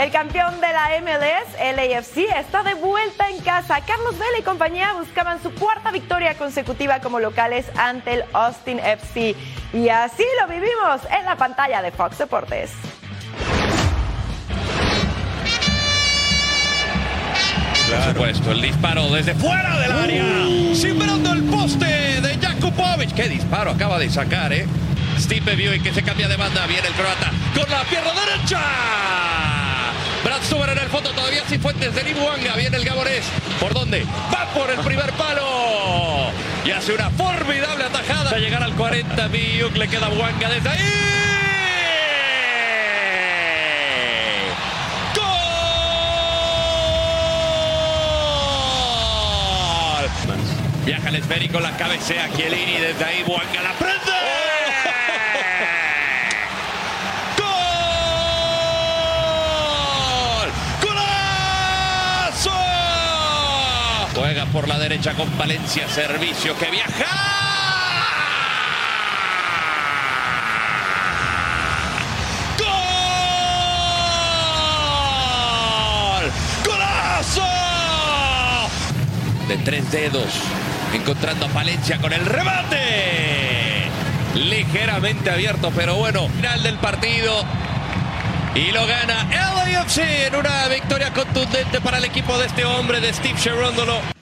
El 0.00 0.10
campeón 0.10 0.58
de 0.62 0.68
la 0.72 0.88
MLS, 1.02 1.76
LAFC, 1.76 2.34
está 2.38 2.62
de 2.62 2.72
vuelta 2.72 3.28
en 3.28 3.38
casa. 3.40 3.82
Carlos 3.82 4.18
Vela 4.18 4.38
y 4.38 4.42
compañía 4.42 4.94
buscaban 4.94 5.42
su 5.42 5.52
cuarta 5.52 5.90
victoria 5.90 6.38
consecutiva 6.38 7.00
como 7.00 7.20
locales 7.20 7.66
ante 7.76 8.14
el 8.14 8.24
Austin 8.32 8.78
FC. 8.78 9.36
Y 9.74 9.90
así 9.90 10.24
lo 10.40 10.48
vivimos 10.48 11.02
en 11.10 11.26
la 11.26 11.36
pantalla 11.36 11.82
de 11.82 11.90
Fox 11.90 12.16
Deportes. 12.16 12.70
Por 17.90 18.04
supuesto, 18.04 18.52
el 18.52 18.62
disparo 18.62 19.10
desde 19.10 19.34
fuera 19.34 19.80
del 19.80 19.92
área. 19.92 20.24
Simbrando 20.74 21.34
el 21.34 21.42
poste 21.44 22.22
de 22.22 22.38
Jakubovic. 22.38 23.12
Qué 23.14 23.28
disparo 23.28 23.72
acaba 23.72 23.98
de 23.98 24.08
sacar, 24.08 24.50
¿eh? 24.54 24.66
Steve 25.18 25.76
y 25.76 25.80
que 25.80 25.92
se 25.92 26.02
cambia 26.02 26.26
de 26.26 26.36
banda. 26.38 26.66
Viene 26.66 26.88
el 26.88 26.94
croata 26.94 27.30
con 27.54 27.70
la 27.70 27.82
pierna 27.84 28.12
derecha. 28.14 29.59
Brad 30.24 30.42
Stuber 30.42 30.68
en 30.70 30.78
el 30.78 30.88
fondo, 30.88 31.10
todavía 31.10 31.42
sin 31.48 31.60
fuentes 31.60 31.94
de 31.94 32.02
Nibuanga. 32.04 32.54
Viene 32.56 32.76
el 32.76 32.84
Gabonés. 32.84 33.24
¿Por 33.58 33.72
dónde? 33.72 34.04
Va 34.32 34.46
por 34.52 34.70
el 34.70 34.78
primer 34.80 35.12
palo. 35.12 36.30
Y 36.64 36.70
hace 36.70 36.92
una 36.92 37.10
formidable 37.10 37.84
atajada. 37.84 38.30
A 38.30 38.38
llegar 38.38 38.62
al 38.62 38.74
40, 38.74 39.28
Biuk 39.28 39.76
le 39.76 39.88
queda 39.88 40.08
Buanga 40.08 40.48
desde 40.50 40.68
ahí. 40.68 40.78
¡Gol! 45.16 45.26
Viaja 50.84 51.08
el 51.08 51.16
esférico, 51.16 51.60
la 51.60 51.76
cabecea 51.76 52.28
Chiellini 52.36 52.78
desde 52.78 53.04
ahí. 53.04 53.22
Buanga 53.22 53.62
la 53.62 53.72
prende. 53.72 54.49
Por 64.52 64.68
la 64.68 64.78
derecha 64.78 65.14
con 65.14 65.36
Valencia, 65.38 65.88
servicio 65.88 66.56
que 66.58 66.70
viaja. 66.70 67.06
¡Gol! 76.18 76.30
¡Golazo! 76.64 77.42
De 79.48 79.56
tres 79.58 79.90
dedos, 79.90 80.32
encontrando 80.92 81.46
a 81.46 81.48
Valencia 81.48 81.98
con 81.98 82.12
el 82.12 82.26
remate. 82.26 83.88
Ligeramente 84.34 85.30
abierto, 85.30 85.72
pero 85.74 85.96
bueno, 85.96 86.28
final 86.28 86.62
del 86.62 86.76
partido. 86.76 87.44
Y 88.54 88.72
lo 88.72 88.86
gana 88.86 89.28
LAFC 89.30 89.98
en 90.26 90.34
una 90.34 90.66
victoria 90.68 91.12
contundente 91.12 91.80
para 91.80 91.98
el 91.98 92.04
equipo 92.04 92.36
de 92.38 92.46
este 92.46 92.64
hombre, 92.64 93.00
de 93.00 93.12
Steve 93.12 93.38
Cherondolo. 93.38 94.19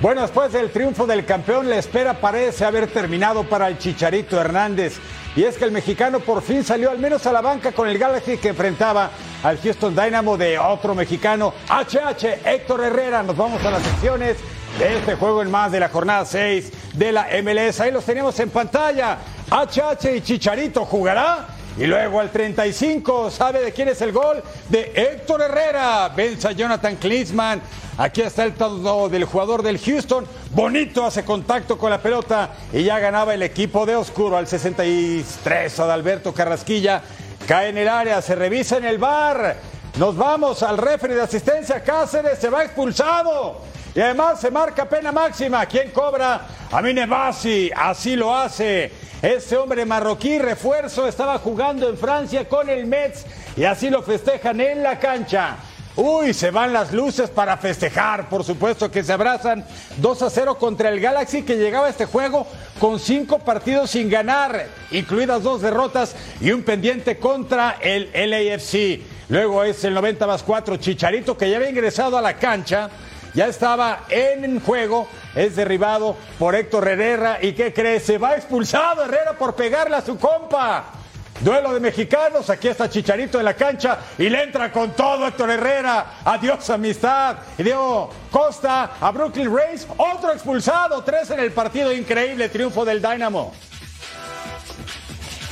Bueno, 0.00 0.22
después 0.22 0.50
del 0.50 0.70
triunfo 0.70 1.06
del 1.06 1.26
campeón, 1.26 1.68
la 1.68 1.76
espera 1.76 2.14
parece 2.14 2.64
haber 2.64 2.86
terminado 2.86 3.44
para 3.44 3.68
el 3.68 3.76
Chicharito 3.76 4.40
Hernández. 4.40 4.98
Y 5.36 5.44
es 5.44 5.58
que 5.58 5.66
el 5.66 5.72
mexicano 5.72 6.20
por 6.20 6.40
fin 6.40 6.64
salió 6.64 6.90
al 6.90 6.98
menos 6.98 7.26
a 7.26 7.32
la 7.32 7.42
banca 7.42 7.72
con 7.72 7.86
el 7.86 7.98
Galaxy 7.98 8.38
que 8.38 8.48
enfrentaba 8.48 9.10
al 9.42 9.58
Houston 9.60 9.94
Dynamo 9.94 10.38
de 10.38 10.58
otro 10.58 10.94
mexicano, 10.94 11.52
HH 11.68 12.46
Héctor 12.46 12.84
Herrera. 12.84 13.22
Nos 13.22 13.36
vamos 13.36 13.62
a 13.62 13.70
las 13.70 13.82
secciones 13.82 14.38
de 14.78 14.96
este 14.96 15.16
juego 15.16 15.42
en 15.42 15.50
más 15.50 15.70
de 15.70 15.80
la 15.80 15.90
jornada 15.90 16.24
6 16.24 16.72
de 16.94 17.12
la 17.12 17.28
MLS. 17.42 17.80
Ahí 17.80 17.92
los 17.92 18.04
tenemos 18.04 18.40
en 18.40 18.48
pantalla. 18.48 19.18
HH 19.50 20.16
y 20.16 20.22
Chicharito 20.22 20.86
jugará. 20.86 21.46
Y 21.76 21.86
luego 21.86 22.20
al 22.20 22.30
35, 22.30 23.30
¿sabe 23.30 23.60
de 23.60 23.72
quién 23.72 23.88
es 23.88 24.00
el 24.00 24.12
gol? 24.12 24.42
De 24.68 24.92
Héctor 24.94 25.42
Herrera. 25.42 26.08
Vence 26.08 26.48
a 26.48 26.52
Jonathan 26.52 26.96
Klinsmann. 26.96 27.60
Aquí 28.00 28.22
está 28.22 28.44
el 28.44 28.54
todo 28.54 29.10
del 29.10 29.24
jugador 29.24 29.62
del 29.62 29.78
Houston. 29.78 30.26
Bonito 30.52 31.04
hace 31.04 31.22
contacto 31.22 31.76
con 31.76 31.90
la 31.90 32.00
pelota 32.00 32.54
y 32.72 32.82
ya 32.82 32.98
ganaba 32.98 33.34
el 33.34 33.42
equipo 33.42 33.84
de 33.84 33.94
Oscuro 33.94 34.38
al 34.38 34.46
63. 34.46 35.78
Adalberto 35.78 36.32
Carrasquilla 36.32 37.02
cae 37.46 37.68
en 37.68 37.76
el 37.76 37.88
área, 37.88 38.22
se 38.22 38.34
revisa 38.34 38.78
en 38.78 38.86
el 38.86 38.96
bar. 38.96 39.54
Nos 39.98 40.16
vamos 40.16 40.62
al 40.62 40.78
referee 40.78 41.16
de 41.16 41.20
asistencia. 41.24 41.82
Cáceres 41.82 42.38
se 42.38 42.48
va 42.48 42.64
expulsado. 42.64 43.60
Y 43.94 44.00
además 44.00 44.40
se 44.40 44.50
marca 44.50 44.88
pena 44.88 45.12
máxima. 45.12 45.66
¿Quién 45.66 45.90
cobra? 45.90 46.40
Amine 46.72 47.04
Bassi. 47.04 47.70
Así 47.76 48.16
lo 48.16 48.34
hace. 48.34 48.90
Este 49.20 49.58
hombre 49.58 49.84
marroquí, 49.84 50.38
refuerzo, 50.38 51.06
estaba 51.06 51.38
jugando 51.38 51.86
en 51.86 51.98
Francia 51.98 52.48
con 52.48 52.70
el 52.70 52.86
Metz 52.86 53.26
y 53.58 53.64
así 53.64 53.90
lo 53.90 54.02
festejan 54.02 54.58
en 54.62 54.82
la 54.82 54.98
cancha. 54.98 55.58
Uy, 55.96 56.32
se 56.32 56.50
van 56.50 56.72
las 56.72 56.92
luces 56.92 57.30
para 57.30 57.56
festejar, 57.56 58.28
por 58.28 58.44
supuesto 58.44 58.90
que 58.90 59.02
se 59.02 59.12
abrazan 59.12 59.64
2 59.96 60.22
a 60.22 60.30
0 60.30 60.56
contra 60.56 60.88
el 60.88 61.00
Galaxy 61.00 61.42
que 61.42 61.56
llegaba 61.56 61.88
a 61.88 61.90
este 61.90 62.06
juego 62.06 62.46
con 62.78 63.00
cinco 63.00 63.40
partidos 63.40 63.90
sin 63.90 64.08
ganar, 64.08 64.66
incluidas 64.92 65.42
dos 65.42 65.60
derrotas 65.60 66.14
y 66.40 66.52
un 66.52 66.62
pendiente 66.62 67.18
contra 67.18 67.76
el 67.80 68.10
LAFC. 68.14 69.02
Luego 69.28 69.64
es 69.64 69.84
el 69.84 69.94
90 69.94 70.26
más 70.26 70.42
4 70.42 70.76
Chicharito 70.76 71.36
que 71.36 71.50
ya 71.50 71.56
había 71.56 71.70
ingresado 71.70 72.16
a 72.16 72.22
la 72.22 72.34
cancha 72.34 72.88
ya 73.34 73.46
estaba 73.46 74.04
en 74.08 74.60
juego, 74.60 75.06
es 75.34 75.56
derribado 75.56 76.16
por 76.38 76.54
Héctor 76.54 76.88
Herrera 76.88 77.38
y 77.40 77.52
¿qué 77.52 77.72
cree? 77.72 78.00
Se 78.00 78.18
va 78.18 78.34
expulsado 78.34 79.04
Herrera 79.04 79.34
por 79.38 79.54
pegarle 79.54 79.96
a 79.96 80.02
su 80.02 80.18
compa. 80.18 80.99
Duelo 81.40 81.72
de 81.72 81.80
mexicanos, 81.80 82.50
aquí 82.50 82.68
está 82.68 82.90
Chicharito 82.90 83.38
en 83.38 83.46
la 83.46 83.54
cancha 83.54 83.98
y 84.18 84.28
le 84.28 84.42
entra 84.42 84.70
con 84.70 84.90
todo 84.90 85.26
Héctor 85.26 85.50
Herrera. 85.50 86.18
Adiós 86.22 86.68
amistad. 86.68 87.38
Y 87.56 87.62
Diego 87.62 88.10
Costa 88.30 88.90
a 89.00 89.10
Brooklyn 89.10 89.54
Rays, 89.54 89.86
otro 89.96 90.32
expulsado, 90.32 91.02
tres 91.02 91.30
en 91.30 91.40
el 91.40 91.50
partido, 91.52 91.92
increíble 91.92 92.50
triunfo 92.50 92.84
del 92.84 93.00
Dynamo. 93.00 93.54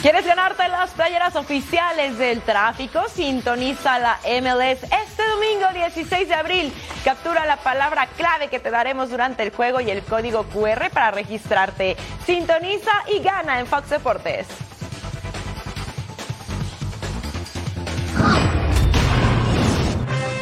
¿Quieres 0.03 0.27
ganarte 0.27 0.69
las 0.69 0.91
playeras 0.91 1.35
oficiales 1.37 2.19
del 2.19 2.43
tráfico? 2.43 3.01
Sintoniza 3.09 3.99
la 3.99 4.19
MLS 4.41 4.83
este 4.83 5.27
domingo 5.35 5.67
16 5.73 6.29
de 6.29 6.35
abril. 6.35 6.73
Captura 7.03 7.47
la 7.47 7.57
palabra 7.57 8.07
clave 8.17 8.49
que 8.49 8.61
te 8.61 8.71
daremos 8.71 9.09
durante 9.09 9.43
el 9.43 9.51
juego 9.51 9.81
y 9.81 9.91
el 9.91 10.03
código 10.03 10.45
QR 10.45 10.91
para 10.93 11.11
registrarte. 11.13 11.97
Sintoniza 12.27 12.93
y 13.13 13.21
gana 13.21 13.59
en 13.59 13.67
Fox 13.67 13.89
Deportes. 13.89 14.47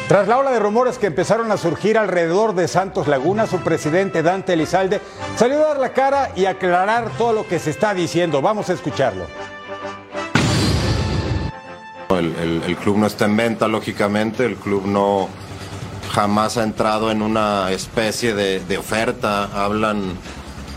Tras 0.07 0.25
la 0.29 0.37
ola 0.37 0.51
de 0.51 0.59
rumores 0.59 0.97
que 0.97 1.07
empezaron 1.07 1.51
a 1.51 1.57
surgir 1.57 1.97
alrededor 1.97 2.55
de 2.55 2.69
Santos 2.69 3.09
Laguna, 3.09 3.45
su 3.45 3.59
presidente 3.59 4.23
Dante 4.23 4.53
Elizalde 4.53 5.01
salió 5.35 5.57
a 5.57 5.67
dar 5.67 5.79
la 5.79 5.91
cara 5.91 6.31
y 6.33 6.45
aclarar 6.45 7.09
todo 7.17 7.33
lo 7.33 7.45
que 7.45 7.59
se 7.59 7.71
está 7.71 7.93
diciendo. 7.93 8.41
Vamos 8.41 8.69
a 8.69 8.73
escucharlo. 8.73 9.25
El, 12.09 12.77
club 12.77 12.97
no 12.97 13.05
está 13.05 13.25
en 13.25 13.35
venta, 13.35 13.67
lógicamente, 13.67 14.45
el 14.45 14.55
club 14.55 14.85
no 14.85 15.27
jamás 16.09 16.55
ha 16.55 16.63
entrado 16.63 17.11
en 17.11 17.21
una 17.21 17.69
especie 17.71 18.33
de, 18.33 18.61
de 18.61 18.77
oferta, 18.77 19.49
hablan 19.53 20.11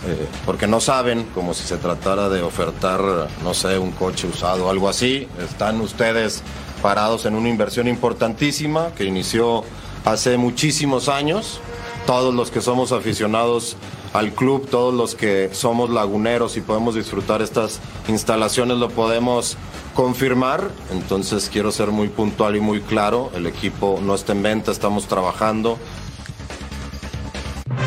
eh, 0.06 0.26
porque 0.44 0.66
no 0.66 0.80
saben, 0.80 1.22
como 1.34 1.54
si 1.54 1.62
se 1.64 1.76
tratara 1.76 2.28
de 2.28 2.42
ofertar, 2.42 3.00
no 3.44 3.54
sé, 3.54 3.78
un 3.78 3.92
coche 3.92 4.26
usado 4.26 4.66
o 4.66 4.70
algo 4.70 4.88
así. 4.88 5.28
Están 5.38 5.80
ustedes 5.80 6.42
parados 6.82 7.26
en 7.26 7.34
una 7.34 7.48
inversión 7.48 7.88
importantísima 7.88 8.92
que 8.96 9.04
inició 9.04 9.64
hace 10.04 10.36
muchísimos 10.36 11.08
años. 11.08 11.60
Todos 12.06 12.34
los 12.34 12.50
que 12.50 12.60
somos 12.60 12.92
aficionados 12.92 13.76
al 14.12 14.32
club, 14.32 14.68
todos 14.68 14.92
los 14.92 15.14
que 15.14 15.50
somos 15.52 15.90
laguneros 15.90 16.56
y 16.56 16.60
podemos 16.60 16.94
disfrutar 16.94 17.42
estas 17.42 17.80
instalaciones 18.08 18.78
lo 18.78 18.88
podemos 18.88 19.56
confirmar. 19.94 20.70
Entonces 20.90 21.48
quiero 21.52 21.70
ser 21.70 21.88
muy 21.88 22.08
puntual 22.08 22.56
y 22.56 22.60
muy 22.60 22.80
claro. 22.80 23.30
El 23.34 23.46
equipo 23.46 24.00
no 24.02 24.14
está 24.14 24.32
en 24.32 24.42
venta, 24.42 24.72
estamos 24.72 25.06
trabajando. 25.06 25.78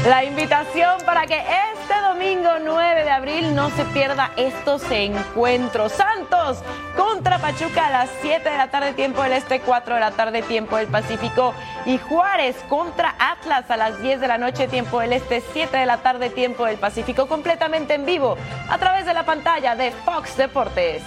La 0.07 0.25
invitación 0.25 0.97
para 1.05 1.25
que 1.25 1.37
este 1.37 1.93
domingo 2.09 2.49
9 2.61 3.03
de 3.05 3.09
abril 3.09 3.55
no 3.55 3.69
se 3.69 3.85
pierda 3.85 4.31
estos 4.35 4.83
encuentros. 4.91 5.93
Santos 5.93 6.61
contra 6.97 7.39
Pachuca 7.39 7.87
a 7.87 7.89
las 7.89 8.09
7 8.21 8.49
de 8.49 8.57
la 8.57 8.69
tarde 8.69 8.91
tiempo 8.91 9.23
del 9.23 9.31
Este, 9.31 9.61
4 9.61 9.93
de 9.93 9.99
la 10.01 10.11
tarde 10.11 10.41
tiempo 10.41 10.75
del 10.75 10.87
Pacífico. 10.87 11.53
Y 11.85 11.99
Juárez 11.99 12.57
contra 12.67 13.15
Atlas 13.17 13.71
a 13.71 13.77
las 13.77 14.01
10 14.01 14.19
de 14.19 14.27
la 14.27 14.37
noche 14.37 14.67
tiempo 14.67 14.99
del 14.99 15.13
Este, 15.13 15.41
7 15.53 15.77
de 15.77 15.85
la 15.85 15.97
tarde 15.99 16.29
tiempo 16.29 16.65
del 16.65 16.75
Pacífico, 16.75 17.27
completamente 17.27 17.93
en 17.93 18.05
vivo 18.05 18.35
a 18.69 18.77
través 18.77 19.05
de 19.05 19.13
la 19.13 19.23
pantalla 19.23 19.73
de 19.75 19.91
Fox 19.91 20.35
Deportes. 20.35 21.01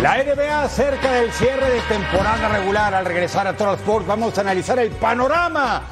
La 0.00 0.22
NBA 0.22 0.68
cerca 0.68 1.10
del 1.12 1.32
cierre 1.32 1.70
de 1.70 1.80
temporada 1.80 2.48
regular. 2.50 2.94
Al 2.94 3.04
regresar 3.04 3.48
a 3.48 3.56
Toro 3.56 3.74
Sports 3.74 4.06
vamos 4.06 4.38
a 4.38 4.42
analizar 4.42 4.78
el 4.78 4.90
panorama 4.90 5.82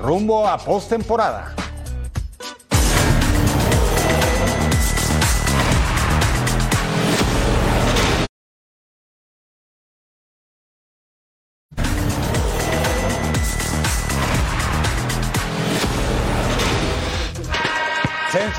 rumbo 0.00 0.46
a 0.46 0.56
postemporada. 0.56 1.59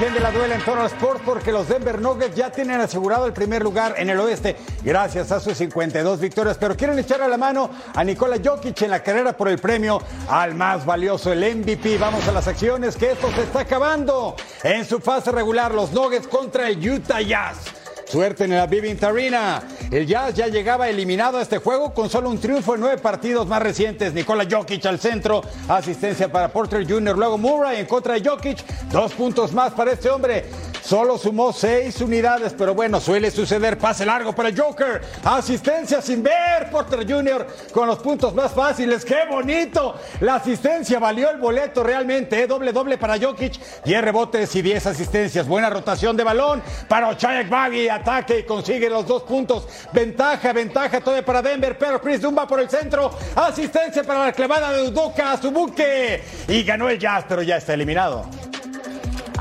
Se 0.01 0.07
enciende 0.07 0.27
la 0.27 0.35
duela 0.35 0.55
en 0.55 0.65
Toro 0.65 0.83
Sports 0.87 1.21
porque 1.23 1.51
los 1.51 1.67
Denver 1.67 2.01
Nuggets 2.01 2.35
ya 2.35 2.51
tienen 2.51 2.81
asegurado 2.81 3.27
el 3.27 3.33
primer 3.33 3.61
lugar 3.61 3.93
en 3.97 4.09
el 4.09 4.19
oeste 4.19 4.55
gracias 4.83 5.31
a 5.31 5.39
sus 5.39 5.55
52 5.55 6.19
victorias, 6.19 6.57
pero 6.59 6.75
quieren 6.75 6.97
echarle 6.97 7.27
la 7.27 7.37
mano 7.37 7.69
a 7.93 8.03
Nikola 8.03 8.37
Jokic 8.43 8.81
en 8.81 8.89
la 8.89 9.03
carrera 9.03 9.37
por 9.37 9.47
el 9.47 9.59
premio 9.59 10.01
al 10.27 10.55
más 10.55 10.87
valioso, 10.87 11.31
el 11.31 11.55
MVP. 11.55 11.99
Vamos 11.99 12.27
a 12.27 12.31
las 12.31 12.47
acciones 12.47 12.95
que 12.95 13.11
esto 13.11 13.31
se 13.31 13.43
está 13.43 13.59
acabando. 13.59 14.35
En 14.63 14.85
su 14.85 14.99
fase 14.99 15.31
regular, 15.31 15.71
los 15.71 15.91
Nuggets 15.91 16.27
contra 16.27 16.67
el 16.67 16.79
Utah 16.89 17.21
Jazz. 17.21 17.80
Suerte 18.11 18.43
en 18.43 18.51
la 18.51 18.67
Vivint 18.67 19.01
Arena. 19.05 19.63
El 19.89 20.05
Jazz 20.05 20.33
ya 20.33 20.47
llegaba 20.47 20.89
eliminado 20.89 21.37
a 21.37 21.41
este 21.41 21.59
juego 21.59 21.93
con 21.93 22.09
solo 22.09 22.29
un 22.29 22.39
triunfo 22.39 22.75
en 22.75 22.81
nueve 22.81 22.97
partidos 22.97 23.47
más 23.47 23.63
recientes. 23.63 24.13
Nikola 24.13 24.45
Jokic 24.51 24.85
al 24.85 24.99
centro, 24.99 25.41
asistencia 25.69 26.29
para 26.29 26.49
Porter 26.49 26.85
Jr. 26.85 27.17
Luego 27.17 27.37
Murray 27.37 27.79
en 27.79 27.85
contra 27.85 28.15
de 28.15 28.29
Jokic, 28.29 28.65
dos 28.91 29.13
puntos 29.13 29.53
más 29.53 29.71
para 29.71 29.93
este 29.93 30.09
hombre. 30.09 30.43
Solo 30.83 31.17
sumó 31.17 31.53
seis 31.53 32.01
unidades, 32.01 32.53
pero 32.57 32.73
bueno, 32.73 32.99
suele 32.99 33.31
suceder. 33.31 33.77
Pase 33.77 34.05
largo 34.05 34.33
para 34.33 34.49
Joker. 34.55 35.01
Asistencia 35.23 36.01
sin 36.01 36.23
ver. 36.23 36.69
Porter 36.71 37.09
Jr. 37.09 37.47
con 37.71 37.87
los 37.87 37.99
puntos 37.99 38.33
más 38.33 38.51
fáciles. 38.51 39.05
¡Qué 39.05 39.25
bonito! 39.29 39.95
La 40.21 40.35
asistencia 40.35 40.99
valió 40.99 41.29
el 41.29 41.37
boleto 41.37 41.83
realmente. 41.83 42.41
¿eh? 42.41 42.47
Doble 42.47 42.73
doble 42.73 42.97
para 42.97 43.19
Jokic. 43.19 43.83
10 43.83 44.01
rebotes 44.01 44.55
y 44.55 44.61
10 44.61 44.87
asistencias. 44.87 45.47
Buena 45.47 45.69
rotación 45.69 46.17
de 46.17 46.23
balón 46.23 46.61
para 46.87 47.09
Ochayek 47.09 47.49
Baggy. 47.49 47.89
Ataque 47.89 48.39
y 48.39 48.43
consigue 48.43 48.89
los 48.89 49.05
dos 49.05 49.23
puntos. 49.23 49.67
Ventaja, 49.93 50.51
ventaja 50.53 50.99
todavía 50.99 51.25
para 51.25 51.41
Denver. 51.41 51.77
Pero 51.77 52.01
Chris 52.01 52.21
Dumba 52.21 52.47
por 52.47 52.59
el 52.59 52.69
centro. 52.69 53.11
Asistencia 53.35 54.03
para 54.03 54.25
la 54.25 54.33
clavada 54.33 54.73
de 54.73 54.83
Udoka 54.83 55.31
a 55.31 55.41
su 55.41 55.51
buque. 55.51 56.23
Y 56.47 56.63
ganó 56.63 56.89
el 56.89 56.99
Jazz, 56.99 57.25
pero 57.27 57.41
ya 57.41 57.57
está 57.57 57.73
eliminado. 57.73 58.50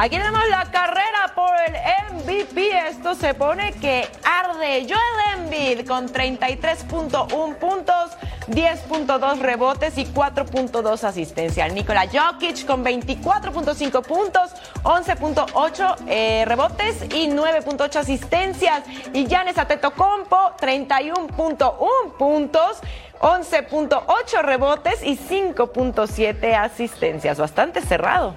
Aquí 0.03 0.17
tenemos 0.17 0.49
la 0.49 0.65
carrera 0.71 1.31
por 1.35 1.53
el 1.67 1.75
MVP. 2.15 2.89
Esto 2.89 3.15
se 3.15 3.35
pone 3.35 3.75
que 3.75 4.09
arde. 4.25 4.87
Joel 4.89 5.43
Embiid 5.43 5.87
con 5.87 6.09
33.1 6.09 7.57
puntos, 7.57 8.13
10.2 8.49 9.39
rebotes 9.41 9.99
y 9.99 10.07
4.2 10.07 11.05
asistencias. 11.05 11.71
Nikola 11.75 12.07
Jokic 12.11 12.65
con 12.65 12.83
24.5 12.83 14.03
puntos, 14.03 14.53
11.8 14.85 15.97
eh, 16.09 16.45
rebotes 16.47 17.03
y 17.15 17.29
9.8 17.29 17.97
asistencias. 17.97 18.83
Y 19.13 19.27
Giannis 19.27 19.59
Antetokounmpo 19.59 20.57
31.1 20.59 22.13
puntos. 22.17 22.79
11.8 23.21 24.41
rebotes 24.41 25.03
y 25.03 25.19
5.7 25.19 26.55
asistencias. 26.55 27.37
Bastante 27.37 27.83
cerrado. 27.83 28.35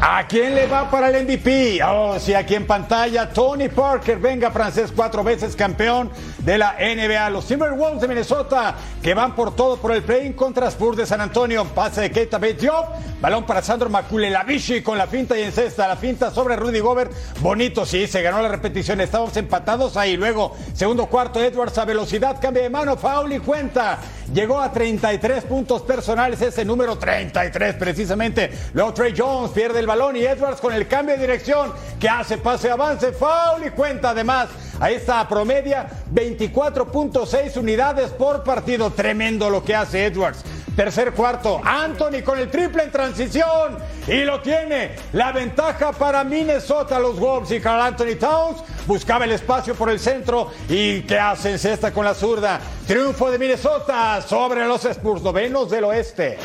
¿A 0.00 0.28
quién 0.28 0.54
le 0.54 0.68
va 0.68 0.88
para 0.88 1.10
el 1.10 1.24
MVP? 1.24 1.80
Oh, 1.84 2.20
sí, 2.20 2.32
aquí 2.32 2.54
en 2.54 2.68
pantalla, 2.68 3.28
Tony 3.30 3.68
Parker, 3.68 4.16
venga 4.18 4.48
francés, 4.52 4.92
cuatro 4.94 5.24
veces 5.24 5.56
campeón 5.56 6.12
de 6.38 6.56
la 6.56 6.76
NBA. 6.78 7.30
Los 7.30 7.46
Timberwolves 7.46 8.00
de 8.02 8.06
Minnesota, 8.06 8.76
que 9.02 9.12
van 9.12 9.34
por 9.34 9.56
todo 9.56 9.76
por 9.76 9.90
el 9.90 10.04
play-in 10.04 10.34
contra 10.34 10.68
Spurs 10.68 10.98
de 10.98 11.04
San 11.04 11.20
Antonio. 11.20 11.64
Pase 11.64 12.02
de 12.02 12.10
Keita 12.12 12.38
Diop, 12.38 12.86
balón 13.20 13.44
para 13.44 13.60
Sandro 13.60 13.90
Maculelavici 13.90 14.82
con 14.82 14.96
la 14.96 15.08
finta 15.08 15.36
y 15.36 15.42
en 15.42 15.50
cesta. 15.50 15.88
La 15.88 15.96
finta 15.96 16.30
sobre 16.30 16.54
Rudy 16.54 16.78
Gobert, 16.78 17.10
bonito, 17.40 17.84
sí, 17.84 18.06
se 18.06 18.22
ganó 18.22 18.40
la 18.40 18.48
repetición. 18.48 19.00
Estamos 19.00 19.36
empatados 19.36 19.96
ahí. 19.96 20.16
Luego, 20.16 20.56
segundo 20.74 21.06
cuarto, 21.06 21.42
Edwards 21.42 21.76
a 21.76 21.84
velocidad, 21.84 22.40
cambia 22.40 22.62
de 22.62 22.70
mano, 22.70 22.96
foul 22.96 23.32
y 23.32 23.40
cuenta. 23.40 23.98
Llegó 24.32 24.60
a 24.60 24.70
33 24.70 25.44
puntos 25.44 25.82
personales, 25.82 26.40
ese 26.42 26.64
número 26.64 26.98
33 26.98 27.74
precisamente. 27.76 28.50
Luego 28.74 28.92
Trey 28.92 29.14
Jones 29.16 29.50
pierde 29.52 29.80
el 29.80 29.87
balón 29.88 30.16
y 30.16 30.24
Edwards 30.24 30.60
con 30.60 30.72
el 30.72 30.86
cambio 30.86 31.16
de 31.16 31.22
dirección 31.22 31.72
que 31.98 32.08
hace 32.08 32.38
pase, 32.38 32.70
avance, 32.70 33.10
foul 33.12 33.66
y 33.66 33.70
cuenta 33.70 34.10
además. 34.10 34.48
Ahí 34.78 34.94
está, 34.94 35.26
promedia 35.26 35.88
24.6 36.14 37.56
unidades 37.56 38.10
por 38.10 38.44
partido. 38.44 38.90
Tremendo 38.90 39.50
lo 39.50 39.64
que 39.64 39.74
hace 39.74 40.06
Edwards. 40.06 40.44
Tercer 40.76 41.12
cuarto, 41.12 41.60
Anthony 41.64 42.22
con 42.24 42.38
el 42.38 42.48
triple 42.48 42.84
en 42.84 42.92
transición 42.92 43.78
y 44.06 44.22
lo 44.22 44.40
tiene. 44.40 44.94
La 45.12 45.32
ventaja 45.32 45.90
para 45.90 46.22
Minnesota, 46.22 47.00
los 47.00 47.18
Wolves 47.18 47.50
y 47.50 47.58
Carl 47.58 47.82
Anthony 47.82 48.16
Towns 48.16 48.62
buscaba 48.86 49.24
el 49.24 49.32
espacio 49.32 49.74
por 49.74 49.90
el 49.90 49.98
centro 49.98 50.52
y 50.68 51.02
¿qué 51.02 51.18
hacen? 51.18 51.58
Cesta 51.58 51.92
con 51.92 52.04
la 52.04 52.14
zurda. 52.14 52.60
Triunfo 52.86 53.28
de 53.28 53.40
Minnesota 53.40 54.22
sobre 54.22 54.64
los 54.66 54.84
Spurs 54.84 55.22
novenos 55.22 55.68
del 55.68 55.82
oeste. 55.82 56.38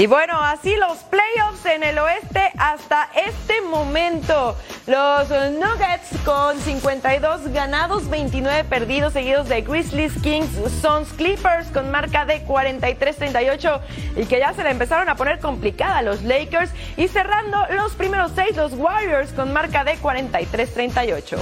Y 0.00 0.06
bueno, 0.06 0.40
así 0.40 0.74
los 0.76 0.96
playoffs 1.00 1.66
en 1.66 1.82
el 1.82 1.98
oeste 1.98 2.40
hasta 2.56 3.10
este 3.14 3.60
momento. 3.60 4.56
Los 4.86 5.28
Nuggets 5.28 6.18
con 6.24 6.58
52 6.58 7.48
ganados, 7.48 8.08
29 8.08 8.64
perdidos, 8.64 9.12
seguidos 9.12 9.50
de 9.50 9.60
Grizzlies, 9.60 10.14
Kings, 10.22 10.48
Suns, 10.80 11.12
Clippers 11.12 11.68
con 11.68 11.90
marca 11.90 12.24
de 12.24 12.42
43-38 12.46 13.80
y 14.16 14.24
que 14.24 14.38
ya 14.38 14.54
se 14.54 14.62
le 14.62 14.70
empezaron 14.70 15.10
a 15.10 15.16
poner 15.16 15.38
complicada 15.38 16.00
los 16.00 16.22
Lakers. 16.22 16.70
Y 16.96 17.08
cerrando 17.08 17.58
los 17.68 17.92
primeros 17.92 18.32
seis, 18.34 18.56
los 18.56 18.72
Warriors 18.72 19.34
con 19.34 19.52
marca 19.52 19.84
de 19.84 19.98
43-38. 19.98 21.36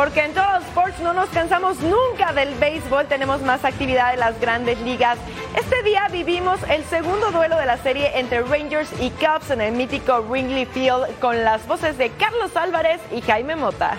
Porque 0.00 0.20
en 0.22 0.32
todos 0.32 0.48
los 0.54 0.64
sports 0.64 0.98
no 1.00 1.12
nos 1.12 1.28
cansamos 1.28 1.78
nunca 1.80 2.32
del 2.32 2.54
béisbol, 2.54 3.04
tenemos 3.06 3.42
más 3.42 3.66
actividad 3.66 4.14
en 4.14 4.20
las 4.20 4.40
grandes 4.40 4.80
ligas. 4.80 5.18
Este 5.54 5.82
día 5.82 6.08
vivimos 6.10 6.58
el 6.70 6.82
segundo 6.86 7.30
duelo 7.30 7.58
de 7.58 7.66
la 7.66 7.76
serie 7.76 8.18
entre 8.18 8.40
Rangers 8.40 8.88
y 8.98 9.10
Cubs 9.10 9.50
en 9.50 9.60
el 9.60 9.74
mítico 9.74 10.22
Wrigley 10.22 10.64
Field 10.64 11.18
con 11.20 11.44
las 11.44 11.66
voces 11.66 11.98
de 11.98 12.08
Carlos 12.12 12.56
Álvarez 12.56 12.98
y 13.14 13.20
Jaime 13.20 13.56
Mota. 13.56 13.98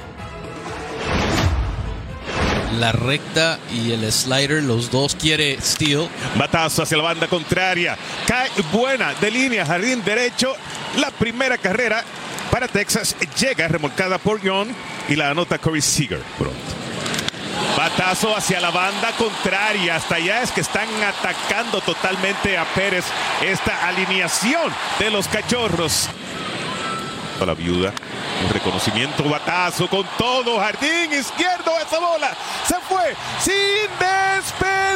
La 2.79 2.93
recta 2.93 3.59
y 3.71 3.91
el 3.91 4.11
slider, 4.11 4.63
los 4.63 4.89
dos 4.89 5.15
quiere 5.15 5.61
Steel. 5.61 6.09
Batazo 6.35 6.81
hacia 6.81 6.97
la 6.97 7.03
banda 7.03 7.27
contraria. 7.27 7.95
Cae 8.25 8.49
buena 8.71 9.13
de 9.21 9.29
línea, 9.29 9.67
jardín 9.67 10.03
derecho. 10.03 10.55
La 10.97 11.11
primera 11.11 11.59
carrera 11.59 12.03
para 12.51 12.67
Texas 12.67 13.15
llega 13.39 13.67
remolcada 13.67 14.17
por 14.17 14.41
Young 14.41 14.67
y 15.07 15.15
la 15.15 15.29
anota 15.29 15.57
Corey 15.57 15.81
Seager 15.81 16.21
pronto. 16.37 16.59
Batazo 17.77 18.35
hacia 18.35 18.59
la 18.59 18.69
banda 18.69 19.11
contraria. 19.17 19.95
Hasta 19.95 20.15
allá 20.15 20.41
es 20.41 20.51
que 20.51 20.61
están 20.61 20.87
atacando 21.03 21.81
totalmente 21.81 22.57
a 22.57 22.65
Pérez 22.65 23.05
esta 23.41 23.87
alineación 23.87 24.73
de 24.99 25.09
los 25.09 25.27
cachorros. 25.27 26.09
A 27.41 27.45
la 27.45 27.53
viuda. 27.53 27.93
Reconocimiento, 28.53 29.23
batazo 29.23 29.87
con 29.87 30.05
todo. 30.17 30.59
Jardín 30.59 31.13
izquierdo, 31.13 31.71
esa 31.79 31.99
bola 31.99 32.35
se 32.67 32.75
fue 32.87 33.15
sin 33.39 33.87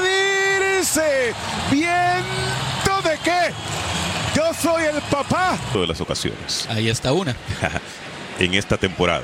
despedirse. 0.04 1.34
¿Viento 1.72 3.02
de 3.04 3.18
qué? 3.24 3.54
Yo 4.46 4.54
soy 4.54 4.84
el 4.84 5.02
papá. 5.02 5.58
Todas 5.74 5.90
las 5.90 6.02
ocasiones. 6.02 6.68
Ahí 6.70 6.88
está 6.88 7.14
una. 7.14 7.36
en 8.40 8.54
esta 8.54 8.78
temporada. 8.78 9.24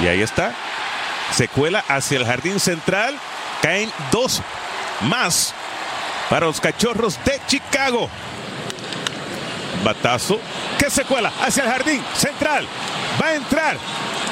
Y 0.00 0.06
ahí 0.06 0.22
está. 0.22 0.54
Se 1.32 1.48
cuela 1.48 1.84
hacia 1.88 2.18
el 2.18 2.24
jardín 2.24 2.60
central. 2.60 3.18
Caen 3.62 3.90
dos 4.12 4.42
más 5.00 5.54
para 6.30 6.46
los 6.46 6.60
cachorros 6.60 7.18
de 7.24 7.40
Chicago. 7.48 8.08
Batazo 9.82 10.38
que 10.78 10.88
se 10.88 11.04
cuela 11.04 11.32
hacia 11.42 11.64
el 11.64 11.70
jardín 11.70 12.04
central. 12.14 12.68
Va 13.20 13.26
a 13.28 13.34
entrar 13.34 13.76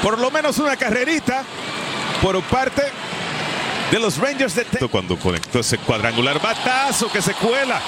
por 0.01 0.19
lo 0.19 0.31
menos 0.31 0.57
una 0.59 0.77
carrerita 0.77 1.43
por 2.21 2.41
parte 2.43 2.83
de 3.93 3.99
los 3.99 4.17
Rangers 4.17 4.55
de 4.55 4.65
Texas. 4.65 4.89
Cuando 4.89 5.19
conectó 5.19 5.59
ese 5.59 5.77
cuadrangular 5.77 6.41
batazo 6.41 7.11
que 7.11 7.21
se 7.21 7.35
cuela 7.35 7.79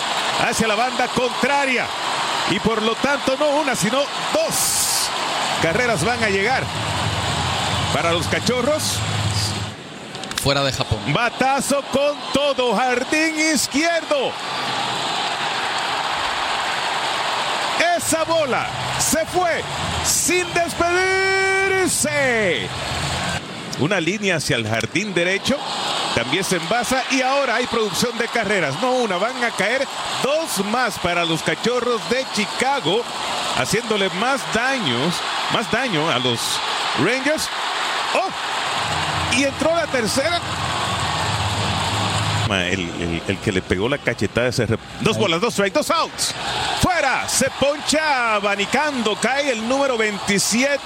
hacia 0.48 0.68
la 0.68 0.76
banda 0.76 1.08
contraria. 1.08 1.88
Y 2.52 2.60
por 2.60 2.84
lo 2.84 2.94
tanto 2.94 3.36
no 3.40 3.62
una, 3.62 3.76
sino 3.76 4.04
dos 4.32 5.10
carreras 5.64 6.06
van 6.06 6.24
a 6.24 6.30
llegar 6.30 6.64
para 7.92 8.14
los 8.14 8.28
cachorros. 8.28 9.00
Fuera 10.44 10.64
de 10.64 10.72
Japón. 10.72 11.00
Batazo 11.12 11.82
con 11.92 12.16
todo, 12.32 12.76
jardín 12.76 13.40
izquierdo. 13.40 14.32
Esa 17.98 18.24
bola 18.26 18.68
se 19.00 19.26
fue 19.26 19.64
sin 20.04 20.46
despedirse. 20.54 22.70
Una 23.80 24.00
línea 24.00 24.38
hacia 24.38 24.56
el 24.56 24.68
jardín 24.68 25.14
derecho. 25.14 25.58
También 26.16 26.44
se 26.46 26.56
envasa 26.58 27.04
y 27.12 27.22
ahora 27.22 27.56
hay 27.56 27.68
producción 27.68 28.18
de 28.18 28.28
carreras. 28.30 28.76
No 28.82 28.94
una, 28.94 29.18
van 29.18 29.44
a 29.44 29.52
caer 29.52 29.86
dos 30.24 30.66
más 30.68 30.98
para 31.00 31.26
los 31.26 31.44
cachorros 31.44 32.00
de 32.10 32.26
Chicago, 32.34 33.04
haciéndole 33.58 34.10
más 34.12 34.42
daños, 34.54 35.16
más 35.54 35.70
daño 35.72 36.10
a 36.10 36.18
los 36.20 36.40
Rangers. 37.00 37.50
¡Oh! 38.14 39.36
Y 39.38 39.44
entró 39.44 39.76
la 39.76 39.88
tercera. 39.88 40.40
El, 42.50 42.80
el- 43.02 43.22
el 43.28 43.38
que 43.40 43.52
le 43.52 43.62
pegó 43.62 43.90
la 43.90 43.98
cachetada 43.98 44.48
ese 44.48 44.68
rep- 44.68 44.80
Dos 45.02 45.18
bolas, 45.18 45.42
dos 45.42 45.54
strikes, 45.54 45.74
dos 45.80 45.90
outs. 45.92 46.34
Fuera. 46.80 47.28
Se 47.28 47.50
poncha 47.60 48.36
abanicando. 48.36 49.16
Cae 49.20 49.52
el 49.52 49.68
número 49.68 49.98
27. 49.98 50.80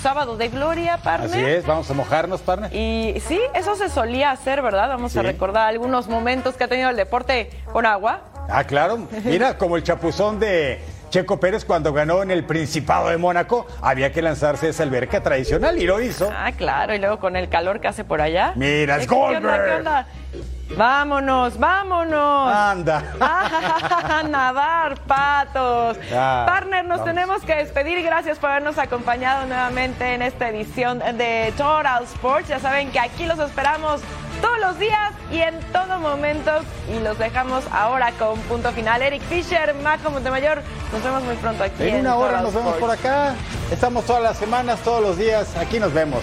Sábado 0.00 0.36
de 0.36 0.48
gloria, 0.48 0.98
partner. 0.98 1.30
Así 1.30 1.44
es, 1.44 1.66
vamos 1.66 1.90
a 1.90 1.94
mojarnos, 1.94 2.40
partner. 2.40 2.74
Y 2.74 3.20
sí, 3.20 3.40
eso 3.54 3.76
se 3.76 3.88
solía 3.88 4.30
hacer, 4.30 4.62
¿verdad? 4.62 4.88
Vamos 4.88 5.16
a 5.16 5.22
recordar 5.22 5.68
algunos 5.68 6.08
momentos 6.08 6.56
que 6.56 6.64
ha 6.64 6.68
tenido 6.68 6.90
el 6.90 6.96
deporte 6.96 7.50
con 7.72 7.86
agua. 7.86 8.22
Ah, 8.48 8.64
claro. 8.64 9.06
Mira, 9.24 9.56
como 9.56 9.76
el 9.76 9.82
chapuzón 9.82 10.40
de 10.40 10.80
Checo 11.10 11.38
Pérez 11.40 11.64
cuando 11.64 11.92
ganó 11.92 12.22
en 12.22 12.30
el 12.30 12.44
Principado 12.44 13.08
de 13.10 13.16
Mónaco, 13.18 13.66
había 13.82 14.12
que 14.12 14.22
lanzarse 14.22 14.68
a 14.68 14.70
esa 14.70 14.82
alberca 14.84 15.22
tradicional 15.22 15.76
y 15.78 15.86
lo 15.86 16.00
hizo. 16.00 16.30
Ah, 16.34 16.52
claro, 16.56 16.94
y 16.94 16.98
luego 16.98 17.18
con 17.18 17.36
el 17.36 17.48
calor 17.48 17.80
que 17.80 17.88
hace 17.88 18.04
por 18.04 18.20
allá. 18.20 18.52
Mira, 18.56 18.96
es 18.96 19.02
¿Qué- 19.02 19.08
qué 19.08 19.14
onda, 19.14 19.40
Goldberg. 19.40 19.64
qué 19.66 19.76
onda? 19.76 20.06
Vámonos, 20.76 21.58
vámonos. 21.58 22.54
Anda. 22.54 23.02
Ah, 23.20 24.22
nadar, 24.28 25.00
patos. 25.00 25.98
Ya, 26.08 26.44
Partner, 26.46 26.84
nos 26.84 26.98
vamos. 27.00 27.12
tenemos 27.12 27.42
que 27.42 27.56
despedir. 27.56 28.02
Gracias 28.04 28.38
por 28.38 28.50
habernos 28.50 28.78
acompañado 28.78 29.46
nuevamente 29.46 30.14
en 30.14 30.22
esta 30.22 30.48
edición 30.48 31.00
de 31.00 31.52
Total 31.56 32.04
Sports. 32.04 32.48
Ya 32.48 32.60
saben 32.60 32.92
que 32.92 33.00
aquí 33.00 33.26
los 33.26 33.40
esperamos 33.40 34.00
todos 34.40 34.58
los 34.60 34.78
días 34.78 35.12
y 35.30 35.38
en 35.38 35.58
todo 35.72 35.98
momento. 35.98 36.50
Y 36.94 37.00
los 37.00 37.18
dejamos 37.18 37.64
ahora 37.70 38.12
con 38.12 38.38
punto 38.40 38.72
final. 38.72 39.02
Eric 39.02 39.22
Fisher, 39.22 39.74
Majo 39.74 40.10
Montemayor. 40.10 40.62
Nos 40.92 41.02
vemos 41.02 41.22
muy 41.22 41.36
pronto 41.36 41.64
aquí 41.64 41.82
en, 41.82 41.94
En 41.96 42.00
una 42.00 42.16
hora 42.16 42.40
nos 42.42 42.54
vemos 42.54 42.76
por 42.76 42.90
acá. 42.90 43.34
Estamos 43.70 44.04
todas 44.04 44.22
las 44.22 44.36
semanas, 44.36 44.80
todos 44.80 45.02
los 45.02 45.16
días. 45.16 45.56
Aquí 45.56 45.78
nos 45.78 45.92
vemos. 45.92 46.22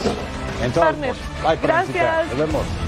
En 0.62 0.72
todos 0.72 0.88
Partner, 0.88 1.14
Bye, 1.44 1.58
gracias. 1.62 2.28
Nos 2.28 2.38
vemos. 2.38 2.87